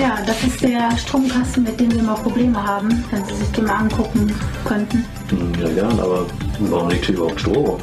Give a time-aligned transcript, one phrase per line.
[0.00, 3.64] Ja, das ist der Stromkasten, mit dem wir mal Probleme haben, wenn Sie sich den
[3.64, 4.32] mal angucken
[4.64, 5.04] könnten.
[5.30, 6.26] Hm, Ja, gern, aber
[6.60, 7.80] warum liegt hier überhaupt Strom?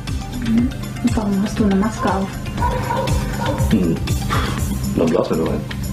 [0.47, 2.27] Und warum hast du eine Maske auf?
[3.71, 3.95] Hm.
[4.95, 5.84] Dann blasen wir nur ein.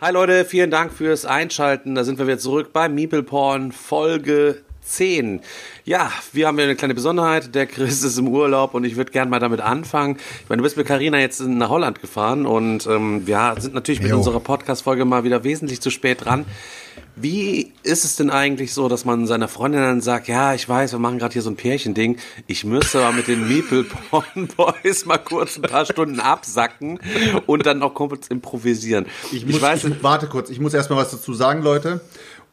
[0.00, 1.96] Hi Leute, vielen Dank fürs Einschalten.
[1.96, 5.40] Da sind wir wieder zurück bei Meeple Porn Folge 10.
[5.84, 7.52] Ja, wir haben ja eine kleine Besonderheit.
[7.56, 10.16] Der Chris ist im Urlaub und ich würde gerne mal damit anfangen.
[10.44, 14.00] Ich meine, du bist mit Carina jetzt nach Holland gefahren und ähm, wir sind natürlich
[14.00, 14.18] mit Jo.
[14.18, 16.46] unserer Podcast-Folge mal wieder wesentlich zu spät dran.
[17.20, 20.92] Wie ist es denn eigentlich so, dass man seiner Freundin dann sagt, ja, ich weiß,
[20.92, 25.04] wir machen gerade hier so ein Pärchending, ich müsste aber mit den Meeple Porn Boys
[25.04, 27.00] mal kurz ein paar Stunden absacken
[27.46, 29.06] und dann noch kurz improvisieren.
[29.32, 32.00] Ich, muss, ich warte kurz, ich muss erstmal was dazu sagen, Leute.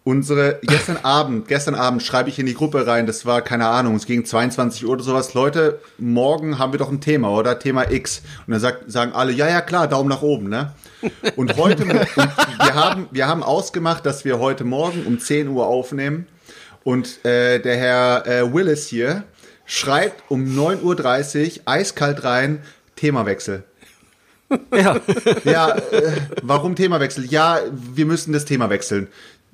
[0.08, 3.96] Unsere, gestern Abend, gestern Abend schreibe ich in die Gruppe rein, das war, keine Ahnung,
[3.96, 5.34] es ging 22 Uhr oder sowas.
[5.34, 7.58] Leute, morgen haben wir doch ein Thema, oder?
[7.58, 8.22] Thema X.
[8.46, 10.74] Und dann sagt, sagen alle, ja, ja, klar, Daumen nach oben, ne?
[11.36, 15.66] Und heute, und wir haben, wir haben ausgemacht, dass wir heute Morgen um 10 Uhr
[15.66, 16.28] aufnehmen.
[16.84, 19.24] Und äh, der Herr äh, Willis hier
[19.66, 22.62] schreibt um 9.30 Uhr eiskalt rein,
[22.96, 23.64] Themawechsel.
[24.72, 25.02] Ja.
[25.44, 26.12] Ja, äh,
[26.44, 27.26] warum Themawechsel?
[27.26, 29.08] Ja, wir müssen das Thema wechseln.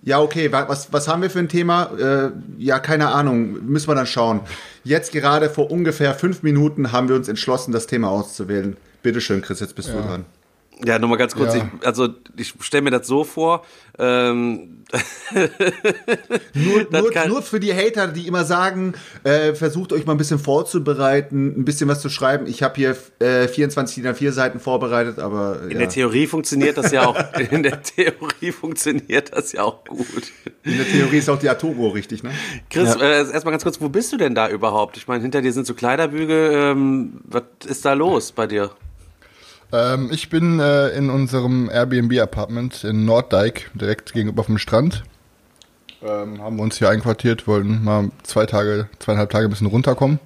[0.04, 1.92] Ja, okay, wa- was, was haben wir für ein Thema?
[1.98, 4.40] Äh, ja, keine Ahnung, müssen wir dann schauen.
[4.84, 8.78] Jetzt gerade vor ungefähr fünf Minuten haben wir uns entschlossen, das Thema auszuwählen.
[9.04, 10.26] Bitteschön, Chris, jetzt bist du dran.
[10.84, 11.54] Ja, nochmal ganz kurz.
[11.54, 11.70] Ja.
[11.80, 13.64] Ich, also ich stelle mir das so vor.
[14.00, 14.81] Ähm,
[16.54, 20.40] Nur, nur, nur für die Hater, die immer sagen, äh, versucht euch mal ein bisschen
[20.40, 22.46] vorzubereiten, ein bisschen was zu schreiben.
[22.48, 25.78] Ich habe hier äh, 24 DIN A4 Seiten vorbereitet, aber in ja.
[25.80, 27.18] der Theorie funktioniert das ja auch.
[27.52, 30.32] In der Theorie funktioniert das ja auch gut.
[30.64, 32.32] in der Theorie ist auch die Atomuhr richtig, ne?
[32.70, 34.98] Chris, äh, erstmal ganz kurz, wo bist du denn da überhaupt?
[34.98, 36.52] Ich meine, hinter dir sind so Kleiderbügel.
[36.54, 38.72] Ähm, was ist da los bei dir?
[39.74, 45.04] Ähm, ich bin äh, in unserem Airbnb-Apartment in Norddijk, direkt gegenüber vom Strand.
[46.04, 50.20] Ähm, haben wir uns hier einquartiert, wollten mal zwei Tage, zweieinhalb Tage ein bisschen runterkommen.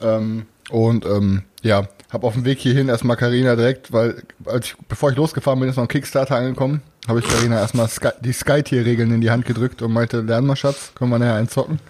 [0.00, 4.76] Ähm, und ähm, ja, habe auf dem Weg hierhin erstmal Karina direkt, weil als ich,
[4.88, 8.32] bevor ich losgefahren bin, ist noch ein Kickstarter angekommen, habe ich Karina erstmal Sky, die
[8.32, 11.80] Sky-Tier-Regeln in die Hand gedrückt und meinte, lern mal Schatz, können wir nachher einzocken.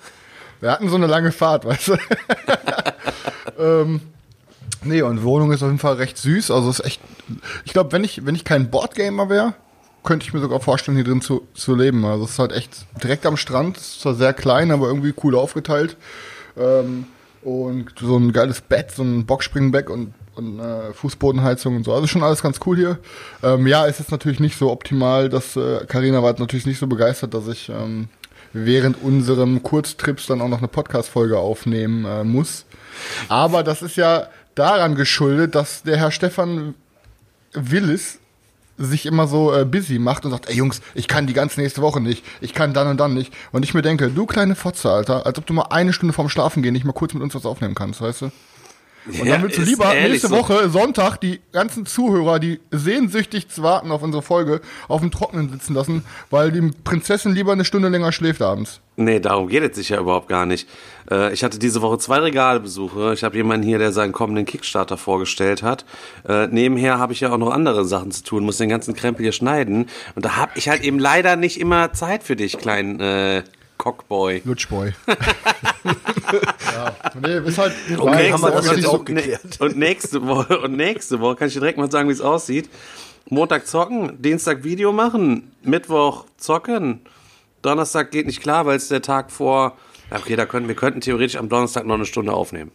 [0.61, 1.97] Wir hatten so eine lange Fahrt, weißt du.
[3.59, 4.01] ähm,
[4.85, 6.51] Nee, und Wohnung ist auf jeden Fall recht süß.
[6.51, 7.01] Also ist echt.
[7.65, 9.55] Ich glaube, wenn ich, wenn ich kein Boardgamer wäre,
[10.05, 12.05] könnte ich mir sogar vorstellen, hier drin zu, zu leben.
[12.05, 15.35] Also es ist halt echt direkt am Strand, ist zwar sehr klein, aber irgendwie cool
[15.35, 15.97] aufgeteilt.
[16.57, 17.07] Ähm,
[17.43, 21.93] und so ein geiles Bett, so ein Boxspringbett und, und äh, Fußbodenheizung und so.
[21.93, 22.99] Also schon alles ganz cool hier.
[23.43, 26.87] Ähm, ja, es ist natürlich nicht so optimal, dass äh, Carina war natürlich nicht so
[26.87, 28.09] begeistert, dass ich ähm,
[28.53, 32.65] während unserem Kurztrips dann auch noch eine Podcast-Folge aufnehmen äh, muss.
[33.29, 36.75] Aber das ist ja daran geschuldet, dass der Herr Stefan
[37.53, 38.19] Willis
[38.77, 41.81] sich immer so äh, busy macht und sagt, ey Jungs, ich kann die ganze nächste
[41.81, 43.33] Woche nicht, ich kann dann und dann nicht.
[43.53, 46.29] Und ich mir denke, du kleine Fotze, Alter, als ob du mal eine Stunde vorm
[46.29, 48.31] Schlafen gehen nicht mal kurz mit uns was aufnehmen kannst, weißt du?
[49.07, 50.37] Und dann willst du lieber nächste so.
[50.37, 55.75] Woche, Sonntag, die ganzen Zuhörer, die sehnsüchtig warten auf unsere Folge, auf dem Trockenen sitzen
[55.75, 58.81] lassen, weil die Prinzessin lieber eine Stunde länger schläft abends.
[58.97, 60.69] Nee, darum geht es sich ja überhaupt gar nicht.
[61.11, 63.13] Äh, ich hatte diese Woche zwei Regalbesuche.
[63.13, 65.85] Ich habe jemanden hier, der seinen kommenden Kickstarter vorgestellt hat.
[66.29, 69.25] Äh, nebenher habe ich ja auch noch andere Sachen zu tun, muss den ganzen Krempel
[69.25, 69.87] hier schneiden.
[70.15, 73.43] Und da habe ich halt eben leider nicht immer Zeit für dich, kleinen äh,
[73.79, 74.43] Cockboy.
[74.45, 74.93] Lutschboy.
[75.85, 77.73] ja, nee, ist halt.
[77.99, 81.55] Und Nein, nächste, Woche, und, so- ne- und nächste Woche und nächste Woche kann ich
[81.55, 82.69] dir direkt mal sagen, wie es aussieht.
[83.29, 87.01] Montag zocken, Dienstag Video machen, Mittwoch zocken,
[87.65, 89.77] Donnerstag geht nicht klar, weil es der Tag vor.
[90.11, 92.71] Okay, da könnten wir könnten theoretisch am Donnerstag noch eine Stunde aufnehmen.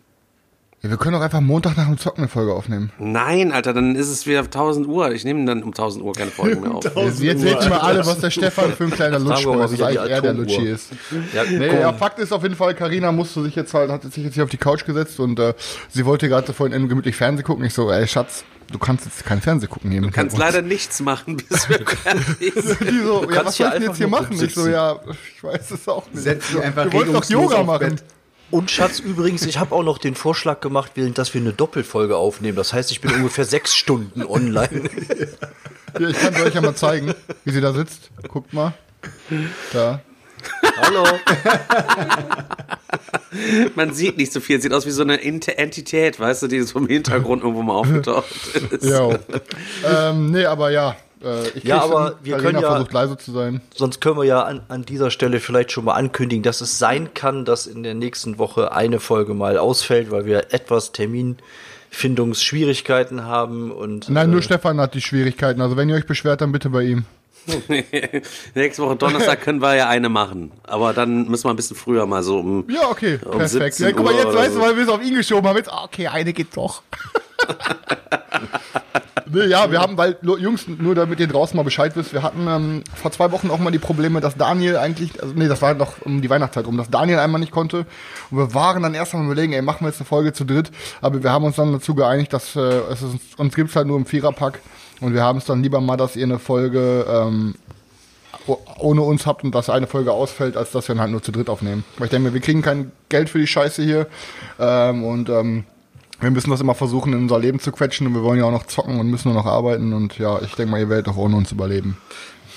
[0.82, 2.90] Ja, wir können doch einfach Montag nach dem Zocken eine Folge aufnehmen.
[3.00, 5.12] Nein, Alter, dann ist es wieder 1000 Uhr.
[5.12, 6.86] Ich nehme dann um 1000 Uhr keine Folge mehr auf.
[6.96, 9.82] Jetzt seht ihr mal alle, was der Stefan für ein kleiner wir Lutschboy ist.
[9.82, 10.34] Eigentlich er, der.
[10.34, 10.92] Lutschi ist.
[11.34, 14.24] Ja, Nee, ja, Fakt ist auf jeden Fall, Karina musste sich jetzt halt, hat sich
[14.24, 15.54] jetzt hier auf die Couch gesetzt und äh,
[15.90, 17.66] sie wollte gerade vorhin gemütlich Fernsehen gucken.
[17.66, 20.02] Ich so, ey Schatz, du kannst jetzt kein Fernsehen gucken hier.
[20.02, 22.82] Du kannst leider nichts machen, bis wir fertig sind.
[22.82, 24.42] Die so, ja, kannst was soll ich denn jetzt hier machen?
[24.42, 25.00] Ich so, ja,
[25.36, 26.24] ich weiß es auch nicht.
[26.24, 27.96] Setz dich einfach Du wolltest doch Yoga machen.
[27.96, 28.04] Bett.
[28.52, 32.56] Und Schatz, übrigens, ich habe auch noch den Vorschlag gemacht, dass wir eine Doppelfolge aufnehmen.
[32.56, 34.90] Das heißt, ich bin ungefähr sechs Stunden online.
[35.98, 37.14] Hier, ich kann es euch ja mal zeigen,
[37.46, 38.10] wie sie da sitzt.
[38.28, 38.74] Guckt mal.
[39.72, 40.02] Da.
[40.82, 41.04] Hallo.
[43.76, 44.60] Man sieht nicht so viel.
[44.62, 47.74] Sieht aus wie so eine Ent- Entität, weißt du, die so im Hintergrund irgendwo mal
[47.76, 48.26] aufgetaucht
[48.72, 48.84] ist.
[48.86, 49.10] Ja.
[50.10, 50.96] ähm, nee, aber ja.
[51.24, 52.14] Äh, ich Ja, aber hin.
[52.24, 53.62] wir Carina können ja- versucht leise zu sein.
[53.76, 57.14] Sonst können wir ja an, an dieser Stelle vielleicht schon mal ankündigen, dass es sein
[57.14, 63.72] kann, dass in der nächsten Woche eine Folge mal ausfällt, weil wir etwas Terminfindungsschwierigkeiten haben
[63.72, 65.62] und Nein, nur äh, Stefan hat die Schwierigkeiten.
[65.62, 67.06] Also wenn ihr euch beschwert, dann bitte bei ihm.
[68.56, 70.52] Nächste Woche Donnerstag können wir ja eine machen.
[70.64, 72.66] Aber dann müssen wir ein bisschen früher mal so um.
[72.70, 73.76] Ja, okay, Um perfekt.
[73.76, 74.60] 17 Ja, guck mal, jetzt weißt so.
[74.60, 75.58] du, weil wir es auf ihn geschoben haben.
[75.58, 76.84] Jetzt, ah, okay, eine geht doch.
[79.32, 82.48] nee, ja, wir haben, weil, Jungs, nur damit ihr draußen mal Bescheid wisst, wir hatten
[82.48, 85.74] ähm, vor zwei Wochen auch mal die Probleme, dass Daniel eigentlich, also nee, das war
[85.74, 87.86] noch um die Weihnachtszeit rum, dass Daniel einmal nicht konnte.
[88.32, 90.72] Und wir waren dann erst mal überlegen, ey, machen wir jetzt eine Folge zu dritt.
[91.02, 93.98] Aber wir haben uns dann dazu geeinigt, dass äh, es ist, uns gibt's halt nur
[93.98, 94.60] im Viererpack.
[95.02, 97.56] Und wir haben es dann lieber mal, dass ihr eine Folge ähm,
[98.80, 101.32] ohne uns habt und dass eine Folge ausfällt, als dass wir dann halt nur zu
[101.32, 101.84] dritt aufnehmen.
[101.98, 104.08] Weil ich denke mir, wir kriegen kein Geld für die Scheiße hier
[104.60, 105.64] ähm, und ähm,
[106.20, 108.52] wir müssen das immer versuchen, in unser Leben zu quetschen und wir wollen ja auch
[108.52, 111.18] noch zocken und müssen nur noch arbeiten und ja, ich denke mal, ihr werdet auch
[111.18, 111.98] ohne uns überleben.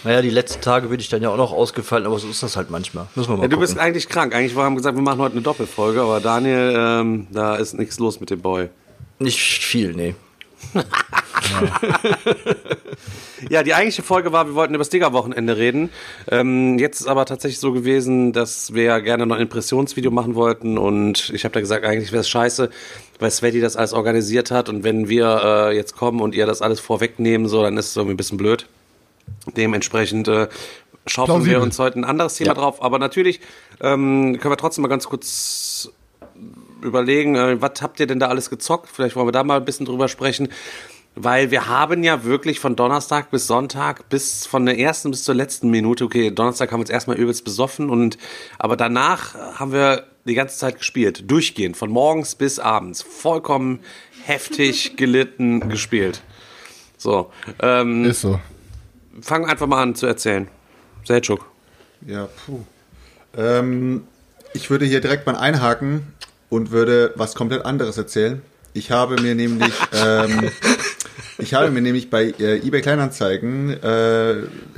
[0.02, 2.56] naja, die letzten Tage bin ich dann ja auch noch ausgefallen, aber so ist das
[2.56, 3.06] halt manchmal.
[3.14, 3.68] Müssen wir mal Ja, du gucken.
[3.68, 4.34] bist eigentlich krank.
[4.34, 7.98] Eigentlich wir haben gesagt, wir machen heute eine Doppelfolge, aber Daniel, ähm, da ist nichts
[8.00, 8.68] los mit dem Boy.
[9.20, 10.14] Nicht viel, nee.
[13.50, 15.90] Ja, die eigentliche Folge war, wir wollten über das Digger-Wochenende reden.
[16.30, 20.34] Ähm, jetzt ist aber tatsächlich so gewesen, dass wir ja gerne noch ein Impressionsvideo machen
[20.36, 22.70] wollten und ich habe da gesagt, eigentlich wäre es scheiße,
[23.18, 26.62] weil Sveti das alles organisiert hat und wenn wir äh, jetzt kommen und ihr das
[26.62, 28.66] alles vorwegnehmen, so, dann ist es irgendwie ein bisschen blöd.
[29.56, 30.48] Dementsprechend äh,
[31.06, 32.54] schaufeln wir uns heute ein anderes Thema Ja.
[32.54, 33.40] drauf, aber natürlich
[33.80, 35.90] ähm, können wir trotzdem mal ganz kurz
[36.84, 38.88] überlegen, äh, was habt ihr denn da alles gezockt?
[38.92, 40.48] Vielleicht wollen wir da mal ein bisschen drüber sprechen.
[41.14, 45.34] Weil wir haben ja wirklich von Donnerstag bis Sonntag bis von der ersten bis zur
[45.34, 48.16] letzten Minute, okay, Donnerstag haben wir uns erstmal übelst besoffen und
[48.58, 53.80] aber danach haben wir die ganze Zeit gespielt, durchgehend, von morgens bis abends, vollkommen
[54.24, 56.22] heftig gelitten gespielt.
[56.96, 57.30] So,
[57.60, 58.40] ähm, Ist so.
[59.20, 60.48] fang einfach mal an zu erzählen.
[61.04, 61.44] Selchuk.
[62.06, 62.60] Ja, puh.
[63.36, 64.06] Ähm,
[64.54, 66.14] ich würde hier direkt mal einhaken
[66.52, 68.42] und würde was komplett anderes erzählen.
[68.74, 69.72] Ich habe mir nämlich,
[70.04, 70.50] ähm,
[71.38, 74.32] ich habe mir nämlich bei äh, eBay Kleinanzeigen äh,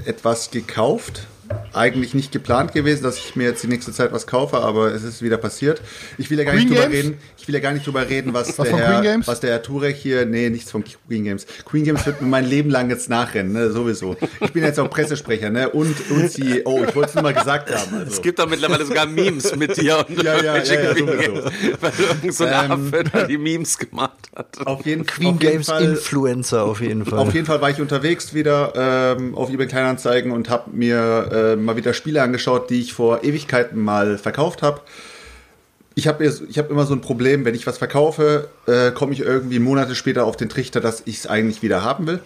[0.06, 1.26] etwas gekauft.
[1.72, 5.02] Eigentlich nicht geplant gewesen, dass ich mir jetzt die nächste Zeit was kaufe, aber es
[5.02, 5.80] ist wieder passiert.
[6.18, 7.04] Ich will ja gar Queen nicht drüber Games?
[7.04, 7.18] reden.
[7.38, 9.26] Ich will ja gar nicht drüber reden, was, Was der von Herr, Queen Games?
[9.28, 11.46] was der Herr Turek hier, nee, nichts von Queen Games.
[11.64, 14.16] Queen Games wird mir mein Leben lang jetzt nachrennen, ne, sowieso.
[14.40, 16.84] Ich bin jetzt auch Pressesprecher, ne, und, und CEO.
[16.88, 17.94] Ich wollte es nur mal gesagt haben.
[17.98, 18.12] Also.
[18.12, 21.44] Es gibt doch mittlerweile sogar Memes mit dir und Ja, ja, ja, ja, sowieso.
[21.80, 24.66] weil irgend so ein Ähm, Affe da die Memes gemacht hat.
[24.66, 27.18] Auf jeden, Queen auf jeden Games Fall, Influencer auf jeden Fall.
[27.18, 28.72] Auf jeden Fall war ich unterwegs wieder
[29.18, 30.94] ähm, auf eBay Kleinanzeigen und habe mir
[31.32, 34.80] äh, mal wieder Spiele angeschaut, die ich vor Ewigkeiten mal verkauft habe.
[35.94, 39.20] Ich habe ich hab immer so ein Problem, wenn ich was verkaufe, äh, komme ich
[39.20, 42.20] irgendwie Monate später auf den Trichter, dass ich es eigentlich wieder haben will.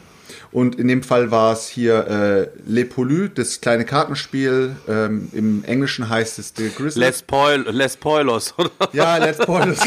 [0.51, 4.77] Und in dem Fall war es hier äh, Le Poly, das kleine Kartenspiel.
[4.89, 7.05] Ähm, Im Englischen heißt es The Grizzly.
[7.05, 8.71] Les, Poil Les Poilos, oder?
[8.93, 9.79] ja, Let's Spoilers.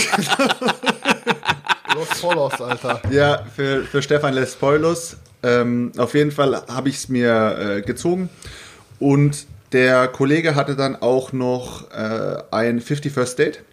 [1.95, 3.01] Los Polos, Alter.
[3.11, 5.17] Ja, für, für Stefan Les Spoilus.
[5.43, 8.29] Ähm, auf jeden Fall habe ich es mir äh, gezogen.
[9.01, 13.63] Und der Kollege hatte dann auch noch äh, ein 50 First Date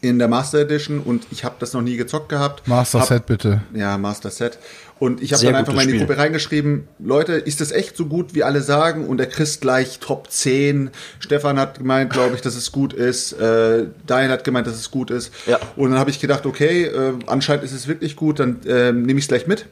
[0.00, 2.68] in der Master Edition und ich habe das noch nie gezockt gehabt.
[2.68, 3.62] Master Hab- Set bitte.
[3.74, 4.58] Ja, Master Set.
[5.00, 5.98] Und ich habe dann einfach mal in die.
[5.98, 9.08] Gruppe reingeschrieben, Leute, ist das echt so gut, wie alle sagen?
[9.08, 10.90] Und er kriegt gleich Top 10.
[11.18, 13.32] Stefan hat gemeint, glaube ich, dass es gut ist.
[13.32, 15.32] Äh, Daniel hat gemeint, dass es gut ist.
[15.46, 15.58] Ja.
[15.74, 19.18] Und dann habe ich gedacht, okay, äh, anscheinend ist es wirklich gut, dann äh, nehme
[19.18, 19.66] ich es gleich mit.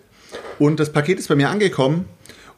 [0.59, 2.07] Und das Paket ist bei mir angekommen.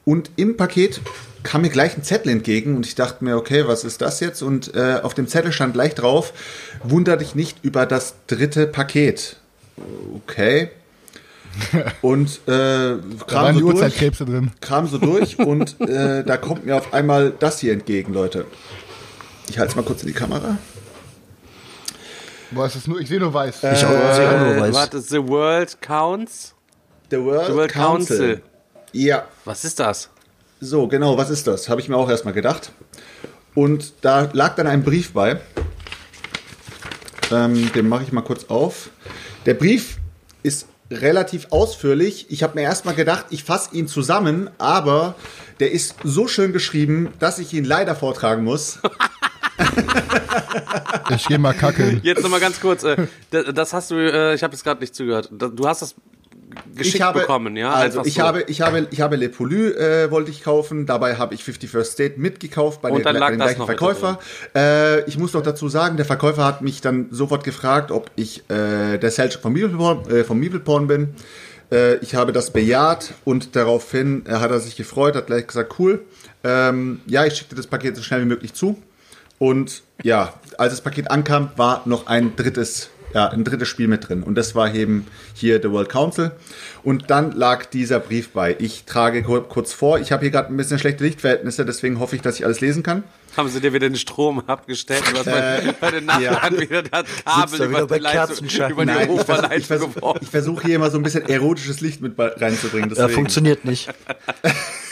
[0.05, 1.01] Und im Paket
[1.43, 4.43] kam mir gleich ein Zettel entgegen und ich dachte mir, okay, was ist das jetzt?
[4.43, 6.33] Und äh, auf dem Zettel stand gleich drauf,
[6.83, 9.37] wunder dich nicht über das dritte Paket.
[10.27, 10.71] Okay.
[12.03, 14.51] Und äh, Da waren kram die so, durch, drin.
[14.61, 18.45] kram so durch und äh, da kommt mir auf einmal das hier entgegen, Leute.
[19.49, 20.59] Ich halte es mal kurz in die Kamera.
[22.51, 23.59] Boah, ist nur, ich sehe nur weiß.
[23.59, 24.75] ich auch, sehe auch nur Äh, weiß.
[24.75, 26.55] warte, The World Counts?
[27.11, 28.43] The World, The World Council.
[28.95, 30.09] Ja, Was ist das?
[30.61, 31.69] So, genau, was ist das?
[31.69, 32.71] Habe ich mir auch erstmal gedacht.
[33.53, 35.41] Und da lag dann ein Brief bei.
[37.33, 38.91] Ähm, den mache ich mal kurz auf.
[39.47, 39.99] Der Brief
[40.45, 42.27] ist relativ ausführlich.
[42.29, 45.17] Ich habe mir erstmal gedacht, ich fasse ihn zusammen, aber
[45.59, 48.79] der ist so schön geschrieben, dass ich ihn leider vortragen muss.
[51.11, 52.01] Ich gehe mal kackeln.
[52.05, 52.85] Jetzt nochmal ganz kurz.
[52.85, 55.31] Äh, das hast du, äh, ich habe jetzt gerade nicht zugehört.
[55.33, 55.97] Du hast das
[56.75, 57.73] geschickt ich habe, bekommen, ja?
[57.73, 58.23] Also ich so.
[58.23, 60.87] habe, ich habe, ich habe Le Poly äh, wollte ich kaufen.
[60.87, 64.19] Dabei habe ich 50 First State mitgekauft bei, Und lag bei dem gleichen Verkäufer.
[64.55, 68.49] Äh, ich muss noch dazu sagen, der Verkäufer hat mich dann sofort gefragt, ob ich
[68.51, 71.15] äh, der Selchuk von Meeple äh, vom Meeple bin.
[71.71, 75.75] Äh, ich habe das bejaht und daraufhin äh, hat er sich gefreut, hat gleich gesagt,
[75.79, 76.05] cool.
[76.43, 78.81] Ähm, ja, ich schicke dir das Paket so schnell wie möglich zu.
[79.39, 84.09] Und ja, als das Paket ankam, war noch ein drittes, ja, ein drittes Spiel mit
[84.09, 84.23] drin.
[84.23, 86.33] Und das war eben hier The World Council.
[86.83, 88.57] Und dann lag dieser Brief bei.
[88.59, 90.01] Ich trage kurz vor.
[90.01, 92.83] Ich habe hier gerade ein bisschen schlechte Lichtverhältnisse, deswegen hoffe ich, dass ich alles lesen
[92.83, 93.05] kann.
[93.37, 95.03] Haben sie dir wieder den Strom abgestellt?
[95.13, 96.61] Was äh, bei den Nachbarn ja.
[96.61, 100.77] wieder das Kabel über, bei Leitung, über Nein, die Hochverleitung ich versuche versuch, versuch hier
[100.77, 102.91] immer so ein bisschen erotisches Licht mit reinzubringen.
[102.91, 103.09] Deswegen.
[103.09, 103.93] Ja, funktioniert nicht.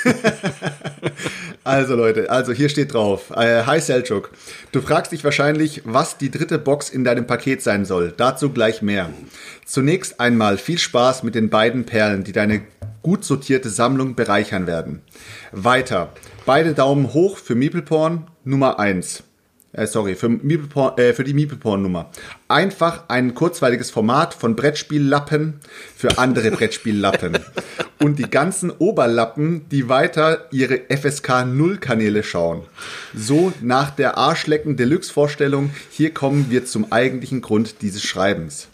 [1.64, 3.30] also Leute, also hier steht drauf.
[3.30, 4.30] Äh, Hi Selchuk,
[4.72, 8.12] du fragst dich wahrscheinlich, was die dritte Box in deinem Paket sein soll.
[8.16, 9.10] Dazu gleich mehr.
[9.64, 12.62] Zunächst einmal viel Spaß mit den beiden Perlen, die deine
[13.02, 15.02] gut sortierte Sammlung bereichern werden.
[15.52, 16.12] Weiter.
[16.46, 19.24] Beide Daumen hoch für Meepleporn Nummer 1.
[19.74, 22.10] Äh, sorry, für, Meepleporn, äh, für die Meepleporn-Nummer.
[22.48, 25.60] Einfach ein kurzweiliges Format von Brettspiellappen
[25.96, 27.38] für andere Brettspiellappen.
[27.98, 32.64] Und die ganzen Oberlappen, die weiter ihre FSK 0 Kanäle schauen.
[33.14, 38.68] So nach der Arschlecken Deluxe Vorstellung, hier kommen wir zum eigentlichen Grund dieses Schreibens.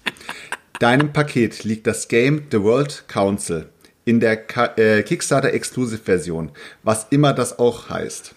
[0.81, 3.69] Deinem Paket liegt das Game The World Council
[4.05, 4.39] in der
[4.79, 6.51] äh, Kickstarter Exclusive Version,
[6.83, 8.35] was immer das auch heißt.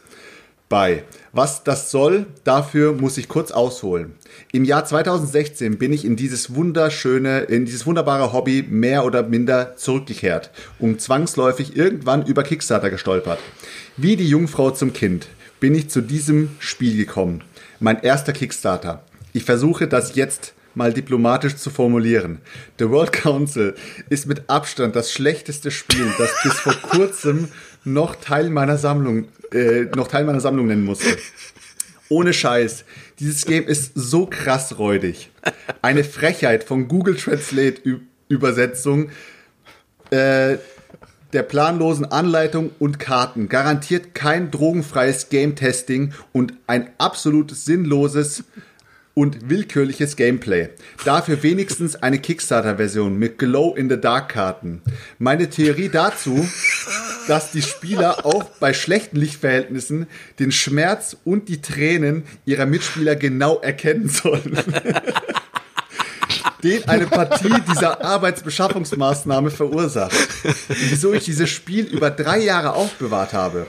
[0.71, 1.03] Bei.
[1.33, 4.13] Was das soll, dafür muss ich kurz ausholen.
[4.53, 9.75] Im Jahr 2016 bin ich in dieses wunderschöne, in dieses wunderbare Hobby mehr oder minder
[9.75, 10.49] zurückgekehrt
[10.79, 13.39] und zwangsläufig irgendwann über Kickstarter gestolpert.
[13.97, 15.27] Wie die Jungfrau zum Kind
[15.59, 17.43] bin ich zu diesem Spiel gekommen.
[17.81, 19.03] Mein erster Kickstarter.
[19.33, 22.39] Ich versuche das jetzt mal diplomatisch zu formulieren.
[22.79, 23.75] The World Council
[24.09, 27.49] ist mit Abstand das schlechteste Spiel, das bis vor kurzem
[27.83, 31.17] noch Teil meiner Sammlung, äh, noch Teil meiner Sammlung nennen musste.
[32.09, 32.83] Ohne Scheiß.
[33.19, 35.31] Dieses Game ist so krass räudig.
[35.81, 37.81] Eine Frechheit von Google Translate
[38.27, 39.09] Übersetzung
[40.09, 40.57] äh,
[41.33, 48.43] der planlosen Anleitung und Karten garantiert kein drogenfreies Game Testing und ein absolut sinnloses
[49.13, 50.69] und willkürliches Gameplay.
[51.03, 54.81] Dafür wenigstens eine Kickstarter-Version mit Glow-in-the-Dark-Karten.
[55.19, 56.47] Meine Theorie dazu,
[57.27, 60.07] dass die Spieler auch bei schlechten Lichtverhältnissen
[60.39, 64.57] den Schmerz und die Tränen ihrer Mitspieler genau erkennen sollen.
[66.63, 70.15] den eine Partie dieser Arbeitsbeschaffungsmaßnahme verursacht.
[70.89, 73.67] Wieso ich dieses Spiel über drei Jahre aufbewahrt habe.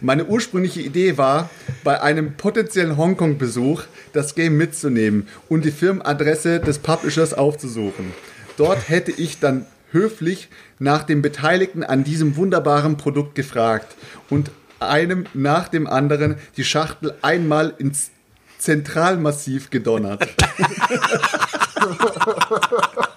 [0.00, 1.50] Meine ursprüngliche Idee war,
[1.84, 8.12] bei einem potenziellen Hongkong-Besuch das Game mitzunehmen und die Firmenadresse des Publishers aufzusuchen.
[8.56, 13.94] Dort hätte ich dann höflich nach den Beteiligten an diesem wunderbaren Produkt gefragt
[14.30, 18.10] und einem nach dem anderen die Schachtel einmal ins
[18.58, 20.26] Zentralmassiv gedonnert.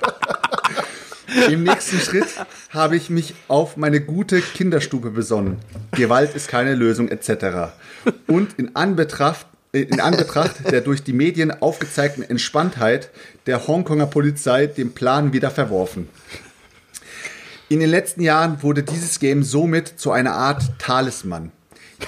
[1.50, 2.28] Im nächsten Schritt
[2.70, 5.58] habe ich mich auf meine gute Kinderstube besonnen.
[5.92, 7.74] Gewalt ist keine Lösung etc.
[8.28, 13.10] Und in Anbetracht, in Anbetracht der durch die Medien aufgezeigten Entspanntheit
[13.46, 16.10] der Hongkonger Polizei den Plan wieder verworfen.
[17.70, 21.52] In den letzten Jahren wurde dieses Game somit zu einer Art Talisman.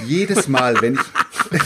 [0.06, 1.60] Jedes Mal, wenn ich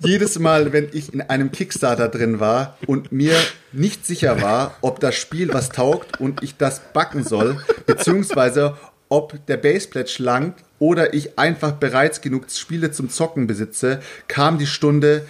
[0.00, 3.36] jedes Mal, wenn ich in einem Kickstarter drin war und mir
[3.72, 8.76] nicht sicher war, ob das Spiel was taugt und ich das backen soll, beziehungsweise
[9.08, 14.66] ob der Basepledge langt oder ich einfach bereits genug Spiele zum Zocken besitze, kam die
[14.66, 15.26] Stunde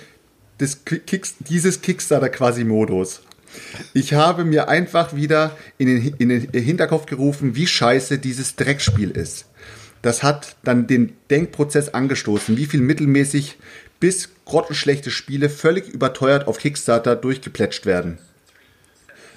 [0.60, 3.22] des Kicks, dieses Kickstarter quasi Modus.
[3.94, 9.10] Ich habe mir einfach wieder in den, in den Hinterkopf gerufen, wie scheiße dieses Dreckspiel
[9.10, 9.46] ist.
[10.02, 13.58] Das hat dann den Denkprozess angestoßen, wie viel mittelmäßig
[14.00, 18.18] bis grottenschlechte Spiele völlig überteuert auf Kickstarter durchgeplätscht werden.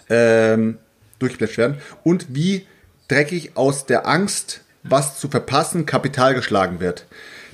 [0.10, 0.78] Ähm,
[1.20, 1.78] durchgeplätscht werden.
[2.04, 2.66] Und wie
[3.08, 7.06] dreckig aus der Angst, was zu verpassen, Kapital geschlagen wird.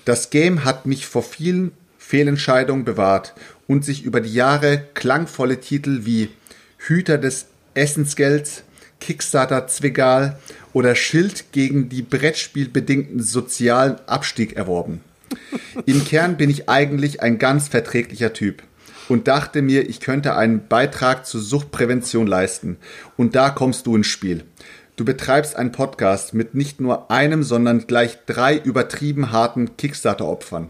[0.06, 3.34] Das Game hat mich vor vielen Fehlentscheidungen bewahrt
[3.68, 6.30] und sich über die Jahre klangvolle Titel wie
[6.78, 8.64] Hüter des Essensgelds,
[9.00, 10.40] Kickstarter Zwigal
[10.74, 15.02] oder Schild gegen die Brettspielbedingten sozialen Abstieg erworben.
[15.86, 18.64] Im Kern bin ich eigentlich ein ganz verträglicher Typ
[19.10, 22.78] und dachte mir, ich könnte einen Beitrag zur Suchtprävention leisten.
[23.18, 24.44] Und da kommst du ins Spiel.
[24.96, 30.70] Du betreibst einen Podcast mit nicht nur einem, sondern gleich drei übertrieben harten Kickstarter-Opfern.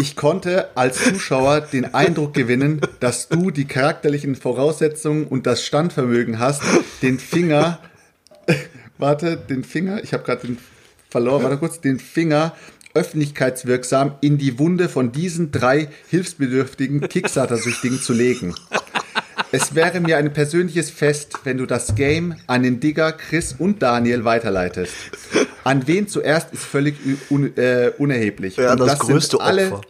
[0.00, 6.38] Ich konnte als Zuschauer den Eindruck gewinnen, dass du die charakterlichen Voraussetzungen und das Standvermögen
[6.38, 6.62] hast,
[7.02, 7.80] den Finger,
[8.98, 10.58] warte, den Finger, ich habe gerade den
[11.10, 12.54] verloren, warte kurz, den Finger
[12.94, 18.54] öffentlichkeitswirksam in die Wunde von diesen drei hilfsbedürftigen Kickstarter-Süchtigen zu legen.
[19.50, 23.82] Es wäre mir ein persönliches Fest, wenn du das Game an den Digger, Chris und
[23.82, 24.92] Daniel weiterleitest.
[25.64, 26.96] An wen zuerst ist völlig
[27.30, 28.56] un äh, unerheblich.
[28.56, 29.80] Ja, und das sind größte alle, Opfer.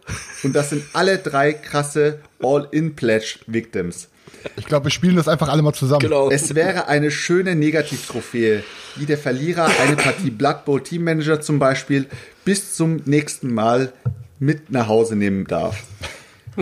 [0.45, 4.09] Und das sind alle drei krasse All-In-Pledge-Victims.
[4.57, 6.00] Ich glaube, wir spielen das einfach alle mal zusammen.
[6.00, 6.30] Genau.
[6.30, 8.62] Es wäre eine schöne Negativtrophäe,
[8.97, 12.07] die der Verlierer eine Partie Blood Bowl Team Manager zum Beispiel
[12.45, 13.92] bis zum nächsten Mal
[14.38, 15.83] mit nach Hause nehmen darf.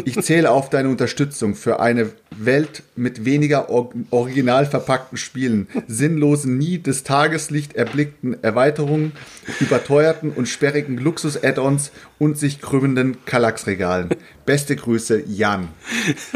[0.05, 6.59] Ich zähle auf deine Unterstützung für eine Welt mit weniger or original verpackten Spielen, sinnlosen,
[6.59, 9.13] nie des Tageslicht erblickten Erweiterungen,
[9.61, 14.11] überteuerten und sperrigen Luxus-Add-ons und sich krümmenden Kallax-Regalen.
[14.45, 15.69] Beste Grüße, Jan.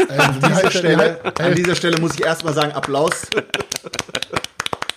[0.08, 3.26] An dieser, Stelle, an dieser Stelle muss ich erstmal sagen, Applaus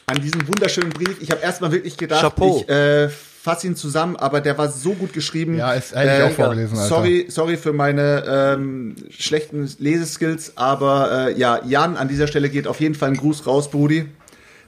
[0.05, 1.21] an diesem wunderschönen Brief.
[1.21, 2.61] Ich habe erstmal wirklich gedacht, Chapeau.
[2.61, 3.09] ich äh,
[3.43, 5.55] fasse ihn zusammen, aber der war so gut geschrieben.
[5.55, 6.87] Äh, Ja, es- hätte ich auch vorgelesen, Alter.
[6.87, 8.23] Sorry, sorry für meine
[8.55, 13.17] ähm, schlechten Leseskills, aber äh, ja, Jan, an dieser Stelle geht auf jeden Fall ein
[13.17, 14.05] Gruß raus, Brudi.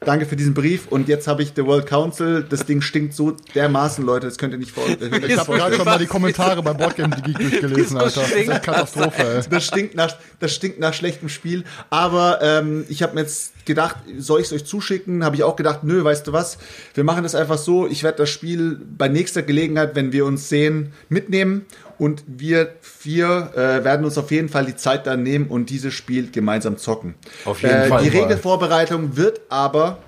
[0.02, 2.46] Danke für diesen Brief und jetzt habe ich The World Council.
[2.48, 4.84] Das Ding stinkt so dermaßen, Leute, das könnt ihr nicht vor.
[4.90, 8.22] nicht Ich habe gerade schon mal die Kommentare bei Boardgame Geek durchgelesen, Alter.
[8.22, 9.42] Das ist eine Katastrophe, ey.
[9.50, 11.64] Das stinkt nach, das stinkt nach schlechtem Spiel.
[11.90, 15.24] Aber ähm, ich habe mir jetzt gedacht, soll ich es euch zuschicken?
[15.24, 16.58] Habe ich auch gedacht, nö, weißt du was?
[16.94, 17.88] Wir machen das einfach so.
[17.88, 21.66] Ich werde das Spiel bei nächster Gelegenheit, wenn wir uns sehen, mitnehmen.
[21.98, 25.94] Und wir vier äh, werden uns auf jeden Fall die Zeit dann nehmen und dieses
[25.94, 27.16] Spiel gemeinsam zocken.
[27.46, 28.04] Auf jeden äh, Fall.
[28.04, 30.00] Die Regelvorbereitung wird aber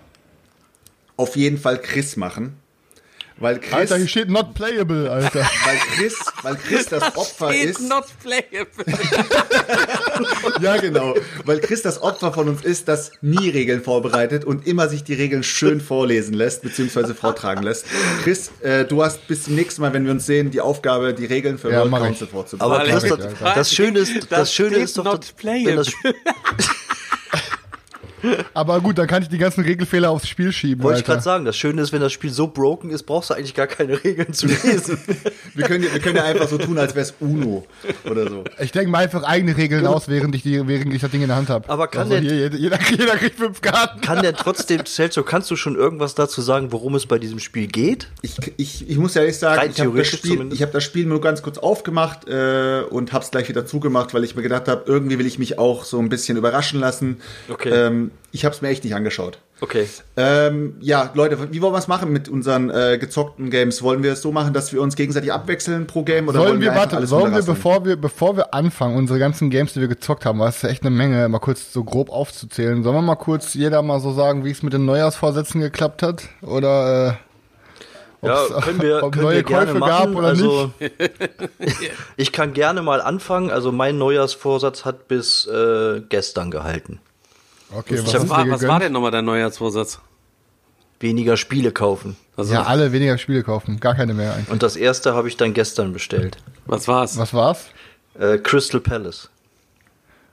[1.15, 2.57] auf jeden Fall Chris machen.
[3.39, 5.39] Weil Chris, Alter, hier steht not playable, Alter.
[5.65, 7.79] weil Chris, weil Chris das Opfer ist.
[10.61, 11.13] Ja, genau.
[11.45, 15.13] Weil Chris das Opfer von uns ist, das nie Regeln vorbereitet und immer sich die
[15.13, 17.85] Regeln schön vorlesen lässt, beziehungsweise vortragen lässt.
[18.23, 21.25] Chris, äh, du hast bis zum nächsten Mal, wenn wir uns sehen, die Aufgabe, die
[21.25, 22.03] Regeln für Ja, World.
[22.03, 22.91] Council vorzubereiten.
[22.91, 22.99] Aber.
[22.99, 25.85] Chris, das, das Schöne ist, das, Das Schöne steht ist doch, not playable.
[28.53, 31.45] Aber gut, dann kann ich die ganzen Regelfehler aufs Spiel schieben, wollte ich gerade sagen,
[31.45, 34.33] das Schöne ist, wenn das Spiel so broken ist, brauchst du eigentlich gar keine Regeln
[34.33, 34.97] zu lesen.
[35.53, 37.65] wir, können, ja- wir können ja einfach so tun, als wäre es Uno
[38.09, 38.43] oder so.
[38.59, 41.27] Ich denke mal einfach eigene Regeln aus, während ich, die, während ich das Ding in
[41.27, 41.69] der Hand habe.
[41.69, 44.01] Aber kann also der- hier, jeder, jeder, jeder kriegt fünf Karten.
[44.01, 47.67] Kann der trotzdem, Celso, kannst du schon irgendwas dazu sagen, worum es bei diesem Spiel
[47.67, 48.07] geht?
[48.21, 51.05] Ich, ich, ich muss ehrlich sagen, Rein ich habe das, Spiel- ich hab das Spiel
[51.05, 54.67] nur ganz kurz aufgemacht äh, und habe es gleich wieder zugemacht, weil ich mir gedacht
[54.67, 57.21] habe, irgendwie will ich mich auch so ein bisschen überraschen lassen.
[57.49, 57.69] Okay.
[57.69, 59.39] Ähm, ich habe es mir echt nicht angeschaut.
[59.59, 59.87] Okay.
[60.17, 63.81] Ähm, ja, Leute, wie wollen wir es machen mit unseren äh, gezockten Games?
[63.81, 66.61] Wollen wir es so machen, dass wir uns gegenseitig abwechseln pro Game oder Sollen wollen
[66.61, 69.81] wir, einfach warte, alles sollen wir, bevor wir, bevor wir anfangen, unsere ganzen Games, die
[69.81, 72.95] wir gezockt haben, was ist ja echt eine Menge, mal kurz so grob aufzuzählen, sollen
[72.97, 76.23] wir mal kurz jeder mal so sagen, wie es mit den Neujahrsvorsätzen geklappt hat?
[76.43, 77.17] Oder,
[78.21, 79.89] äh, ob's- Ja, können wir, ob können neue wir gerne Käufe machen.
[80.11, 80.71] gab oder also,
[82.15, 83.49] ich kann gerne mal anfangen.
[83.49, 86.99] Also mein Neujahrsvorsatz hat bis äh, gestern gehalten.
[87.71, 89.99] Okay, was, du war, was war denn nochmal dein Neujahrsvorsatz?
[90.99, 92.15] Weniger Spiele kaufen.
[92.35, 94.49] Also, Ja, alle weniger Spiele kaufen, gar keine mehr eigentlich.
[94.49, 96.37] Und das erste habe ich dann gestern bestellt.
[96.65, 97.17] was war's?
[97.17, 97.65] Was war's?
[98.19, 99.29] Äh, Crystal Palace.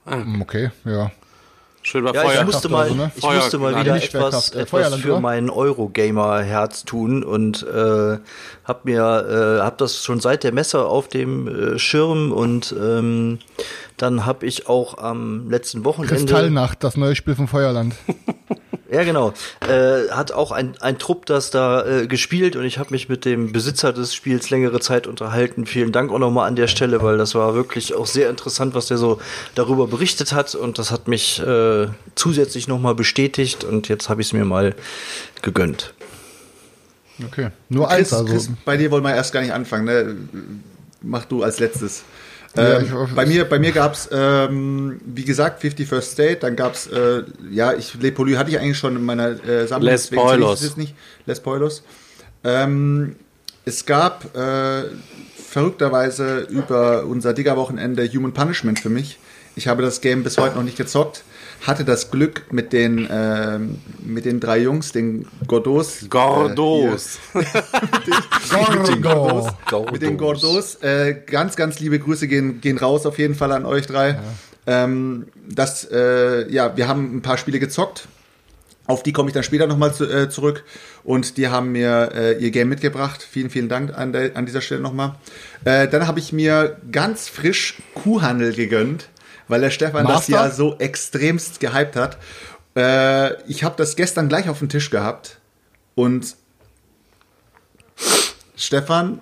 [0.05, 1.11] Hm, Okay, ja.
[1.83, 2.39] Schön bei Ja, Feuer.
[2.39, 3.11] ich musste mal, so, ne?
[3.15, 8.17] ich musste mal Feuer- wieder etwas, äh, etwas für mein Eurogamer-Herz tun und äh,
[8.63, 13.37] hab mir, äh, hab das schon seit der Messe auf dem äh, Schirm und ähm,
[13.97, 17.95] dann hab ich auch am letzten Wochenende Kristallnacht, das neue Spiel von Feuerland.
[18.95, 19.33] Ja, genau.
[19.67, 23.25] Äh, hat auch ein, ein Trupp das da äh, gespielt und ich habe mich mit
[23.25, 25.65] dem Besitzer des Spiels längere Zeit unterhalten.
[25.65, 28.87] Vielen Dank auch nochmal an der Stelle, weil das war wirklich auch sehr interessant, was
[28.87, 29.19] der so
[29.55, 34.27] darüber berichtet hat und das hat mich äh, zusätzlich nochmal bestätigt und jetzt habe ich
[34.27, 34.75] es mir mal
[35.41, 35.93] gegönnt.
[37.25, 37.49] Okay.
[37.69, 38.31] Nur Chris, eins also.
[38.31, 39.85] Chris, bei dir wollen wir erst gar nicht anfangen.
[39.85, 40.15] Ne?
[41.01, 42.03] Mach du als letztes.
[42.57, 46.55] Ja, Ähm, ich- bei mir, bei mir gab's ähm, wie gesagt, 50 First State, dann
[46.55, 49.91] gab's äh, ja, ich Le Poly hatte ich eigentlich schon in meiner äh, Sammlung.
[49.91, 50.77] Les Poilos.
[50.77, 50.95] nicht.
[51.25, 51.83] Les Poilos.
[52.43, 53.15] Ähm,
[53.65, 54.83] es gab äh,
[55.49, 59.19] verrückterweise über unser Digger-Wochenende Human Punishment für mich.
[59.55, 61.23] Ich habe das Game bis heute noch nicht gezockt.
[61.61, 66.07] Hatte das Glück mit den, ähm, mit den drei Jungs, den Gordos.
[66.09, 67.19] Gordos.
[67.33, 67.39] Äh,
[68.77, 69.53] mit den Gordos.
[69.69, 69.91] Gordos.
[69.91, 70.75] Mit den Gordos.
[70.75, 74.19] Äh, ganz, ganz liebe Grüße gehen, gehen raus auf jeden Fall an euch drei.
[74.67, 78.07] Ähm, das, äh, ja, wir haben ein paar Spiele gezockt.
[78.87, 80.63] Auf die komme ich dann später nochmal zu, äh, zurück.
[81.03, 83.23] Und die haben mir äh, ihr Game mitgebracht.
[83.23, 85.15] Vielen, vielen Dank an, der, an dieser Stelle nochmal.
[85.63, 89.09] Äh, dann habe ich mir ganz frisch Kuhhandel gegönnt,
[89.47, 90.31] weil der Stefan das Master?
[90.31, 92.17] ja so extremst gehypt hat.
[92.75, 95.39] Äh, ich habe das gestern gleich auf dem Tisch gehabt.
[95.95, 96.35] Und
[98.55, 99.19] Stefan,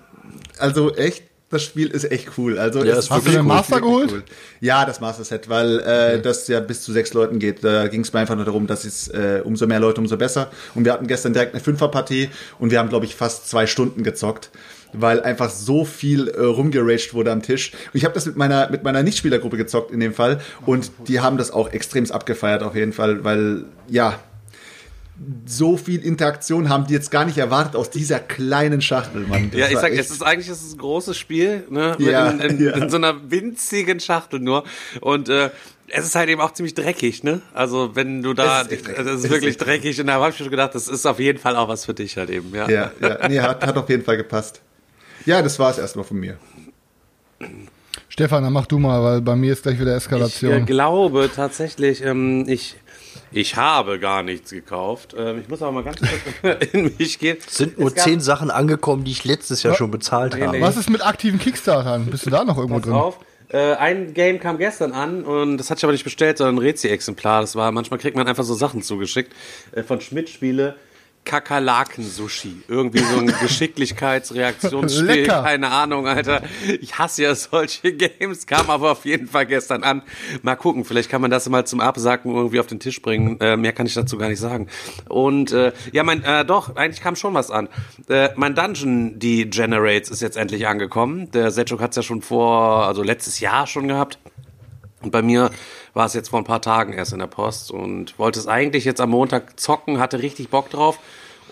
[0.58, 2.58] also echt, das Spiel ist echt cool.
[2.58, 4.10] Also Ja, ist Hast du den wirklich Master geholt?
[4.12, 4.24] Cool.
[4.60, 7.62] Ja, das Master Set, weil äh, das ja bis zu sechs Leuten geht.
[7.62, 10.50] Da ging es mir einfach nur darum, dass es äh, umso mehr Leute, umso besser.
[10.74, 14.02] Und wir hatten gestern direkt eine Fünferpartie und wir haben, glaube ich, fast zwei Stunden
[14.02, 14.50] gezockt.
[14.96, 17.72] Weil einfach so viel äh, rumgeraged wurde am Tisch.
[17.72, 21.20] Und ich habe das mit meiner mit meiner Nichtspielergruppe gezockt in dem Fall und die
[21.20, 24.18] haben das auch extremst abgefeiert auf jeden Fall, weil ja
[25.46, 29.50] so viel Interaktion haben die jetzt gar nicht erwartet aus dieser kleinen Schachtel, Mann.
[29.52, 31.94] Das Ja, ich sag, echt- es ist eigentlich es ist ein großes Spiel, ne?
[32.00, 32.72] Ja, in, in, ja.
[32.72, 34.64] in so einer winzigen Schachtel nur.
[35.00, 35.50] Und äh,
[35.88, 37.42] es ist halt eben auch ziemlich dreckig, ne?
[37.52, 39.82] Also wenn du da, Es ist es Es ist ist wirklich dreckig.
[39.82, 40.00] dreckig.
[40.00, 42.16] Und da habe ich schon gedacht, das ist auf jeden Fall auch was für dich
[42.16, 42.68] halt eben, ja.
[42.68, 44.62] Ja, ja, nee, hat, hat auf jeden Fall gepasst.
[45.26, 46.36] Ja, das war es erstmal von mir.
[48.08, 50.66] Stefan, dann mach du mal, weil bei mir ist gleich wieder Ich äh, Eskalation.
[50.66, 52.76] glaube tatsächlich, ähm, ich,
[53.32, 55.14] ich habe gar nichts gekauft.
[55.18, 57.38] Ähm, ich muss aber mal ganz kurz in mich gehen.
[57.48, 60.58] Sind nur Es zehn Sachen angekommen, die ich letztes Jahr schon bezahlt Nee, habe.
[60.58, 60.62] nee.
[60.62, 62.06] Was ist mit aktiven Kickstartern?
[62.06, 62.94] Bist du da noch irgendwo Pass drin?
[62.94, 63.18] auf.
[63.48, 66.58] Äh, ein Game kam gestern an und das hatte ich aber nicht bestellt, sondern ein
[66.58, 67.40] Rezi-Exemplar.
[67.42, 69.32] Das war, manchmal kriegt man einfach so Sachen zugeschickt.
[69.72, 70.76] Äh, von Schmidt Spiele.
[71.24, 72.62] Kakerlaken-Sushi.
[72.68, 75.26] Irgendwie so ein Geschicklichkeitsreaktionsspiel.
[75.26, 76.42] Keine Ahnung, Alter.
[76.80, 78.46] Ich hasse ja solche Games.
[78.46, 80.02] Kam aber auf jeden Fall gestern an.
[80.42, 83.40] Mal gucken, vielleicht kann man das mal zum Absacken irgendwie auf den Tisch bringen.
[83.40, 84.68] Äh, mehr kann ich dazu gar nicht sagen.
[85.08, 87.68] Und äh, ja, mein, äh, doch, eigentlich kam schon was an.
[88.08, 91.30] Äh, mein Dungeon Degenerates ist jetzt endlich angekommen.
[91.32, 94.18] Der Setchuk hat es ja schon vor, also letztes Jahr schon gehabt.
[95.04, 95.50] Und bei mir
[95.92, 98.84] war es jetzt vor ein paar Tagen erst in der Post und wollte es eigentlich
[98.84, 100.98] jetzt am Montag zocken, hatte richtig Bock drauf.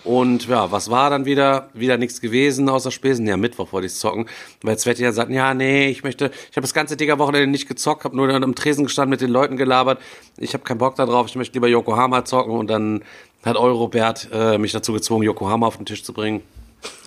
[0.03, 1.69] Und ja, was war dann wieder?
[1.73, 3.25] Wieder nichts gewesen außer Spesen.
[3.25, 4.25] Ja, Mittwoch wollte ich zocken.
[4.61, 8.03] Weil Sveti ja sagt, ja, nee, ich möchte, ich habe das ganze Digger-Wochenende nicht gezockt,
[8.03, 10.01] habe nur dann am Tresen gestanden, mit den Leuten gelabert.
[10.37, 12.53] Ich habe keinen Bock da drauf, ich möchte lieber Yokohama zocken.
[12.53, 13.03] Und dann
[13.45, 16.41] hat Eurobert äh, mich dazu gezwungen, Yokohama auf den Tisch zu bringen.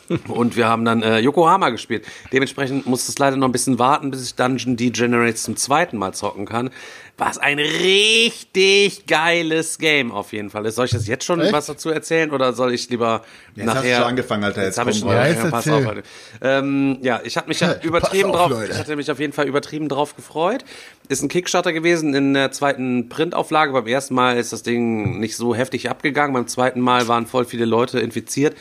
[0.28, 2.04] Und wir haben dann äh, Yokohama gespielt.
[2.32, 6.12] Dementsprechend muss es leider noch ein bisschen warten, bis ich Dungeon Degenerates zum zweiten Mal
[6.12, 6.70] zocken kann.
[7.18, 10.74] Was ein richtig geiles Game auf jeden Fall ist.
[10.74, 11.52] Soll ich das jetzt schon Echt?
[11.52, 13.22] was dazu erzählen oder soll ich lieber
[13.54, 13.96] Jetzt hast du nachher?
[13.96, 14.58] schon angefangen, Alter.
[14.60, 15.08] Jetzt Jetzt habe ich schon.
[15.08, 16.02] ja, Ja, jetzt pass auf, Leute.
[16.42, 18.50] Ähm, ja, ich habe mich ja übertrieben auf, drauf.
[18.50, 18.72] Leute.
[18.72, 20.64] Ich hatte mich auf jeden Fall übertrieben drauf gefreut.
[21.08, 23.72] Ist ein Kickstarter gewesen in der zweiten Printauflage.
[23.72, 26.34] Beim ersten Mal ist das Ding nicht so heftig abgegangen.
[26.34, 28.54] Beim zweiten Mal waren voll viele Leute infiziert.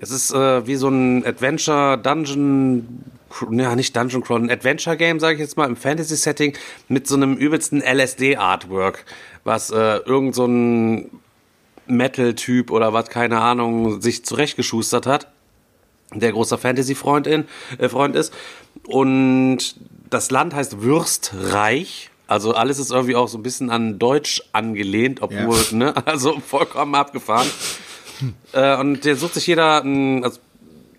[0.00, 3.04] Es ist äh, wie so ein Adventure Dungeon,
[3.52, 6.56] ja nicht Dungeon Crawl, ein Adventure Game, sage ich jetzt mal, im Fantasy Setting
[6.88, 9.04] mit so einem übelsten LSD Artwork,
[9.44, 11.10] was äh, irgend so ein
[11.86, 15.28] Metal-Typ oder was, keine Ahnung, sich zurechtgeschustert hat
[16.14, 17.44] der großer Fantasy-Freund in,
[17.78, 18.32] äh, Freund ist.
[18.84, 19.76] Und
[20.08, 22.10] das Land heißt Würstreich.
[22.26, 25.76] Also alles ist irgendwie auch so ein bisschen an Deutsch angelehnt, obwohl, Ja.
[25.76, 27.48] ne, also vollkommen abgefahren.
[28.52, 30.40] Äh, und der sucht sich jeder einen, also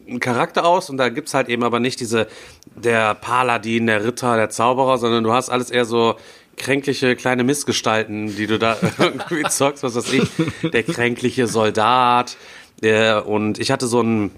[0.08, 2.28] einen Charakter aus und da gibt's halt eben aber nicht diese,
[2.76, 6.16] der Paladin, der Ritter, der Zauberer, sondern du hast alles eher so
[6.58, 10.30] kränkliche kleine Missgestalten, die du da irgendwie zockst, was weiß ich.
[10.72, 12.38] Der kränkliche Soldat.
[12.84, 14.32] Der, und ich hatte so einen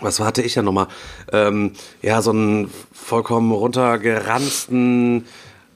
[0.00, 0.86] was hatte ich ja nochmal?
[1.32, 5.24] Ähm, ja, so einen vollkommen runtergeranzten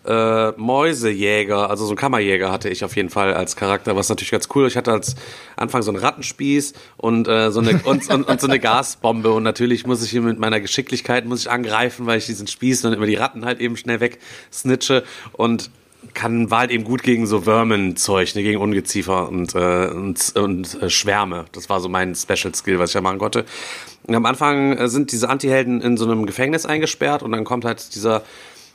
[0.04, 4.30] äh, Mäusejäger, also so einen Kammerjäger hatte ich auf jeden Fall als Charakter, was natürlich
[4.30, 4.66] ganz cool.
[4.66, 5.14] Ich hatte als
[5.56, 9.42] Anfang so einen Rattenspieß und äh, so eine und, und, und so eine Gasbombe und
[9.42, 12.94] natürlich muss ich hier mit meiner Geschicklichkeit muss ich angreifen, weil ich diesen Spieß und
[12.94, 14.18] über die Ratten halt eben schnell weg
[14.52, 15.70] snitche und
[16.14, 20.82] kann war halt eben gut gegen so Vermin-Zeug, ne, gegen Ungeziefer und, äh, und, und
[20.82, 21.44] äh, Schwärme.
[21.52, 23.44] Das war so mein Special Skill, was ich ja machen konnte.
[24.04, 27.64] Und am Anfang äh, sind diese Antihelden in so einem Gefängnis eingesperrt und dann kommt
[27.64, 28.22] halt dieser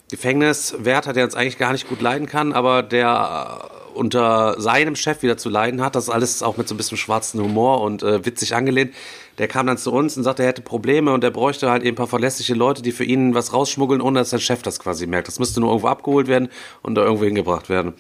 [0.10, 5.22] Gefängniswärter, der uns eigentlich gar nicht gut leiden kann, aber der äh, unter seinem Chef
[5.24, 5.96] wieder zu leiden hat.
[5.96, 8.94] Das alles auch mit so ein bisschen schwarzen Humor und äh, witzig angelehnt.
[9.38, 11.94] Der kam dann zu uns und sagte, er hätte Probleme und er bräuchte halt eben
[11.94, 15.08] ein paar verlässliche Leute, die für ihn was rausschmuggeln, ohne dass sein Chef das quasi
[15.08, 15.28] merkt.
[15.28, 16.50] Das müsste nur irgendwo abgeholt werden
[16.82, 17.94] und da irgendwo hingebracht werden.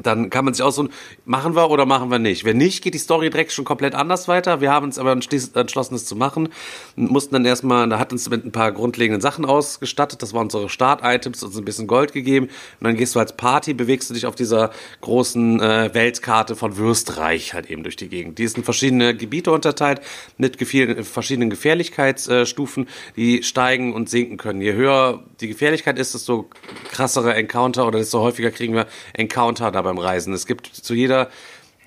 [0.00, 0.88] Dann kann man sich so,
[1.26, 2.44] machen wir oder machen wir nicht.
[2.44, 4.62] Wenn nicht, geht die Story direkt schon komplett anders weiter.
[4.62, 6.48] Wir haben uns aber entschlossen, es zu machen.
[6.96, 10.22] Mussten dann erstmal, da hat uns mit ein paar grundlegenden Sachen ausgestattet.
[10.22, 12.46] Das waren unsere Start-Items, uns ein bisschen Gold gegeben.
[12.46, 14.70] Und dann gehst du als Party, bewegst du dich auf dieser
[15.02, 18.38] großen äh, Weltkarte von Würstreich halt eben durch die Gegend.
[18.38, 20.00] Die ist in verschiedene Gebiete unterteilt
[20.38, 24.62] mit verschiedenen Gefährlichkeitsstufen, die steigen und sinken können.
[24.62, 26.48] Je höher die Gefährlichkeit ist, desto
[26.90, 30.32] krassere Encounter oder desto häufiger kriegen wir Encounter da beim Reisen.
[30.32, 31.28] Es gibt zu jeder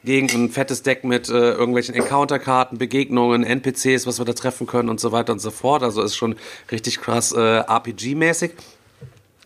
[0.04, 4.90] Gegend ein fettes Deck mit äh, irgendwelchen Encounter-Karten, Begegnungen, NPCs, was wir da treffen können
[4.90, 5.82] und so weiter und so fort.
[5.82, 6.36] Also ist schon
[6.72, 8.52] richtig krass äh, RPG-mäßig.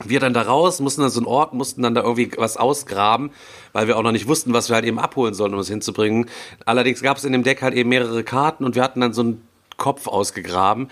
[0.04, 3.32] Wir dann da raus, mussten dann so einen Ort, mussten dann da irgendwie was ausgraben,
[3.74, 6.30] weil wir auch noch nicht wussten, was wir halt eben abholen sollen, um es hinzubringen.
[6.65, 9.22] Allerdings gab es in dem Deck halt eben mehrere Karten und wir hatten dann so
[9.22, 10.89] einen Kopf ausgegraben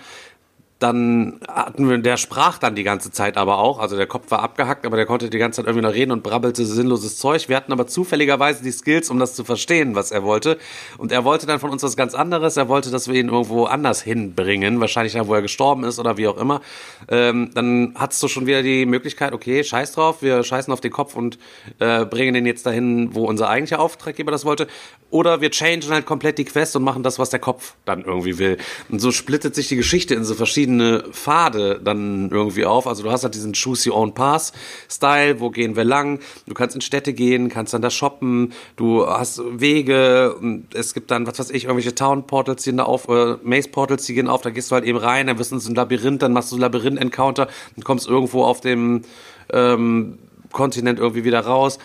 [0.78, 4.40] dann hatten wir, der sprach dann die ganze Zeit aber auch, also der Kopf war
[4.44, 7.48] abgehackt, aber der konnte die ganze Zeit irgendwie noch reden und brabbelte sinnloses Zeug.
[7.48, 10.56] Wir hatten aber zufälligerweise die Skills, um das zu verstehen, was er wollte.
[10.96, 12.56] Und er wollte dann von uns was ganz anderes.
[12.56, 16.16] Er wollte, dass wir ihn irgendwo anders hinbringen, wahrscheinlich da, wo er gestorben ist oder
[16.16, 16.60] wie auch immer.
[17.08, 20.92] Ähm, dann hattest du schon wieder die Möglichkeit, okay, scheiß drauf, wir scheißen auf den
[20.92, 21.40] Kopf und
[21.80, 24.68] äh, bringen den jetzt dahin, wo unser eigentlicher Auftraggeber das wollte.
[25.10, 28.38] Oder wir changen halt komplett die Quest und machen das, was der Kopf dann irgendwie
[28.38, 28.58] will.
[28.90, 32.86] Und so splittet sich die Geschichte in so verschiedene verschiedene Pfade dann irgendwie auf.
[32.86, 34.52] Also du hast halt diesen Choose Your Own Pass
[34.88, 36.20] Style, wo gehen wir lang?
[36.46, 40.36] Du kannst in Städte gehen, kannst dann da shoppen, du hast Wege,
[40.74, 43.68] es gibt dann, was weiß ich, irgendwelche Town Portals, die gehen da auf, äh, Maze
[43.68, 45.70] Portals, die gehen auf, da gehst du halt eben rein, dann wirst du in so
[45.70, 49.02] ein Labyrinth, dann machst du Labyrinth-Encounter und kommst irgendwo auf dem
[49.50, 50.18] ähm,
[50.52, 51.78] Kontinent irgendwie wieder raus.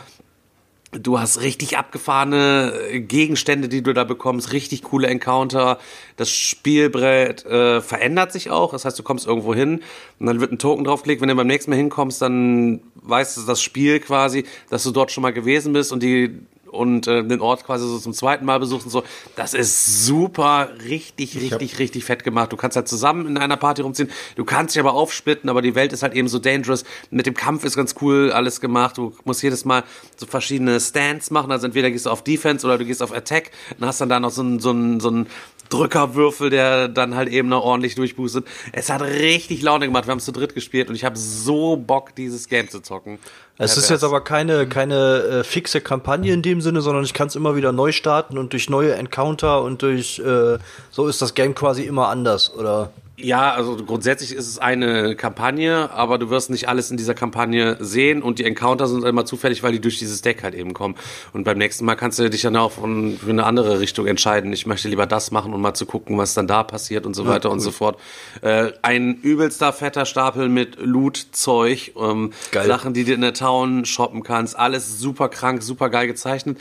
[1.02, 5.80] Du hast richtig abgefahrene Gegenstände, die du da bekommst, richtig coole Encounter.
[6.18, 8.72] Das Spielbrett äh, verändert sich auch.
[8.72, 9.82] Das heißt, du kommst irgendwo hin
[10.20, 11.22] und dann wird ein Token draufgelegt.
[11.22, 15.12] Wenn du beim nächsten Mal hinkommst, dann weißt du das Spiel quasi, dass du dort
[15.12, 16.40] schon mal gewesen bist und die
[16.74, 19.04] und äh, den Ort quasi so zum zweiten Mal besucht und so.
[19.36, 22.52] Das ist super, richtig, richtig, richtig fett gemacht.
[22.52, 24.10] Du kannst halt zusammen in einer Party rumziehen.
[24.36, 26.84] Du kannst dich aber aufsplitten, aber die Welt ist halt eben so dangerous.
[27.12, 28.98] Mit dem Kampf ist ganz cool alles gemacht.
[28.98, 29.84] Du musst jedes Mal
[30.16, 31.52] so verschiedene Stands machen.
[31.52, 34.20] Also entweder gehst du auf Defense oder du gehst auf Attack und hast dann da
[34.20, 35.28] noch so ein, so ein, so ein
[35.70, 38.46] Drückerwürfel, der dann halt eben noch ordentlich durchboostet.
[38.72, 40.08] Es hat richtig Laune gemacht.
[40.08, 43.20] Wir haben es zu dritt gespielt und ich habe so Bock, dieses Game zu zocken.
[43.58, 47.28] Es ist jetzt aber keine, keine äh, fixe Kampagne in dem Sinne, sondern ich kann
[47.28, 50.58] es immer wieder neu starten und durch neue Encounter und durch äh,
[50.90, 52.92] so ist das Game quasi immer anders, oder?
[53.16, 57.78] Ja, also grundsätzlich ist es eine Kampagne, aber du wirst nicht alles in dieser Kampagne
[57.80, 60.96] sehen und die Encounter sind immer zufällig, weil die durch dieses Deck halt eben kommen.
[61.32, 64.52] Und beim nächsten Mal kannst du dich dann auch von, für eine andere Richtung entscheiden.
[64.52, 67.28] Ich möchte lieber das machen, um mal zu gucken, was dann da passiert und so
[67.28, 67.54] weiter ja, cool.
[67.54, 68.00] und so fort.
[68.42, 74.24] Äh, ein übelster fetter Stapel mit Loot-Zeug, ähm, Sachen, die du in der Town shoppen
[74.24, 74.58] kannst.
[74.58, 76.58] Alles super krank, super geil gezeichnet.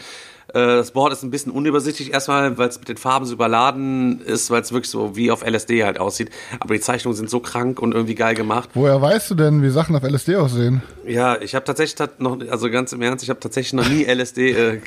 [0.54, 4.20] Äh, das Board ist ein bisschen unübersichtlich erstmal, weil es mit den Farben so überladen
[4.20, 6.30] ist, weil es wirklich so wie auf LSD halt aussieht.
[6.60, 8.70] Aber die Zeichnungen sind so krank und irgendwie geil gemacht.
[8.74, 10.82] Woher weißt du denn, wie Sachen auf LSD aussehen?
[11.06, 14.50] Ja, ich habe tatsächlich noch, also ganz im Ernst, ich habe tatsächlich noch nie LSD
[14.50, 14.80] äh,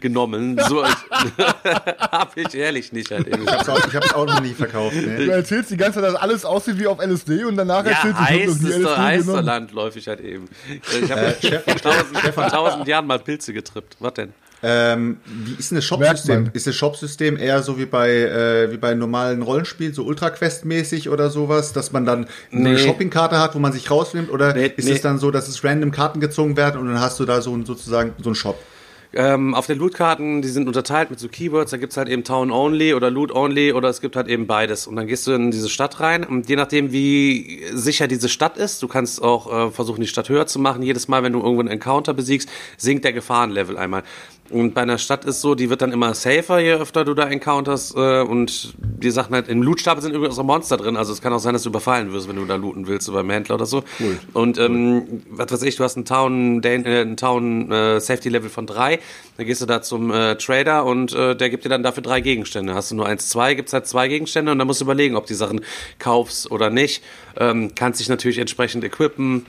[0.00, 0.60] genommen.
[0.68, 0.84] So
[2.00, 3.44] habe ich ehrlich nicht halt eben.
[3.44, 4.96] Ich habe es auch, noch nie verkauft.
[4.96, 5.26] Nee.
[5.26, 8.18] Du erzählst die ganze Zeit, dass alles aussieht wie auf LSD und danach ja, erzählst
[8.18, 9.44] du, ich habe noch nie LSD genommen.
[9.46, 10.48] landläufig halt eben.
[11.02, 13.96] Ich habe äh, vor tausend, tausend Jahren mal Pilze getrippt.
[13.98, 14.32] Was denn?
[14.62, 16.50] Ähm, wie ist denn das Shop-System?
[16.52, 21.08] Ist das Shop-System eher so wie bei, äh, wie bei normalen Rollenspielen, so Ultra Quest-mäßig
[21.08, 22.70] oder sowas, dass man dann nee.
[22.70, 24.30] eine Shoppingkarte hat, wo man sich rausnimmt?
[24.30, 24.92] Oder nee, ist nee.
[24.92, 27.58] es dann so, dass es random Karten gezogen werden und dann hast du da so
[27.64, 28.58] sozusagen so einen Shop?
[29.12, 32.52] Ähm, auf den Loot-Karten, die sind unterteilt mit so Keywords, da gibt's halt eben Town
[32.52, 34.86] Only oder Loot Only oder es gibt halt eben beides.
[34.86, 38.56] Und dann gehst du in diese Stadt rein und je nachdem, wie sicher diese Stadt
[38.56, 40.82] ist, du kannst auch äh, versuchen, die Stadt höher zu machen.
[40.82, 44.04] Jedes Mal, wenn du irgendwo einen Encounter besiegst, sinkt der Gefahrenlevel einmal.
[44.50, 47.28] Und bei einer Stadt ist so, die wird dann immer safer, je öfter du da
[47.28, 47.94] encounters.
[47.96, 50.96] Äh, und die Sachen halt, im Lootstapel sind übrigens auch Monster drin.
[50.96, 53.12] Also es kann auch sein, dass du überfallen wirst, wenn du da looten willst, so
[53.12, 53.84] beim Händler oder so.
[54.00, 54.18] Cool.
[54.32, 58.50] Und ähm, was weiß ich, du hast einen Town, äh, einen Town äh, Safety Level
[58.50, 58.98] von drei.
[59.36, 62.20] Dann gehst du da zum äh, Trader und äh, der gibt dir dann dafür drei
[62.20, 62.74] Gegenstände.
[62.74, 65.26] Hast du nur eins, zwei, gibt's halt zwei Gegenstände und dann musst du überlegen, ob
[65.26, 65.60] die Sachen
[65.98, 67.02] kaufst oder nicht.
[67.36, 69.46] Ähm, kannst dich natürlich entsprechend equippen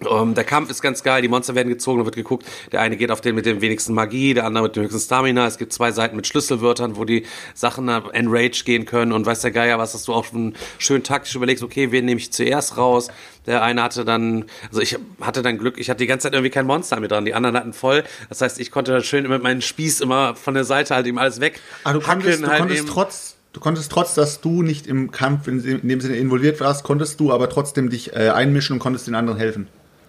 [0.00, 2.80] um, ähm, der Kampf ist ganz geil, die Monster werden gezogen, da wird geguckt, der
[2.80, 5.46] eine geht auf den mit dem wenigsten Magie, der andere mit dem höchsten Stamina.
[5.46, 9.52] Es gibt zwei Seiten mit Schlüsselwörtern, wo die Sachen enrage gehen können und weiß der
[9.52, 13.08] Geier was, dass du auch schon schön taktisch überlegst, okay, wen nehme ich zuerst raus?
[13.46, 16.50] Der eine hatte dann, also ich hatte dann Glück, ich hatte die ganze Zeit irgendwie
[16.50, 18.04] kein Monster mit dran, die anderen hatten voll.
[18.28, 21.40] Das heißt, ich konnte schön mit meinem Spieß immer von der Seite halt eben alles
[21.40, 21.60] weg.
[21.84, 25.46] Ah, du konntest, du halt konntest trotz Du konntest trotz, dass du nicht im Kampf
[25.46, 29.06] in, in, dem Sinne involviert warst, konntest du aber trotzdem dich äh, einmischen und konntest
[29.06, 29.68] den anderen helfen.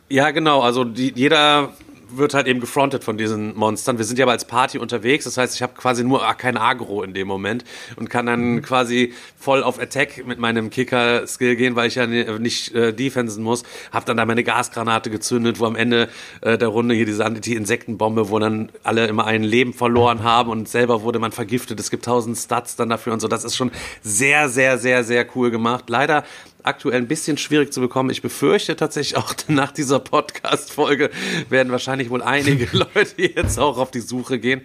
[0.09, 0.61] Ja, genau.
[0.61, 1.73] Also die, jeder
[2.17, 3.97] wird halt eben gefrontet von diesen Monstern.
[3.97, 7.03] Wir sind ja aber als Party unterwegs, das heißt, ich habe quasi nur kein Agro
[7.03, 7.63] in dem Moment
[7.95, 8.61] und kann dann mhm.
[8.61, 13.63] quasi voll auf Attack mit meinem Kicker-Skill gehen, weil ich ja nicht äh, defensen muss.
[13.91, 16.09] Hab dann da meine Gasgranate gezündet, wo am Ende
[16.41, 20.67] äh, der Runde hier diese Anti-Insektenbombe, wo dann alle immer ein Leben verloren haben und
[20.69, 21.79] selber wurde man vergiftet.
[21.79, 23.27] Es gibt tausend Stats dann dafür und so.
[23.27, 25.85] Das ist schon sehr, sehr, sehr, sehr cool gemacht.
[25.89, 26.23] Leider
[26.65, 28.09] aktuell ein bisschen schwierig zu bekommen.
[28.09, 31.09] Ich befürchte tatsächlich auch nach dieser Podcast-Folge
[31.49, 34.61] werden wahrscheinlich wohl einige Leute jetzt auch auf die Suche gehen.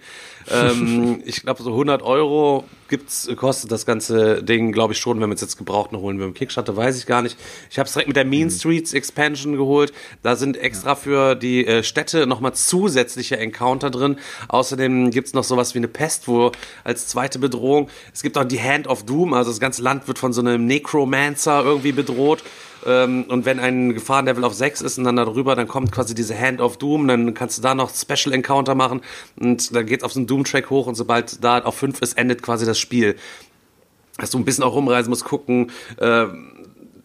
[0.49, 5.29] Ähm, ich glaube, so 100 Euro gibt's, kostet das ganze Ding, glaube ich, schon, wenn
[5.29, 6.19] wir es jetzt gebraucht noch holen.
[6.19, 7.37] Wenn wir Kickstarter, weiß ich gar nicht.
[7.71, 9.93] Ich habe es direkt mit der Mean Streets Expansion geholt.
[10.21, 14.17] Da sind extra für die äh, Städte nochmal zusätzliche Encounter drin.
[14.49, 16.51] Außerdem gibt's noch sowas wie eine Pest, wo
[16.83, 20.19] als zweite Bedrohung, es gibt auch die Hand of Doom, also das ganze Land wird
[20.19, 22.43] von so einem Necromancer irgendwie bedroht.
[22.85, 26.37] Ähm, und wenn ein Gefahrenlevel auf 6 ist und dann darüber, dann kommt quasi diese
[26.37, 29.01] Hand of Doom, dann kannst du da noch Special Encounter machen
[29.39, 32.41] und dann geht's auf so einen Doom-Track hoch und sobald da auf 5 ist, endet
[32.41, 33.15] quasi das Spiel.
[34.17, 36.27] Dass du ein bisschen auch rumreisen musst, gucken, äh,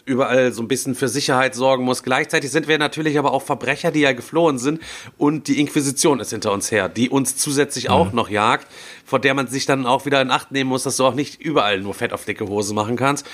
[0.06, 2.04] überall so ein bisschen für Sicherheit sorgen muss.
[2.04, 4.80] Gleichzeitig sind wir natürlich aber auch Verbrecher, die ja geflohen sind
[5.18, 8.68] und die Inquisition ist hinter uns her, die uns zusätzlich auch noch jagt,
[9.04, 11.40] vor der man sich dann auch wieder in Acht nehmen muss, dass du auch nicht
[11.40, 13.26] überall nur Fett auf dicke Hose machen kannst.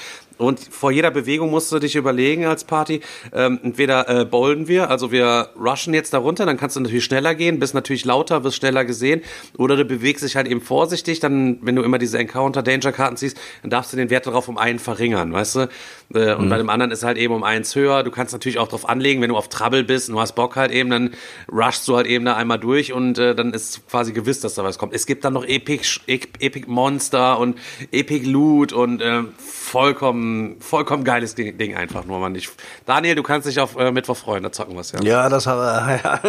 [0.43, 3.01] Und vor jeder Bewegung musst du dich überlegen als Party,
[3.33, 7.35] ähm, entweder äh, bolden wir, also wir rushen jetzt darunter, dann kannst du natürlich schneller
[7.35, 9.23] gehen, bist natürlich lauter, wirst schneller gesehen,
[9.57, 13.71] oder du bewegst dich halt eben vorsichtig, dann, wenn du immer diese Encounter-Danger-Karten ziehst, dann
[13.71, 15.69] darfst du den Wert darauf um einen verringern, weißt du?
[16.15, 18.03] Äh, und bei dem anderen ist halt eben um eins höher.
[18.03, 20.57] Du kannst natürlich auch drauf anlegen, wenn du auf Trouble bist und du hast Bock
[20.57, 21.11] halt eben, dann
[21.51, 24.65] rushst du halt eben da einmal durch und äh, dann ist quasi gewiss, dass da
[24.65, 24.93] was kommt.
[24.95, 27.59] Es gibt dann noch Epic, Epic Monster und
[27.91, 32.35] Epic Loot und äh, vollkommen, vollkommen geiles Ding, einfach nur, man.
[32.35, 32.49] Ich,
[32.87, 35.03] Daniel, du kannst dich auf äh, Mittwoch freuen, da zocken wir ja.
[35.03, 35.63] Ja, das habe
[36.05, 36.21] ja.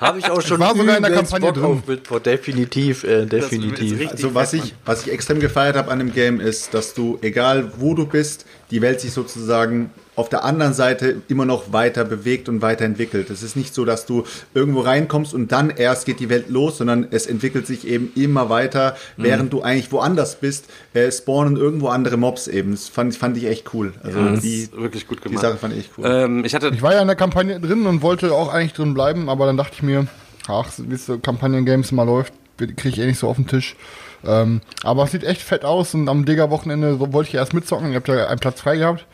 [0.00, 1.64] hab ich auch schon war sogar in der Kampagne drin.
[1.64, 2.20] auf Mittwoch.
[2.20, 4.10] Definitiv, äh, definitiv.
[4.10, 7.18] Also was fett, ich, was ich extrem gefeiert habe an dem Game ist, dass du,
[7.22, 12.04] egal wo du bist, die Welt sich sozusagen auf der anderen Seite immer noch weiter
[12.04, 13.30] bewegt und weiterentwickelt.
[13.30, 16.78] Es ist nicht so, dass du irgendwo reinkommst und dann erst geht die Welt los,
[16.78, 21.88] sondern es entwickelt sich eben immer weiter, während du eigentlich woanders bist, äh, spawnen irgendwo
[21.88, 22.72] andere Mobs eben.
[22.72, 23.92] Das fand, fand ich echt cool.
[24.02, 25.42] Also Das die, ist wirklich gut die gemacht.
[25.42, 26.04] Sache fand ich echt cool.
[26.06, 28.94] Ähm, ich hatte Ich war ja in der Kampagne drin und wollte auch eigentlich drin
[28.94, 30.06] bleiben, aber dann dachte ich mir,
[30.48, 33.76] ach, wie es so Kampagnen-Games immer läuft, kriege ich eh nicht so auf den Tisch.
[34.26, 37.90] Ähm, aber es sieht echt fett aus und am Digger-Wochenende wollte ich erst mitzocken.
[37.90, 39.06] Ich habe ja einen Platz frei gehabt.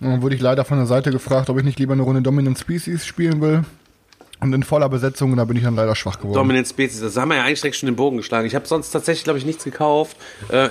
[0.00, 2.22] Und dann wurde ich leider von der Seite gefragt, ob ich nicht lieber eine Runde
[2.22, 3.64] Dominant Species spielen will.
[4.40, 6.34] Und in voller Besetzung, und da bin ich dann leider schwach geworden.
[6.34, 8.46] Dominant Species, das haben wir ja eigentlich direkt schon den Bogen geschlagen.
[8.46, 10.16] Ich habe sonst tatsächlich, glaube ich, nichts gekauft.
[10.50, 10.68] Äh,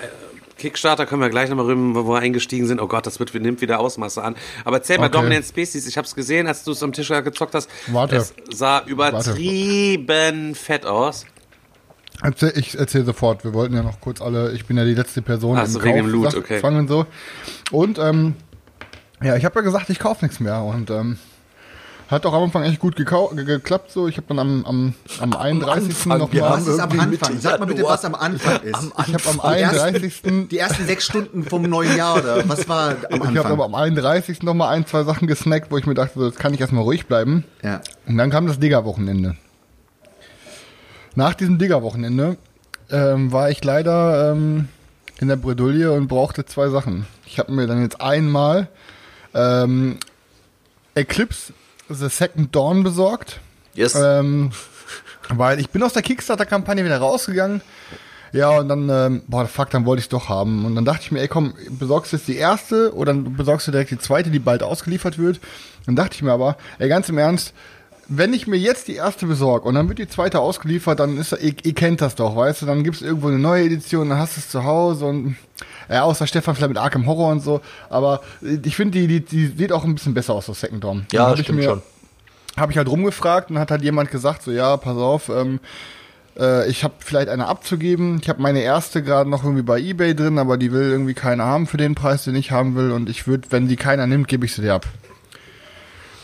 [0.58, 2.80] Kickstarter können wir gleich nochmal rüber, wo wir eingestiegen sind.
[2.80, 4.36] Oh Gott, das wird, nimmt wieder Ausmaße an.
[4.64, 5.18] Aber erzähl mal Okay.
[5.18, 5.88] Dominant Species.
[5.88, 7.70] Ich habe es gesehen, als du es am Tisch gezockt hast.
[7.88, 8.18] Warte.
[8.18, 11.26] Es sah übertrieben fett aus.
[12.56, 13.44] Ich erzähle sofort.
[13.44, 15.98] Wir wollten ja noch kurz alle, ich bin ja die letzte Person Ach so, wegen
[15.98, 16.60] dem Loot, okay.
[16.60, 17.06] Fang und so.
[17.72, 18.36] Und ähm,
[19.24, 21.18] ja, ich habe ja gesagt, ich kaufe nichts mehr und ähm,
[22.10, 24.08] hat auch am Anfang echt gut geklappt so.
[24.08, 25.90] Ich habe dann am, am, am 31.
[25.90, 27.40] Anfang, noch wir mal, haben was ist am Anfang?
[27.40, 28.78] Sag mal bitte, was am Anfang ist.
[29.08, 30.48] ich habe am Die ersten- 31.
[30.50, 33.52] Die ersten sechs Stunden vom neuen Jahr oder was war am Ich habe Anfang?
[33.54, 34.44] aber am 31.
[34.44, 36.84] noch mal ein, zwei Sachen gesnackt, wo ich mir dachte, so, jetzt kann ich erstmal
[36.84, 37.44] ruhig bleiben.
[37.64, 37.82] ja.
[38.08, 39.36] Und dann kam das Digger-Wochenende.
[41.16, 42.38] Nach diesem Digger-Wochenende
[42.92, 44.68] ähm, war ich leider ähm,
[45.20, 47.08] in der Bredouille und brauchte zwei Sachen.
[47.26, 48.68] Ich habe mir dann jetzt einmal
[49.36, 50.00] ähm,
[50.96, 51.54] Eclipse
[51.90, 53.40] The Second Dawn besorgt.
[53.76, 53.96] Yes.
[53.96, 54.52] Ähm,
[55.30, 57.62] weil ich bin aus der Kickstarter-Kampagne wieder rausgegangen.
[58.32, 60.66] Ja, und dann, ähm, boah, fuck, dann wollte ich doch haben.
[60.66, 63.72] Und dann dachte ich mir, ey, komm, besorgst du jetzt die erste oder besorgst du
[63.72, 65.40] direkt die zweite, die bald ausgeliefert wird.
[65.86, 67.54] Dann dachte ich mir aber, ey, ganz im Ernst,
[68.08, 71.32] wenn ich mir jetzt die erste besorge und dann wird die zweite ausgeliefert, dann ist,
[71.34, 74.38] ihr, ihr kennt das doch, weißt du, dann gibt's irgendwo eine neue Edition, dann hast
[74.38, 75.36] du es zu Hause und,
[75.90, 79.48] ja, außer Stefan vielleicht mit Arkham Horror und so, aber ich finde, die, die, die
[79.48, 81.06] sieht auch ein bisschen besser aus, so Second Dawn.
[81.12, 81.82] Dann ja, ich stimmt mir- schon.
[82.58, 85.60] habe ich halt rumgefragt und hat halt jemand gesagt, so ja, pass auf, ähm,
[86.38, 88.20] äh, ich habe vielleicht eine abzugeben.
[88.22, 91.46] Ich habe meine erste gerade noch irgendwie bei eBay drin, aber die will irgendwie keiner
[91.46, 92.92] haben für den Preis, den ich haben will.
[92.92, 94.86] Und ich würde, wenn die keiner nimmt, gebe ich sie dir ab.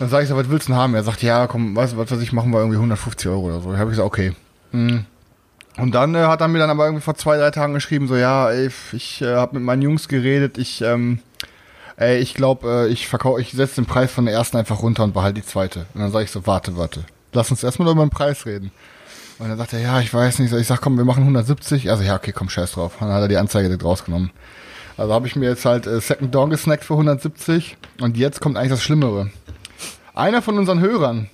[0.01, 0.95] Dann sage ich so, was willst du denn haben?
[0.95, 3.71] Er sagt, ja, komm, weißt was weiß ich, machen wir irgendwie 150 Euro oder so.
[3.71, 4.33] Da habe ich gesagt, okay.
[4.71, 5.05] Hm.
[5.77, 8.15] Und dann äh, hat er mir dann aber irgendwie vor zwei, drei Tagen geschrieben, so
[8.15, 11.19] ja, ey, ich äh, habe mit meinen Jungs geredet, ich, ähm,
[11.97, 15.03] ey, ich glaube, äh, ich verkaufe, ich setze den Preis von der ersten einfach runter
[15.03, 15.85] und behalte die zweite.
[15.93, 18.71] Und dann sage ich so, warte, warte, lass uns erstmal über den Preis reden.
[19.37, 20.51] Und dann sagt er, ja, ich weiß nicht.
[20.51, 21.91] Ich sag, komm, wir machen 170.
[21.91, 22.93] Also ja, okay, komm, scheiß drauf.
[22.99, 24.31] Und dann hat er die Anzeige direkt rausgenommen.
[24.97, 27.77] Also habe ich mir jetzt halt äh, Second Dawn gesnackt für 170.
[27.99, 29.29] Und jetzt kommt eigentlich das Schlimmere.
[30.13, 31.29] Einer von unseren Hörern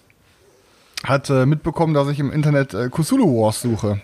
[1.03, 4.01] hat äh, mitbekommen, dass ich im Internet äh, Cthulhu Wars suche.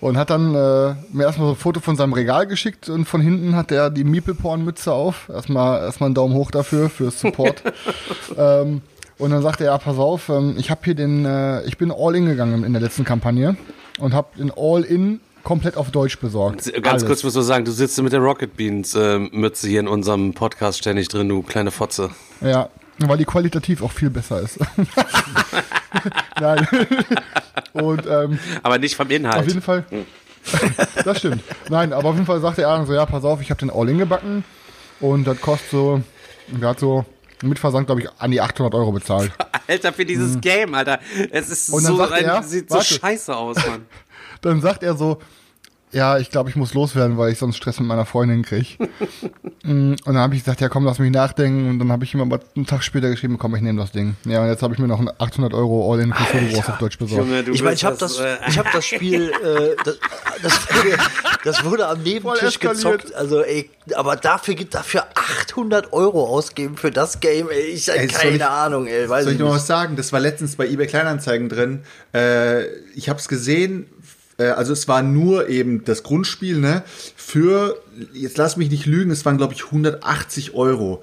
[0.00, 3.20] Und hat dann äh, mir erstmal so ein Foto von seinem Regal geschickt und von
[3.20, 5.28] hinten hat er die Meeple-Porn-Mütze auf.
[5.28, 7.62] Erstmal, erstmal einen Daumen hoch dafür, für Support.
[8.36, 8.82] ähm,
[9.18, 11.92] und dann sagte er, ja, pass auf, ähm, ich habe hier den, äh, ich bin
[11.92, 13.56] All-In gegangen in der letzten Kampagne
[14.00, 16.72] und habe den All-In komplett auf Deutsch besorgt.
[16.72, 17.06] Ganz Alles.
[17.06, 20.34] kurz muss ich sagen, du sitzt mit der Rocket Beans äh, Mütze hier in unserem
[20.34, 22.10] Podcast ständig drin, du kleine Fotze.
[22.40, 22.68] Ja,
[22.98, 24.58] weil die qualitativ auch viel besser ist.
[26.40, 26.66] Nein.
[27.72, 29.38] und ähm, Aber nicht vom Inhalt.
[29.38, 29.84] Auf jeden Fall.
[31.04, 31.42] das stimmt.
[31.68, 33.70] Nein, aber auf jeden Fall sagte er dann so, ja, pass auf, ich habe den
[33.70, 34.44] All-In gebacken
[35.00, 36.02] und das kostet so,
[36.48, 37.04] der hat so
[37.42, 39.32] mit Versand, glaube ich, an die 800 Euro bezahlt.
[39.66, 41.00] Alter, für dieses Game, Alter.
[41.30, 42.94] Es ist so, sagt ein, er, sieht so warte.
[42.94, 43.86] scheiße aus, Mann.
[44.42, 45.18] Dann sagt er so,
[45.92, 48.78] ja, ich glaube, ich muss loswerden, weil ich sonst Stress mit meiner Freundin krieg.
[49.64, 51.70] Mm, und dann habe ich gesagt, ja komm, lass mich nachdenken.
[51.70, 54.16] Und dann habe ich ihm aber einen Tag später geschrieben, komm, ich nehme das Ding.
[54.24, 56.98] Ja, und jetzt habe ich mir noch ein 800 Euro für Solo Wars auf Deutsch
[56.98, 57.28] besorgt.
[57.28, 59.98] Junge, Ich meine, ich habe das, äh, ich hab das Spiel, äh, das,
[60.42, 60.98] das, wurde,
[61.44, 63.14] das wurde am Nebentisch gezockt.
[63.14, 67.48] Also, ey, aber dafür gibt dafür 800 Euro ausgeben für das Game.
[67.48, 69.94] Ey, ich hab Ey, soll keine ich- Ahnung, ey, weiß Soll ich noch was sagen?
[69.94, 71.82] Das war letztens bei eBay Kleinanzeigen drin.
[72.12, 72.64] Äh,
[72.96, 73.86] ich habe es gesehen.
[74.38, 76.82] Äh, also es war nur eben das Grundspiel, ne?
[77.16, 77.76] Für
[78.12, 81.02] jetzt lass mich nicht lügen, es waren glaube ich 180 Euro.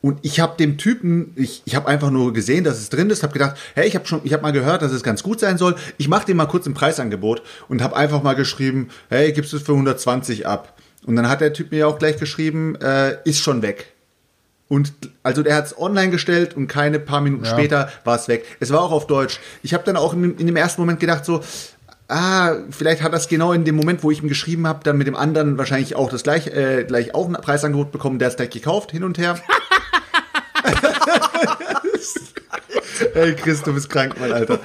[0.00, 3.22] Und ich habe dem Typen, ich, ich habe einfach nur gesehen, dass es drin ist,
[3.22, 5.58] habe gedacht, hey, ich habe schon, ich habe mal gehört, dass es ganz gut sein
[5.58, 5.76] soll.
[5.96, 9.58] Ich mache dem mal kurz ein Preisangebot und habe einfach mal geschrieben, hey, gibst du
[9.58, 10.76] es für 120 ab?
[11.06, 13.92] Und dann hat der Typ mir auch gleich geschrieben, äh, ist schon weg.
[14.66, 14.92] Und
[15.22, 17.50] also der hat es online gestellt und keine paar Minuten Ja.
[17.52, 18.44] später war es weg.
[18.58, 19.38] Es war auch auf Deutsch.
[19.62, 21.42] Ich habe dann auch in, in dem ersten Moment gedacht so,
[22.08, 25.06] ah, vielleicht hat das genau in dem Moment, wo ich ihm geschrieben habe, dann mit
[25.06, 28.50] dem anderen wahrscheinlich auch das gleich, äh, gleich auch ein Preisangebot bekommen, der es gleich
[28.50, 29.38] gekauft, hin und her.
[33.14, 34.58] Ey, Chris, du bist krank, mein Alter.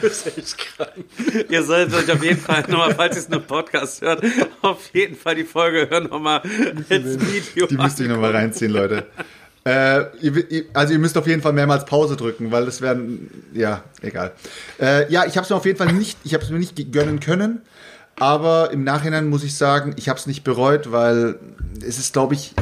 [1.49, 4.23] Ihr solltet euch auf jeden Fall nochmal, falls ihr es nur Podcast hört,
[4.61, 6.41] auf jeden Fall die Folge hören nochmal
[6.89, 7.67] als Video.
[7.67, 9.07] Die müsst ihr nochmal reinziehen, Leute.
[9.67, 13.83] Äh, ihr, also ihr müsst auf jeden Fall mehrmals Pause drücken, weil das werden, ja,
[14.01, 14.31] egal.
[14.79, 16.91] Äh, ja, ich habe es mir auf jeden Fall nicht, ich habe es mir nicht
[16.93, 17.61] gönnen können,
[18.15, 21.35] aber im Nachhinein muss ich sagen, ich habe es nicht bereut, weil
[21.85, 22.53] es ist, glaube ich,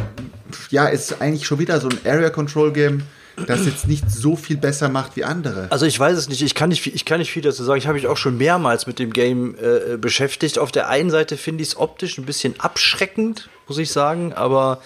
[0.71, 3.03] ja, es ist eigentlich schon wieder so ein Area Control Game,
[3.47, 5.67] das jetzt nicht so viel besser macht wie andere.
[5.69, 7.77] Also ich weiß es nicht, ich kann nicht, viel- ich kann nicht viel dazu sagen.
[7.77, 10.57] Ich habe mich auch schon mehrmals mit dem Game äh, beschäftigt.
[10.57, 14.79] Auf der einen Seite finde ich es optisch ein bisschen abschreckend, muss ich sagen, aber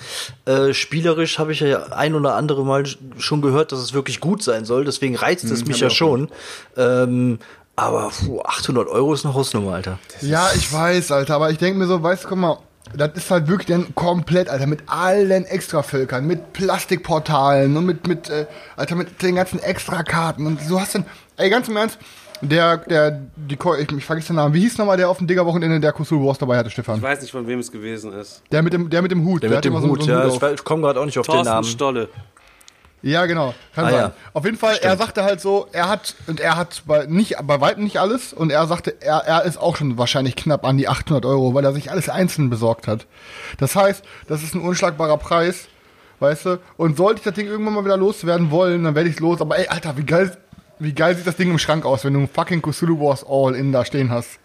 [0.46, 2.86] äh, spielerisch habe ich ja ein oder andere Mal
[3.18, 4.86] schon gehört, dass es wirklich gut sein soll.
[4.86, 6.30] Deswegen reizt es mich hab ja schon.
[6.78, 7.40] Ähm,
[7.76, 10.00] aber puh, 800 Euro ist eine Hausnummer, Alter.
[10.22, 12.58] Ja, ich weiß, Alter, aber ich denke mir so, weißt du, guck mal,
[12.96, 18.30] das ist halt wirklich dann komplett, Alter, mit allen Extravölkern, mit Plastikportalen und mit, mit,
[18.30, 21.06] äh, Alter, mit den ganzen Extrakarten und so hast dann,
[21.38, 22.00] ey, ganz im Ernst,
[22.42, 25.80] der, der, die, ich, ich vergesse den Namen, wie hieß nochmal der auf dem Digger-Wochenende,
[25.80, 27.02] der Kusulu Wars dabei hatte, Ich Stefan?
[27.02, 28.42] weiß nicht, von wem es gewesen ist.
[28.52, 30.12] Der mit dem, der mit dem Hut, Der mit hat dem immer so- Hut, so
[30.12, 31.68] einen ja, Hut ich, ich komme gerade auch nicht auf den Thorsten Namen.
[31.68, 32.10] Stolle.
[33.02, 33.54] Ja, genau.
[33.74, 34.00] Kann Ah, sein.
[34.02, 34.12] ja.
[34.34, 37.62] Auf jeden Fall, er sagte halt so, er hat, und er hat bei, nicht, bei
[37.62, 40.90] weitem nicht alles, und er sagte, er, er ist auch schon wahrscheinlich knapp an die
[40.90, 43.06] 800 Euro, weil er sich alles einzeln besorgt hat.
[43.58, 45.70] Das heißt, das ist ein unschlagbarer Preis,
[46.20, 49.18] weißt du, und sollte ich das Ding irgendwann mal wieder loswerden wollen, dann werde ich
[49.22, 50.36] los, aber ey, Alter, wie geil,
[50.80, 53.72] wie geil sieht das Ding im Schrank aus, wenn du ein fucking Cthulhu Wars All-In
[53.72, 54.40] da stehen hast.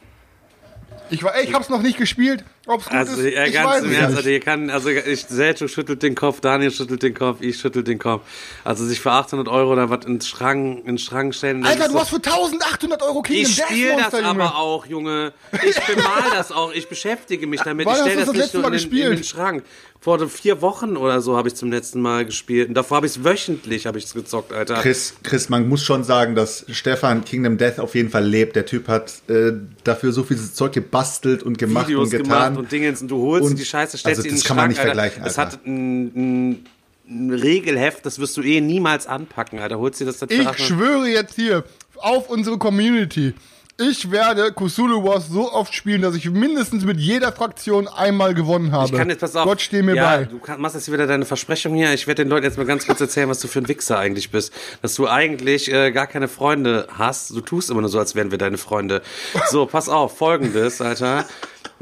[1.10, 3.68] Ich war, ey, ich hab's noch nicht gespielt, ob's gut Also, ist, ja, ich ganz
[3.68, 7.12] weiß im Ernst, also, ihr kann, also, ich, Selchuk schüttelt den Kopf, Daniel schüttelt den
[7.12, 8.22] Kopf, ich schüttel den Kopf.
[8.64, 11.62] Also, sich für 800 Euro da was ins Schrank, in den Schrank stellen.
[11.62, 14.24] das Alter, du hast für 1800 Euro Kingdom Ich spiele das Junge.
[14.26, 15.34] aber auch, Junge.
[15.62, 16.72] Ich bemal das auch.
[16.72, 17.84] Ich beschäftige mich damit.
[17.84, 19.64] Wann ich stelle du das das nicht Mal in in den Schrank.
[20.04, 22.68] Vor vier Wochen oder so habe ich zum letzten Mal gespielt.
[22.68, 24.74] Und davor habe ich es wöchentlich habe ich gezockt, Alter.
[24.74, 28.54] Chris, Chris, man muss schon sagen, dass Stefan Kingdom Death auf jeden Fall lebt.
[28.54, 29.52] Der Typ hat äh,
[29.82, 32.24] dafür so viel Zeug gebastelt und gemacht Videos und getan.
[32.52, 34.46] gemacht und Dingens und du holst Und- die Scheiße, stellst also sie in das den
[34.48, 34.88] kann man nicht Alter.
[34.94, 35.52] vergleichen, Es Alter.
[35.52, 36.64] hat ein, ein,
[37.08, 39.78] ein Regelheft, das wirst du eh niemals anpacken, Alter.
[39.78, 41.64] Holst dir das für Ich 800 schwöre jetzt hier
[41.96, 43.32] auf unsere Community.
[43.76, 48.70] Ich werde Cthulhu Wars so oft spielen, dass ich mindestens mit jeder Fraktion einmal gewonnen
[48.70, 48.86] habe.
[48.86, 49.46] Ich kann jetzt, pass auf.
[49.46, 50.24] Gott steh mir ja, bei.
[50.26, 51.92] Du kann, machst jetzt wieder deine Versprechung hier.
[51.92, 54.30] Ich werde den Leuten jetzt mal ganz kurz erzählen, was du für ein Wichser eigentlich
[54.30, 54.52] bist.
[54.80, 57.30] Dass du eigentlich äh, gar keine Freunde hast.
[57.30, 59.02] Du tust immer nur so, als wären wir deine Freunde.
[59.50, 61.26] So, pass auf, folgendes, Alter.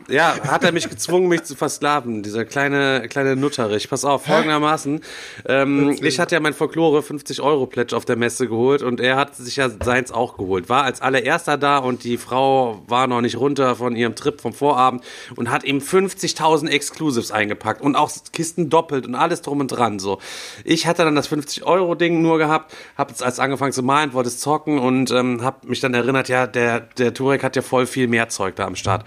[0.09, 3.88] Ja, hat er mich gezwungen, mich zu versklaven, dieser kleine, kleine Nutterich.
[3.88, 5.00] Pass auf, folgendermaßen.
[5.46, 9.57] Ähm, ich hatte ja mein Folklore 50-Euro-Pledge auf der Messe geholt und er hat sich
[9.57, 10.68] ja seins auch geholt.
[10.68, 14.53] War als allererster da und die Frau war noch nicht runter von ihrem Trip vom
[14.53, 15.05] Vorabend
[15.36, 19.98] und hat ihm 50.000 Exclusives eingepackt und auch Kisten doppelt und alles drum und dran.
[19.98, 20.18] So,
[20.64, 24.38] Ich hatte dann das 50-Euro-Ding nur gehabt, hab jetzt als angefangen zu malen, wollte es
[24.38, 28.09] zocken und ähm, hab mich dann erinnert, ja, der, der Turek hat ja voll viel
[28.09, 29.05] mehr Zeug da am Start.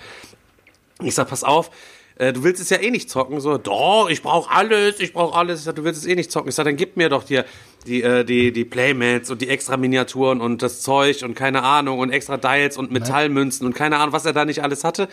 [1.01, 1.71] Ich sag, pass auf,
[2.17, 3.39] äh, du willst es ja eh nicht zocken.
[3.39, 5.59] So, doch, ich brauch alles, ich brauch alles.
[5.59, 6.49] Ich sag, du willst es eh nicht zocken.
[6.49, 7.45] Ich sag, dann gib mir doch dir
[7.85, 11.99] die, äh, die, die Playmats und die extra Miniaturen und das Zeug und keine Ahnung
[11.99, 15.09] und extra Dials und Metallmünzen und keine Ahnung, was er da nicht alles hatte.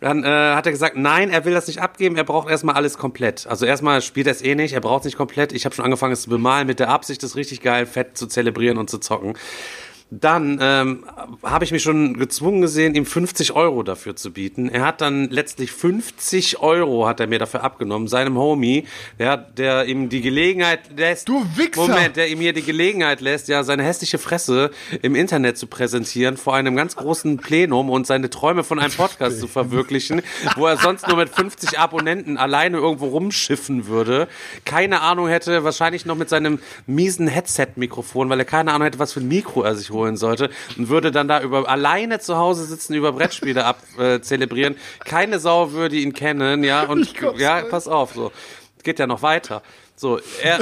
[0.00, 2.96] Dann äh, hat er gesagt, nein, er will das nicht abgeben, er braucht erstmal alles
[2.96, 3.46] komplett.
[3.46, 5.52] Also erstmal spielt er es eh nicht, er braucht es nicht komplett.
[5.52, 8.26] Ich habe schon angefangen, es zu bemalen mit der Absicht, das richtig geil fett zu
[8.26, 9.34] zelebrieren und zu zocken.
[10.10, 11.04] Dann ähm,
[11.44, 14.68] habe ich mich schon gezwungen gesehen, ihm 50 Euro dafür zu bieten.
[14.68, 18.86] Er hat dann letztlich 50 Euro hat er mir dafür abgenommen, seinem Homie,
[19.20, 21.28] der, der ihm die Gelegenheit lässt.
[21.28, 21.82] Du Wichser!
[21.82, 26.36] Moment, der ihm hier die Gelegenheit lässt, ja, seine hässliche Fresse im Internet zu präsentieren
[26.36, 30.22] vor einem ganz großen Plenum und seine Träume von einem Podcast zu verwirklichen,
[30.56, 34.26] wo er sonst nur mit 50 Abonnenten alleine irgendwo rumschiffen würde.
[34.64, 39.12] Keine Ahnung hätte, wahrscheinlich noch mit seinem miesen Headset-Mikrofon, weil er keine Ahnung hätte, was
[39.12, 42.64] für ein Mikro er sich holen sollte und würde dann da über alleine zu Hause
[42.64, 44.20] sitzen, über Brettspiele ab äh.
[45.04, 48.32] Keine Sau würde ihn kennen, ja, und ja, pass auf, so.
[48.82, 49.62] Geht ja noch weiter.
[49.94, 50.58] So, er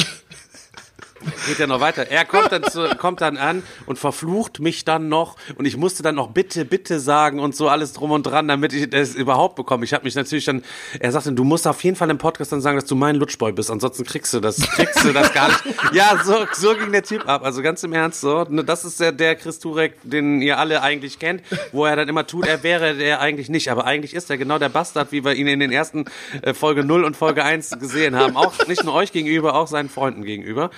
[1.46, 2.08] geht ja noch weiter.
[2.10, 6.02] Er kommt dann, zu, kommt dann an und verflucht mich dann noch und ich musste
[6.02, 9.56] dann noch bitte, bitte sagen und so alles drum und dran, damit ich das überhaupt
[9.56, 9.84] bekomme.
[9.84, 10.62] Ich habe mich natürlich dann,
[11.00, 13.52] er sagte, du musst auf jeden Fall im Podcast dann sagen, dass du mein Lutschboy
[13.52, 15.64] bist, ansonsten kriegst du das, kriegst du das gar nicht.
[15.92, 17.44] Ja, so, so ging der Typ ab.
[17.44, 18.44] Also ganz im Ernst so.
[18.48, 21.42] Ne, Das ist der, der Chris Turek, den ihr alle eigentlich kennt,
[21.72, 23.70] wo er dann immer tut, er wäre der eigentlich nicht.
[23.70, 26.04] Aber eigentlich ist er genau der Bastard, wie wir ihn in den ersten
[26.42, 28.36] äh, Folge 0 und Folge 1 gesehen haben.
[28.36, 30.70] Auch nicht nur euch gegenüber, auch seinen Freunden gegenüber.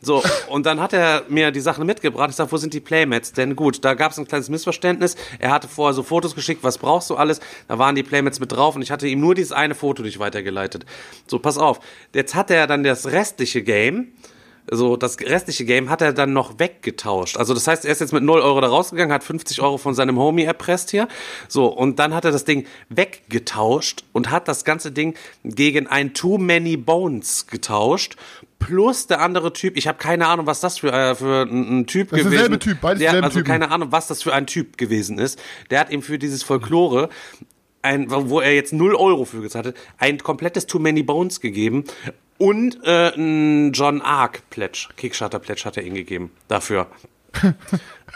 [0.00, 2.30] So, und dann hat er mir die Sachen mitgebracht.
[2.30, 3.32] Ich sag, wo sind die Playmats?
[3.32, 5.16] Denn gut, da gab es ein kleines Missverständnis.
[5.38, 7.40] Er hatte vorher so Fotos geschickt, was brauchst du alles?
[7.68, 10.18] Da waren die Playmats mit drauf und ich hatte ihm nur dieses eine Foto nicht
[10.18, 10.86] weitergeleitet.
[11.26, 11.80] So, pass auf.
[12.14, 14.12] Jetzt hat er dann das restliche Game
[14.70, 17.36] so das restliche Game hat er dann noch weggetauscht.
[17.36, 19.94] Also das heißt, er ist jetzt mit 0 Euro da rausgegangen, hat 50 Euro von
[19.94, 21.08] seinem Homie erpresst hier.
[21.48, 25.14] So, und dann hat er das Ding weggetauscht und hat das ganze Ding
[25.44, 28.16] gegen ein Too Many Bones getauscht.
[28.58, 31.86] Plus der andere Typ, ich habe keine Ahnung, was das für, äh, für ein, ein
[31.86, 33.44] Typ Das ist gewesen derselbe Typ, beides der, Also Typen.
[33.44, 35.40] keine Ahnung, was das für ein Typ gewesen ist.
[35.70, 37.08] Der hat ihm für dieses Folklore
[37.82, 41.84] ein, wo er jetzt 0 Euro für gezahlt hat, ein komplettes Too Many Bones gegeben
[42.38, 46.88] und äh, ein John Ark Pledge, Kickstarter Pledge hat er ihm gegeben dafür.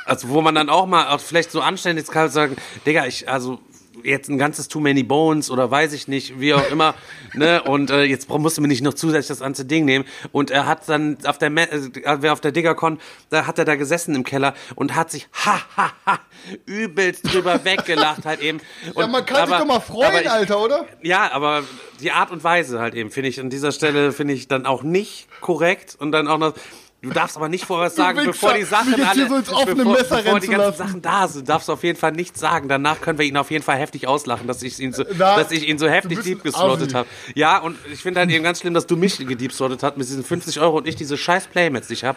[0.07, 3.61] Also wo man dann auch mal auch vielleicht so anständig kann sagen, Digga, ich also
[4.05, 6.95] jetzt ein ganzes Too Many Bones oder weiß ich nicht, wie auch immer,
[7.35, 7.63] ne?
[7.63, 10.05] Und äh, jetzt musst du mir nicht noch zusätzlich das ganze Ding nehmen.
[10.33, 12.99] Und er hat dann auf der äh, auf der Diggercon,
[13.31, 16.19] da hat er da gesessen im Keller und hat sich ha ha ha
[16.67, 18.61] übelst drüber weggelacht halt eben.
[18.95, 20.87] Und, Ja, man kann sich doch mal freuen, aber ich, Alter, oder?
[21.03, 21.63] ja, aber
[22.01, 24.83] die Art und Weise halt eben, finde ich, an dieser Stelle finde ich dann auch
[24.83, 26.55] nicht korrekt und dann auch noch.
[27.03, 30.39] Du darfst aber nicht vorher was sagen, Wichser, bevor die Sachen alle, so bevor, bevor
[30.39, 30.77] die ganzen lassen.
[30.77, 32.69] Sachen da sind, darfst du auf jeden Fall nichts sagen.
[32.69, 35.51] Danach können wir ihn auf jeden Fall heftig auslachen, dass ich ihn so, Na, dass
[35.51, 37.09] ich ihn so heftig deep geslottet habe.
[37.35, 40.23] Ja, und ich finde halt eben ganz schlimm, dass du mich gedeepslottet hast mit diesen
[40.25, 42.17] 50 Euro und ich diese scheiß Playmats nicht hab.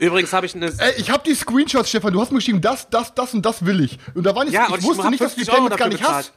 [0.00, 2.12] Übrigens habe ich eine, Ey, ich hab die Screenshots, Stefan.
[2.12, 3.98] Du hast mir geschrieben, das, das, das und das will ich.
[4.14, 5.78] Und da war nicht, Ja, ich ich wusste nicht, dass du die 50 Euro Playmats
[5.78, 6.32] gar nicht hast.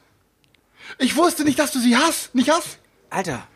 [0.98, 2.32] Ich wusste nicht, dass du sie hast.
[2.32, 2.78] Nicht hast.
[3.10, 3.46] Alter,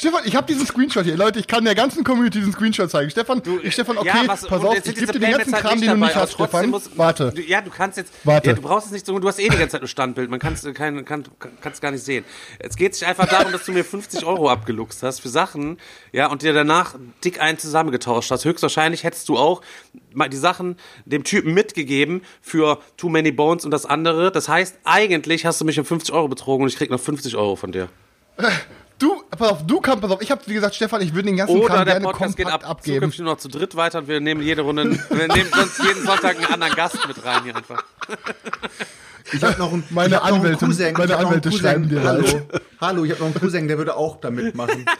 [0.00, 1.14] Stefan, ich habe diesen Screenshot hier.
[1.14, 3.10] Leute, ich kann der ganzen Community diesen Screenshot zeigen.
[3.10, 5.90] Stefan, ich, Stefan, okay, ja, was, pass auf, ich gebe dir den ganzen Kram, den
[5.90, 6.70] du nicht hast, Stefan.
[6.70, 7.32] muss- Warte.
[7.36, 8.10] Du, ja, du kannst jetzt.
[8.24, 8.48] Warte.
[8.48, 9.18] Ja, du brauchst es nicht so.
[9.18, 10.30] Du hast eh die ganze Zeit ein Standbild.
[10.30, 11.24] Man kann es kein, kann,
[11.60, 12.24] kann's gar nicht sehen.
[12.58, 15.76] Es geht sich einfach darum, dass du mir 50 Euro abgeluchst hast für Sachen,
[16.12, 18.46] ja, und dir danach dick einen zusammengetauscht hast.
[18.46, 19.60] Höchstwahrscheinlich hättest du auch
[20.14, 24.32] die Sachen dem Typen mitgegeben für Too Many Bones und das andere.
[24.32, 27.36] Das heißt, eigentlich hast du mich um 50 Euro betrogen und ich krieg noch 50
[27.36, 27.90] Euro von dir.
[29.30, 30.20] Pass auf, du kannst, pass auf.
[30.22, 32.46] Ich habe, wie gesagt, Stefan, ich würde den ganzen Oder Kram der gerne Podcast geht
[32.48, 32.96] ab abgeben.
[32.96, 36.04] zukünftig nur noch zu dritt weiter und wir nehmen jede Runde, wir nehmen sonst jeden
[36.04, 37.82] Sonntag einen anderen Gast mit rein hier einfach.
[39.32, 40.92] Ich habe noch einen, Meine ich hab noch einen Cousin.
[40.92, 41.60] meine ich hab noch einen Anwälte Cousin.
[41.64, 42.62] schreiben dir Hallo, halt.
[42.80, 44.84] hallo, ich habe noch einen Cousin, der würde auch da mitmachen.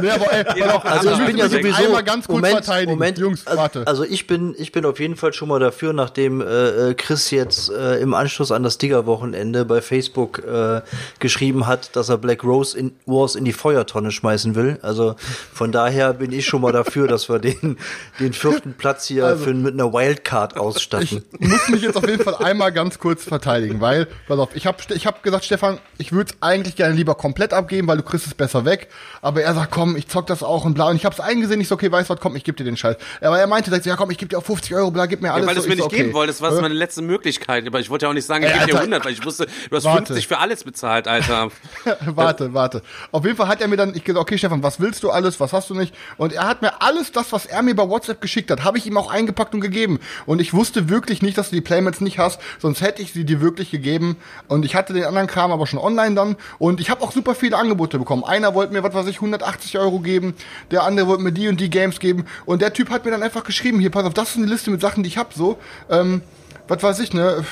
[0.00, 3.14] Nee, aber ey, pass auf, Also ich bin ja sowieso einmal ganz kurz verteidigen.
[3.16, 3.86] Jungs, also, warte.
[3.86, 6.44] Also ich bin ich bin auf jeden Fall schon mal dafür, nachdem äh,
[6.90, 10.80] äh, Chris jetzt äh, im Anschluss an das Digger-Wochenende bei Facebook äh,
[11.18, 14.78] geschrieben hat, dass er Black Rose in, Wars in die Feuertonne schmeißen will.
[14.82, 15.16] Also
[15.52, 17.76] von daher bin ich schon mal dafür, dass wir den
[18.20, 21.24] den vierten Platz hier Also für, mit einer Wildcard ausstatten.
[21.40, 24.68] ich muss mich jetzt auf jeden Fall einmal ganz kurz verteidigen, weil, pass auf, ich
[24.68, 28.04] habe ich hab gesagt, Stefan, ich würde es eigentlich gerne lieber komplett abgeben, weil du
[28.04, 28.88] kriegst es besser weg.
[29.20, 30.88] Aber er sagt, komm, ich zock das auch und bla.
[30.90, 32.64] Und ich habe es eingesehen, ich so, okay, weißt du was, komm, ich gebe dir
[32.64, 32.96] den Scheiß.
[33.20, 35.32] Aber er meinte so, ja komm, ich gebe dir auch 50 Euro, bla, gib mir
[35.32, 35.42] alles.
[35.42, 35.96] Ja, weil du es mir nicht okay.
[35.96, 37.66] geben wolltest, war es Äh, meine letzte Möglichkeit.
[37.66, 38.80] Aber ich wollte ja auch nicht sagen, ich gebe dir Alter.
[38.80, 40.06] 100, weil ich wusste, du hast Warte.
[40.06, 41.48] 50 für alles bezahlt, Alter.
[42.06, 42.82] warte, warte.
[43.10, 45.40] Auf jeden Fall hat er mir dann, ich gesagt, okay, Stefan, was willst du alles,
[45.40, 45.94] was hast du nicht?
[46.16, 48.86] Und er hat mir alles das, was er mir bei WhatsApp geschickt hat, habe ich
[48.86, 49.98] ihm auch eingepackt und gegeben.
[50.26, 53.24] Und ich wusste wirklich nicht, dass du die Playmats nicht hast, sonst hätte ich sie
[53.24, 54.16] dir wirklich gegeben.
[54.48, 56.36] Und ich hatte den anderen Kram aber schon online dann.
[56.58, 58.24] Und ich habe auch super viele Angebote bekommen.
[58.24, 60.34] Einer wollte mir, was weiß ich, 180 Euro geben,
[60.70, 62.26] der andere wollte mir die und die Games geben.
[62.44, 64.70] Und der Typ hat mir dann einfach geschrieben, hier, pass auf, das ist eine Liste
[64.70, 65.58] mit Sachen, die ich hab, so.
[65.90, 66.22] Ähm,
[66.68, 67.44] was weiß ich, ne?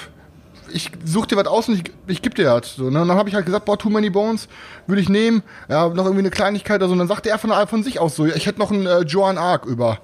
[0.72, 2.76] Ich such dir was aus und ich, ich geb dir das.
[2.76, 3.02] So, ne?
[3.02, 4.48] Und dann habe ich halt gesagt, boah, Too Many Bones
[4.86, 5.42] würde ich nehmen.
[5.68, 6.92] Ja, noch irgendwie eine Kleinigkeit oder so.
[6.92, 9.38] Und dann sagte er von, von sich aus so, ich hätte noch einen äh, Joan
[9.38, 9.98] Arc über.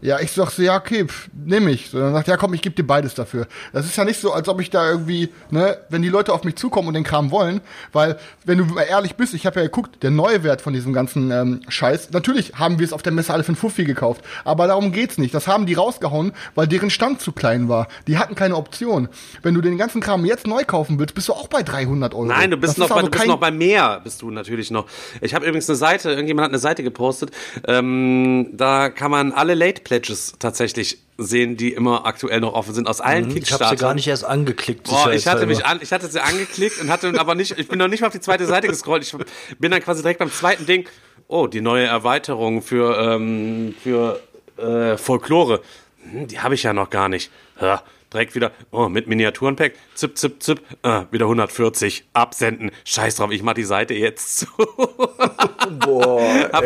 [0.00, 1.88] Ja, ich sag so, ja, okay, pff, nehm ich.
[1.88, 3.46] So, dann sagt, ja, komm, ich gebe dir beides dafür.
[3.72, 6.44] Das ist ja nicht so, als ob ich da irgendwie, ne, wenn die Leute auf
[6.44, 9.62] mich zukommen und den Kram wollen, weil, wenn du mal ehrlich bist, ich habe ja
[9.64, 13.12] geguckt, der neue Wert von diesem ganzen ähm, Scheiß, natürlich haben wir es auf der
[13.12, 15.32] Messe alle für einen Fuffi gekauft, aber darum geht's nicht.
[15.32, 17.88] Das haben die rausgehauen, weil deren Stand zu klein war.
[18.06, 19.08] Die hatten keine Option.
[19.42, 22.26] Wenn du den ganzen Kram jetzt neu kaufen willst, bist du auch bei 300 Euro.
[22.26, 24.30] Nein, du bist, Das noch ist bei, also du bist noch bei mehr, bist du
[24.30, 24.86] natürlich noch.
[25.22, 27.30] Ich habe übrigens eine Seite, irgendjemand hat eine Seite gepostet,
[27.66, 32.88] ähm, da kann man alle Late Pledges tatsächlich sehen, die immer aktuell noch offen sind,
[32.88, 34.88] aus allen Ich habe sie gar nicht erst angeklickt.
[34.88, 37.78] Boah, ich hatte mich an, ich hatte sie angeklickt und hatte aber nicht, ich bin
[37.78, 39.04] noch nicht mal auf die zweite Seite gescrollt.
[39.04, 39.14] Ich
[39.58, 40.88] bin dann quasi direkt beim zweiten Ding.
[41.28, 44.20] Oh, die neue Erweiterung für, ähm, für
[44.56, 45.62] äh, Folklore.
[46.02, 47.30] Hm, die habe ich ja noch gar nicht.
[47.60, 47.82] Ja,
[48.14, 49.72] direkt wieder, oh, mit Miniaturenpack.
[49.94, 50.60] Zip, zip, zip.
[50.82, 52.04] Äh, wieder 140.
[52.14, 52.70] Absenden.
[52.84, 54.46] Scheiß drauf, ich mach die Seite jetzt zu.
[55.80, 56.64] Boah, Hab-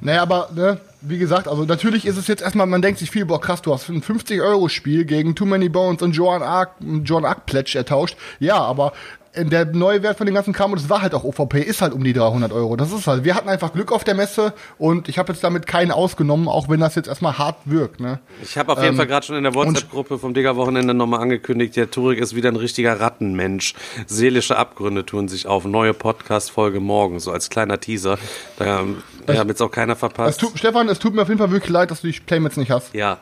[0.00, 3.24] Naja, aber, ne, wie gesagt, also natürlich ist es jetzt erstmal, man denkt sich viel,
[3.24, 6.72] boah, krass, du hast ein 50-Euro-Spiel gegen Too Many Bones und Joan Arc,
[7.04, 8.16] John Arc Pledge ertauscht.
[8.40, 8.92] Ja, aber
[9.36, 11.92] der neue Wert von dem ganzen Kram, und das war halt auch OVP, ist halt
[11.92, 12.76] um die 300 Euro.
[12.76, 15.66] Das ist halt, wir hatten einfach Glück auf der Messe und ich habe jetzt damit
[15.66, 18.20] keinen ausgenommen, auch wenn das jetzt erstmal hart wirkt, ne.
[18.42, 21.76] Ich habe auf jeden Ähm, Fall gerade schon in der WhatsApp-Gruppe vom Digger-Wochenende nochmal angekündigt,
[21.76, 23.74] der Turek ist wieder ein richtiger Rattenmensch.
[24.06, 25.64] Seelische Abgründe tun sich auf.
[25.64, 28.18] Neue Podcast-Folge morgen, so als kleiner Teaser,
[28.58, 28.84] da,
[29.26, 30.40] damit es auch keiner Es verpasst.
[30.40, 32.70] tut, Stefan, es tut mir auf jeden Fall wirklich leid, dass du die Playmates nicht
[32.70, 32.94] hast.
[32.94, 33.18] Ja.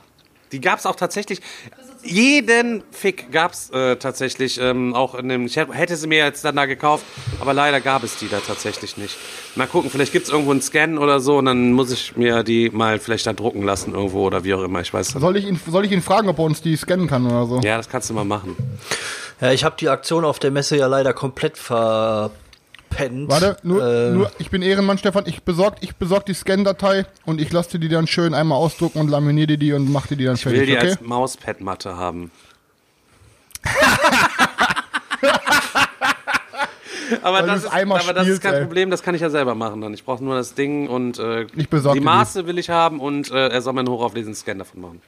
[0.53, 1.41] Die gab's auch tatsächlich.
[2.05, 5.47] Jeden Fick gab's äh, tatsächlich ähm, auch in dem.
[5.47, 7.05] Ich hätte- sie mir jetzt dann da gekauft,
[7.41, 9.17] aber leider gab es die da tatsächlich nicht.
[9.57, 12.71] Mal gucken, vielleicht gibt's irgendwo einen Scan oder so und dann muss ich mir die
[12.71, 14.81] mal vielleicht da drucken lassen irgendwo oder wie auch immer.
[14.83, 15.09] Ich weiß.
[15.09, 17.61] Soll ich ihn, soll ich ihn fragen, ob er uns die scannen kann oder so?
[17.61, 18.57] Ja, das kannst du mal machen.
[19.41, 21.59] Ja, ich habe die Aktion auf der Messe ja leider komplett
[22.97, 23.31] verpennt.
[23.31, 25.25] Warte, nur, Äh, nur, ich bin Ehrenmann, Stefan.
[25.27, 29.01] Ich besorg, ich besorg die Scan-Datei und ich lasse dir die dann schön einmal ausdrucken
[29.01, 30.89] und laminiere dir die und mach dir die dann Ich will fertig, die okay?
[30.91, 32.31] als Mauspad-Matte haben.
[37.23, 38.63] aber das, ist, aber das ist spielst, kein ey.
[38.63, 39.95] Problem, das kann ich ja selber machen dann.
[39.95, 42.01] Ich brauche nur das Ding und äh, Ich die.
[42.01, 45.03] Maße will ich haben und äh, er soll mir einen hochauflesenden Scan davon machen.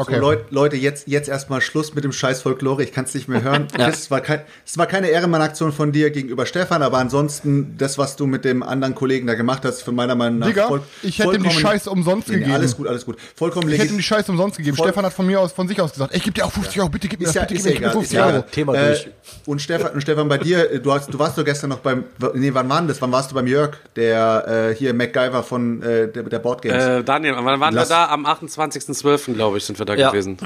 [0.00, 0.14] Okay.
[0.14, 2.84] So, Leut, Leute, jetzt, jetzt erstmal Schluss mit dem scheiß Folklore.
[2.84, 3.66] Ich kann es nicht mehr hören.
[3.74, 7.98] Chris, es, war kein, es war keine Ehrenmann-Aktion von dir gegenüber Stefan, aber ansonsten, das,
[7.98, 10.46] was du mit dem anderen Kollegen da gemacht hast, für meiner Meinung nach.
[10.46, 12.54] Digga, voll- ich hätte ihm die Scheiße umsonst Nee, nee, gegeben.
[12.56, 13.16] Alles gut, alles gut.
[13.34, 14.76] Vollkommen Ich hätte ihm die Scheiße umsonst gegeben.
[14.76, 16.78] Voll- Stefan hat von mir aus, von sich aus gesagt, ich gebe dir auch 50
[16.80, 18.02] Euro, bitte gib mir Ist das, ja, bitte ist gib ja mir egal.
[18.02, 18.42] Ist 50 ja Euro.
[18.52, 19.08] Thema äh, durch.
[19.46, 22.04] Und Stefan, und Stefan, bei dir, äh, du, hast, du warst doch gestern noch beim,
[22.34, 23.02] nee, wann war denn das?
[23.02, 26.84] Wann warst du beim Jörg, der äh, hier MacGyver von äh, der, der Boardgames?
[26.84, 28.06] Äh, Daniel, wann waren Lass- wir da?
[28.10, 29.34] Am 28.12.
[29.34, 30.10] glaube ich, sind wir da Ja.
[30.10, 30.36] gewesen.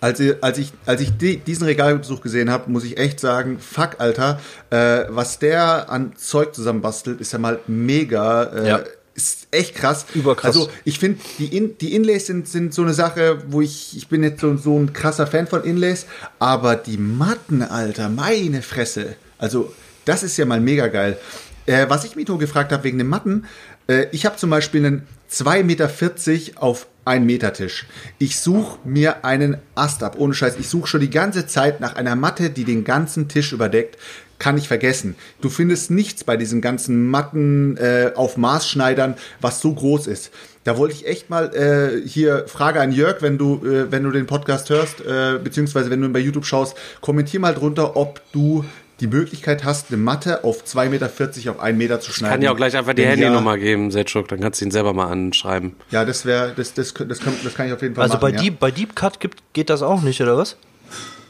[0.00, 3.58] Als, ich- als ich, als ich die, diesen Regalbesuch gesehen habe, muss ich echt sagen,
[3.58, 4.38] fuck, Alter,
[4.70, 8.44] äh, was der an Zeug zusammenbastelt, ist ja mal mega.
[8.44, 8.80] Äh, Ja.
[9.14, 10.04] Ist echt krass.
[10.14, 10.54] Überkrass.
[10.54, 14.08] Also ich finde, die, In die Inlays sind, sind so eine Sache, wo ich, ich
[14.08, 16.04] bin jetzt so, so ein krasser Fan von Inlays,
[16.38, 19.16] aber die Matten, Alter, meine Fresse.
[19.38, 19.72] Also
[20.04, 21.16] das ist ja mal mega geil.
[21.64, 23.46] Äh, was ich mich nur gefragt habe wegen den Matten,
[23.88, 25.90] äh, ich habe zum Beispiel einen 2,40 Meter
[26.62, 27.86] auf 1 Meter Tisch.
[28.18, 30.56] Ich suche mir einen Ast ab, ohne Scheiß.
[30.58, 33.96] Ich suche schon die ganze Zeit nach einer Matte, die den ganzen Tisch überdeckt.
[34.38, 35.14] Kann ich vergessen.
[35.40, 40.30] Du findest nichts bei diesen ganzen Matten äh, auf Maßschneidern, was so groß ist.
[40.64, 44.10] Da wollte ich echt mal äh, hier Frage an Jörg, wenn du äh, wenn du
[44.10, 48.20] den Podcast hörst, äh, beziehungsweise wenn du ihn bei YouTube schaust, kommentier mal drunter, ob
[48.32, 48.64] du
[49.00, 52.32] die Möglichkeit hast, eine Matte auf 2,40 Meter auf 1 Meter zu schneiden.
[52.32, 54.94] Kann dir auch gleich einfach die Wenn Handynummer geben, Setschuk, dann kannst du ihn selber
[54.94, 55.76] mal anschreiben.
[55.90, 58.14] Ja, ja das wäre, das, das, das, kann, das kann ich auf jeden Fall also
[58.14, 58.22] machen.
[58.22, 58.40] bei, ja.
[58.40, 60.56] Deep, bei Deep Cut gibt, geht das auch nicht, oder was?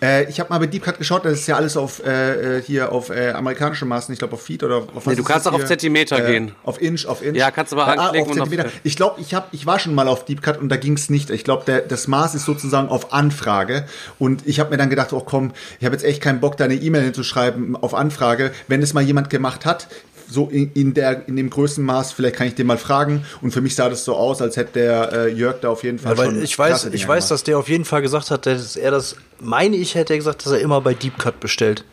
[0.03, 2.62] Äh, ich habe mal bei Deep Cut geschaut, das ist ja alles auf äh, äh,
[2.62, 5.49] hier auf äh, amerikanische Maßen, ich glaube auf Feet oder auf was Nee, du kannst
[5.49, 5.64] auch auf?
[5.64, 6.53] Zentimeter äh, gehen.
[6.64, 7.36] Auf Inch, auf Inch.
[7.36, 8.70] Ja, kannst aber Äh, anklicken auf und auf- Zentimeter.
[8.84, 11.09] Ich glaube, ich habe, ich war schon mal auf Deep Cut und da ging es
[11.09, 11.30] nicht.
[11.30, 13.86] Ich glaube, das Maß ist sozusagen auf Anfrage
[14.18, 16.64] und ich habe mir dann gedacht, oh komm, ich habe jetzt echt keinen Bock, da
[16.66, 18.53] eine E-Mail hinzuschreiben auf Anfrage.
[18.68, 19.88] Wenn es mal jemand gemacht hat,
[20.29, 23.24] so in, in der in dem Größenmaß, vielleicht kann ich den mal fragen.
[23.43, 25.99] Und für mich sah das so aus, als hätte der äh, Jörg da auf jeden
[25.99, 26.43] Fall Ja, schon.
[26.43, 27.31] ich weiß, ich weiß, gemacht.
[27.31, 30.45] dass der auf jeden Fall gesagt hat, dass er das, meine ich, hätte er gesagt,
[30.45, 31.85] dass er immer bei Deep Cut bestellt.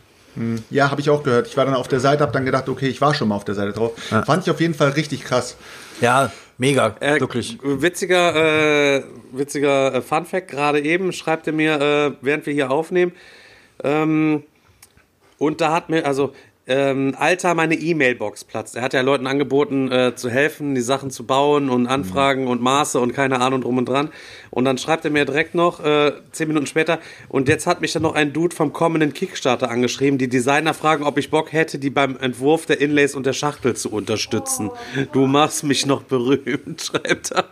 [0.68, 1.46] Ja, habe ich auch gehört.
[1.46, 3.44] Ich war dann auf der Seite, habe dann gedacht, okay, ich war schon mal auf
[3.44, 3.92] der Seite drauf.
[4.26, 5.56] Fand ich auf jeden Fall richtig krass.
[6.00, 7.56] Ja, mega, Äh, wirklich.
[7.62, 12.72] Witziger, äh, witziger äh, Fun Fact, gerade eben schreibt er mir, äh, während wir hier
[12.72, 13.12] aufnehmen,
[13.84, 14.42] ähm,
[15.38, 16.32] und da hat mir, also,
[16.66, 18.76] ähm, Alter, meine E-Mail-Box platzt.
[18.76, 22.62] Er hat ja Leuten angeboten, äh, zu helfen, die Sachen zu bauen und Anfragen und
[22.62, 24.10] Maße und keine Ahnung drum und dran.
[24.50, 27.92] Und dann schreibt er mir direkt noch, äh, zehn Minuten später, und jetzt hat mich
[27.92, 30.16] dann noch ein Dude vom kommenden Kickstarter angeschrieben.
[30.16, 33.76] Die Designer fragen, ob ich Bock hätte, die beim Entwurf der Inlays und der Schachtel
[33.76, 34.70] zu unterstützen.
[35.12, 37.44] Du machst mich noch berühmt, schreibt er.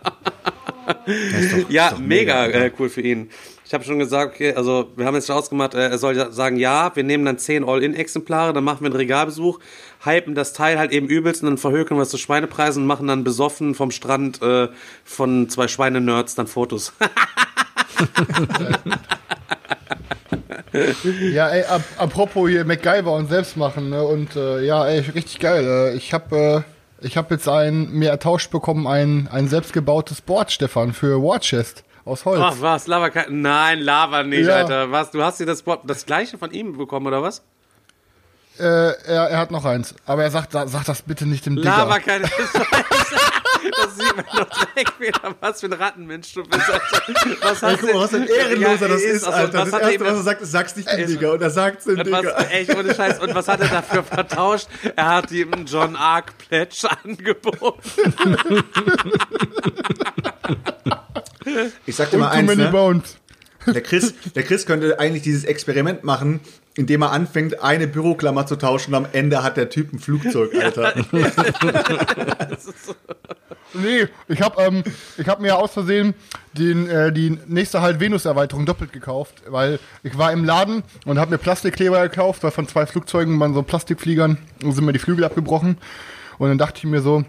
[1.69, 3.29] ja, ist doch mega, mega, äh, cool für ihn.
[3.73, 6.57] Ich habe schon gesagt, okay, also wir haben jetzt schon ausgemacht, äh, er soll sagen,
[6.57, 9.57] ja, wir nehmen dann 10 All-In-Exemplare, dann machen wir einen Regalbesuch,
[10.05, 13.07] hypen das Teil halt eben übelst und dann verhökeln wir es zu Schweinepreisen und machen
[13.07, 14.67] dann besoffen vom Strand äh,
[15.03, 16.93] von zwei Schweine-Nerds dann Fotos.
[21.31, 24.03] Ja, ey, ap apropos hier MacGyver und selbst machen, ne?
[24.03, 25.63] Und äh, ja, ey, richtig geil.
[25.63, 26.65] Äh, ich habe
[26.99, 31.83] äh, ich jetzt ein, mir ertauscht bekommen, ein, ein selbstgebautes Board, Stefan, für War Chest
[32.05, 32.41] aus Holz.
[32.43, 34.57] Ach was, Lava kein, Nein, Lava nicht, Ja.
[34.57, 34.91] Alter.
[34.91, 37.43] Was, du hast dir das, das gleiche von ihm bekommen, oder was?
[38.59, 39.95] Äh, er, er hat noch eins.
[40.05, 42.05] Aber er sagt, sag das bitte nicht dem Lava Digger.
[42.05, 42.61] keine Scheiße.
[43.63, 46.69] Das sieht man doch direkt wieder, was für ein Rattenmensch du bist.
[46.69, 46.83] Alter.
[47.41, 49.53] Was hast guck mal, was ein Ehrenloser Ja, das ist, also, Alter.
[49.59, 51.31] was Das hat er Erste, was er sagt, ist, sag's nicht dem Digger.
[51.31, 52.51] Und er sagt's dem Und was, Digger.
[52.51, 53.19] echt, ohne Scheiß.
[53.19, 54.67] Und was hat er dafür vertauscht?
[54.97, 57.81] Er hat ihm einen John Ark Pledge angeboten.
[61.85, 63.01] Ich sag dir mal eins, ne?
[63.65, 66.41] Der Chris, der Chris könnte eigentlich dieses Experiment machen,
[66.75, 70.51] indem er anfängt, eine Büroklammer zu tauschen und am Ende hat der Typ ein Flugzeug,
[70.61, 70.93] Alter.
[73.75, 74.83] Nee, ich habe ähm,
[75.17, 76.13] ich hab mir aus Versehen
[76.53, 81.31] den, äh, die nächste halt Venus-Erweiterung doppelt gekauft, weil ich war im Laden und habe
[81.31, 85.23] mir Plastikkleber gekauft, weil von zwei Flugzeugen waren so Plastikfliegern und sind mir die Flügel
[85.23, 85.77] abgebrochen.
[86.37, 87.25] Und dann dachte ich mir so,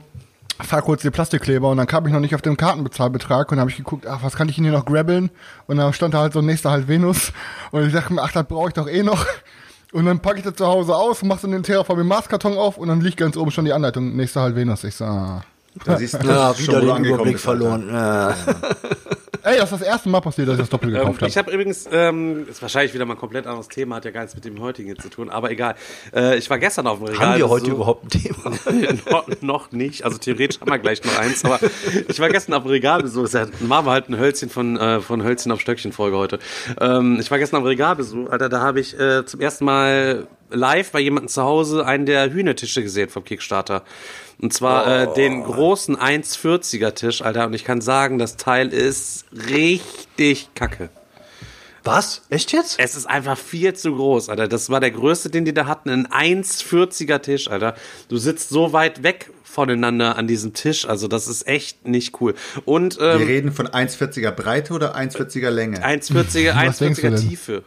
[0.60, 3.70] fahr kurz die Plastikkleber und dann kam ich noch nicht auf den Kartenbezahlbetrag und habe
[3.70, 5.30] ich geguckt, ach, was kann ich denn hier noch grabbeln?
[5.66, 7.32] Und dann stand da halt so nächster halt Venus
[7.70, 9.26] und ich dachte mir, ach, das brauche ich doch eh noch.
[9.92, 12.88] Und dann packe ich das zu Hause aus, mach so den Terraform Maßkarton auf und
[12.88, 14.82] dann liegt ganz oben schon die Anleitung, nächster halt Venus.
[14.82, 15.42] Ich so, ah.
[15.84, 17.88] Da siehst du, Ja, schon, wieder den Überblick verloren.
[17.92, 18.34] Ja.
[19.46, 21.46] Ey, das ist das erste Mal passiert, dass ich das doppelt gekauft Ähm, ich habe.
[21.48, 24.34] habe übrigens, ähm, ist wahrscheinlich wieder mal ein komplett anderes Thema, hat ja gar nichts
[24.34, 25.74] mit dem heutigen jetzt zu tun, aber egal.
[26.14, 27.26] Äh, ich war gestern auf dem Regal.
[27.32, 28.52] Haben wir heute so- überhaupt ein Thema?
[29.10, 30.02] noch, noch nicht.
[30.04, 31.60] Also theoretisch haben wir gleich noch eins, aber
[32.08, 33.28] ich war gestern auf dem Regalbesuch.
[33.28, 36.38] Das war halt ein Hölzchen von, äh, von Hölzchen auf Stöckchen Folge heute.
[36.80, 40.26] Ähm, ich war gestern auf dem Regalbesuch, Alter, da habe ich äh, zum ersten Mal
[40.50, 43.82] live bei jemandem zu Hause einen der Hühnertische gesehen vom Kickstarter.
[44.40, 47.46] Und zwar äh, den großen 1,40er Tisch, Alter.
[47.46, 50.90] Und ich kann sagen, das Teil ist richtig kacke.
[51.84, 52.22] Was?
[52.30, 52.80] Echt jetzt?
[52.80, 54.48] Es ist einfach viel zu groß, Alter.
[54.48, 55.90] Das war der größte, den die da hatten.
[55.90, 56.06] Ein
[56.42, 57.74] 1,40er Tisch, Alter.
[58.08, 60.88] Du sitzt so weit weg voneinander an diesem Tisch.
[60.88, 62.34] Also, das ist echt nicht cool.
[62.64, 65.84] Und Wir ähm, reden von 1,40er Breite oder 1,40er Länge?
[65.84, 67.28] 1,40er, Was denkst du 1,40er denn?
[67.28, 67.64] Tiefe.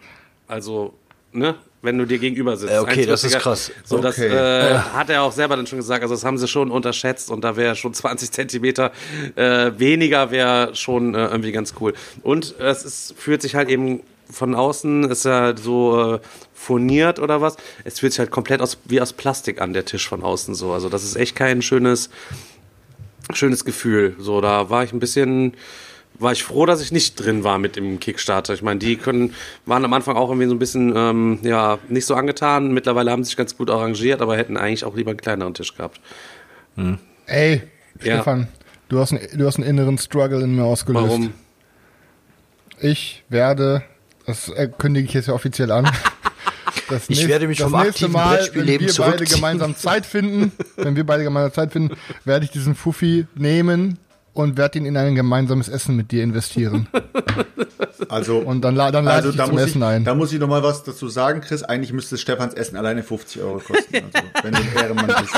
[0.48, 0.96] Also,
[1.32, 1.56] ne?
[1.84, 2.74] Wenn du dir gegenüber sitzt.
[2.74, 3.28] Äh, okay, das 1,40er.
[3.28, 3.72] ist krass.
[3.86, 4.28] So, das Okay.
[4.28, 6.02] äh, hat er auch selber dann schon gesagt.
[6.02, 8.92] Also, das haben sie schon unterschätzt und da wäre schon 20 Zentimeter
[9.36, 11.94] äh, weniger wäre schon äh, irgendwie ganz cool.
[12.24, 16.20] Und es ist, fühlt sich halt eben von außen, ist ja so äh,
[16.54, 17.58] furniert oder was.
[17.84, 20.72] Es fühlt sich halt komplett aus, wie aus Plastik an, der Tisch von außen so.
[20.74, 22.10] Also, das ist echt kein schönes,
[23.34, 24.16] schönes Gefühl.
[24.20, 25.54] So, da war ich ein bisschen,
[26.20, 28.54] war ich froh, dass ich nicht drin war mit dem Kickstarter.
[28.54, 29.34] Ich meine, die können,
[29.66, 32.72] waren am Anfang auch irgendwie so ein bisschen, ähm, ja, nicht so angetan.
[32.74, 35.76] Mittlerweile haben sie sich ganz gut arrangiert, aber hätten eigentlich auch lieber einen kleineren Tisch
[35.76, 36.00] gehabt.
[37.28, 37.62] Ey,
[38.04, 38.16] Ja.
[38.16, 38.48] Stefan,
[38.90, 41.06] du hast, einen, du hast einen inneren Struggle in mir ausgelöst.
[41.08, 41.34] Warum?
[42.80, 43.84] Ich werde,
[44.26, 45.90] das äh, kündige ich jetzt ja offiziell an.
[46.90, 50.06] Das Ich nächst- werde mich das vom nächste aktiven Mal, wenn wir beide gemeinsam Zeit
[50.06, 53.98] finden, wenn wir beide gemeinsam Zeit finden, werde ich diesen Fuffi nehmen
[54.38, 56.88] und werde ihn in ein gemeinsames Essen mit dir investieren.
[58.10, 60.04] Also, Und dann, dann lade also ich da zum muss Essen ich, ein.
[60.06, 61.64] da muss ich noch mal was dazu sagen, Chris.
[61.64, 63.96] Eigentlich müsste Stefans Essen alleine 50 Euro kosten.
[63.96, 65.36] Also, wenn du ein Ehrenmann bist.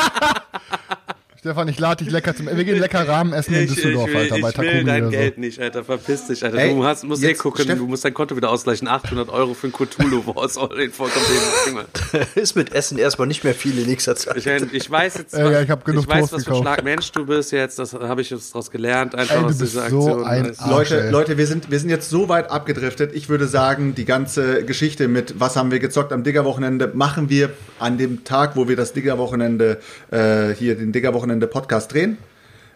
[1.39, 4.09] Stefan, ich lade dich lecker zum, wir gehen lecker Rahmen essen in Ich, ich Düsseldorf,
[4.09, 5.17] will, Alter, bei ich will dein oder so.
[5.17, 5.85] Geld nicht, Alter.
[5.85, 6.57] Verpiss dich, Alter.
[6.57, 8.89] Ey, du hast, musst eh gucken, Steff- du musst dein Konto wieder ausgleichen.
[8.89, 11.25] 800 Euro für ein Cthulhu, vollkommen
[11.63, 11.85] Thema.
[12.35, 14.35] Ist mit Essen erstmal nicht mehr viel in nächster Zeit.
[14.35, 16.55] Ich, ich weiß jetzt, Ey, ja, ich hab genug ich weiß, Toast was für ein
[16.55, 16.61] gekauft.
[16.63, 17.79] Schlag Mensch du bist jetzt.
[17.79, 20.23] Das habe ich jetzt daraus gelernt, einfach Ey, aus dieser so Aktion.
[20.25, 20.57] Arsch.
[20.69, 21.09] Leute, ey.
[21.09, 23.15] Leute, wir sind, wir sind jetzt so weit abgedriftet.
[23.15, 27.51] Ich würde sagen, die ganze Geschichte mit was haben wir gezockt am Digger-Wochenende machen wir
[27.79, 29.79] an dem Tag, wo wir das Digger-Wochenende,
[30.11, 30.91] äh, hier den
[31.29, 32.17] Digger-Wochenende-Podcast drehen.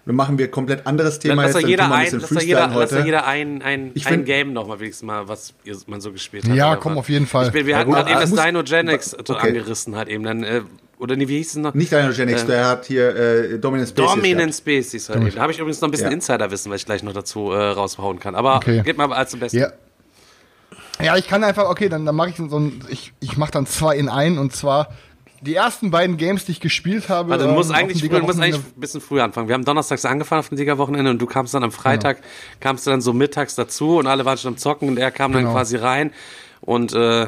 [0.06, 1.70] Wir machen wir komplett anderes Thema Lass doch jetzt.
[1.70, 4.82] jeder ein, bisschen lass doch jeder, lass jeder ein, ein, Ich ein find- Game nochmal
[4.82, 6.56] wenigstens mal, was ihr, man so gespielt hat.
[6.58, 7.46] Ja, komm, auf jeden Fall.
[7.48, 9.48] Ich bin, wir Ja, hatten gerade eben aber das muss- Dynogenics Okay.
[9.48, 10.62] angerissen hat eben dann, äh,
[11.00, 11.74] oder nee, wie hieß es noch?
[11.74, 14.12] Nicht Dynogenics, Äh, der hat hier äh, Dominant Species.
[14.14, 14.54] Dominant.
[14.54, 15.36] Species halt eben.
[15.36, 16.14] Da habe ich übrigens noch ein bisschen Ja.
[16.14, 18.36] Insiderwissen, was ich gleich noch dazu äh, raushauen kann.
[18.36, 18.82] Aber Okay.
[18.84, 19.58] geht mal als zum Besten.
[19.60, 19.72] Ja.
[21.02, 23.66] Ja, ich kann einfach, okay, dann, dann mache ich so ein, ich, ich mache dann
[23.66, 24.90] zwei in ein und zwar
[25.44, 27.30] die ersten beiden Games, die ich gespielt habe.
[27.30, 29.48] Warte, du musst ähm, eigentlich, du musst eigentlich ein bisschen früher anfangen.
[29.48, 32.20] Wir haben donnerstags angefangen auf dem Digger-Wochenende und du kamst dann am Freitag,
[32.60, 35.32] kamst du dann so mittags dazu und alle waren schon am Zocken und er kam
[35.34, 35.54] dann Genau.
[35.54, 36.12] quasi rein
[36.62, 37.28] und äh,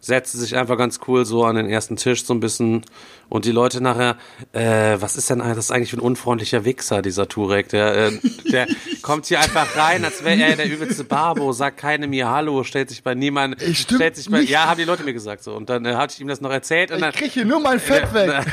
[0.00, 2.82] setzte sich einfach ganz cool so an den ersten Tisch so ein bisschen
[3.30, 4.16] und die Leute nachher,
[4.52, 8.12] äh, was ist denn das eigentlich für ein unfreundlicher Wichser, dieser Turek, der, äh,
[8.52, 8.66] der
[9.02, 12.90] kommt hier einfach rein, als wäre er der übelste Barbo, sagt keine mir Hallo, stellt
[12.90, 14.50] sich bei niemandem, stellt sich bei, nicht.
[14.50, 16.50] ja, haben die Leute mir gesagt so und dann äh, hatte ich ihm das noch
[16.50, 18.44] erzählt und dann, Ich krieg hier nur mein Fett weg.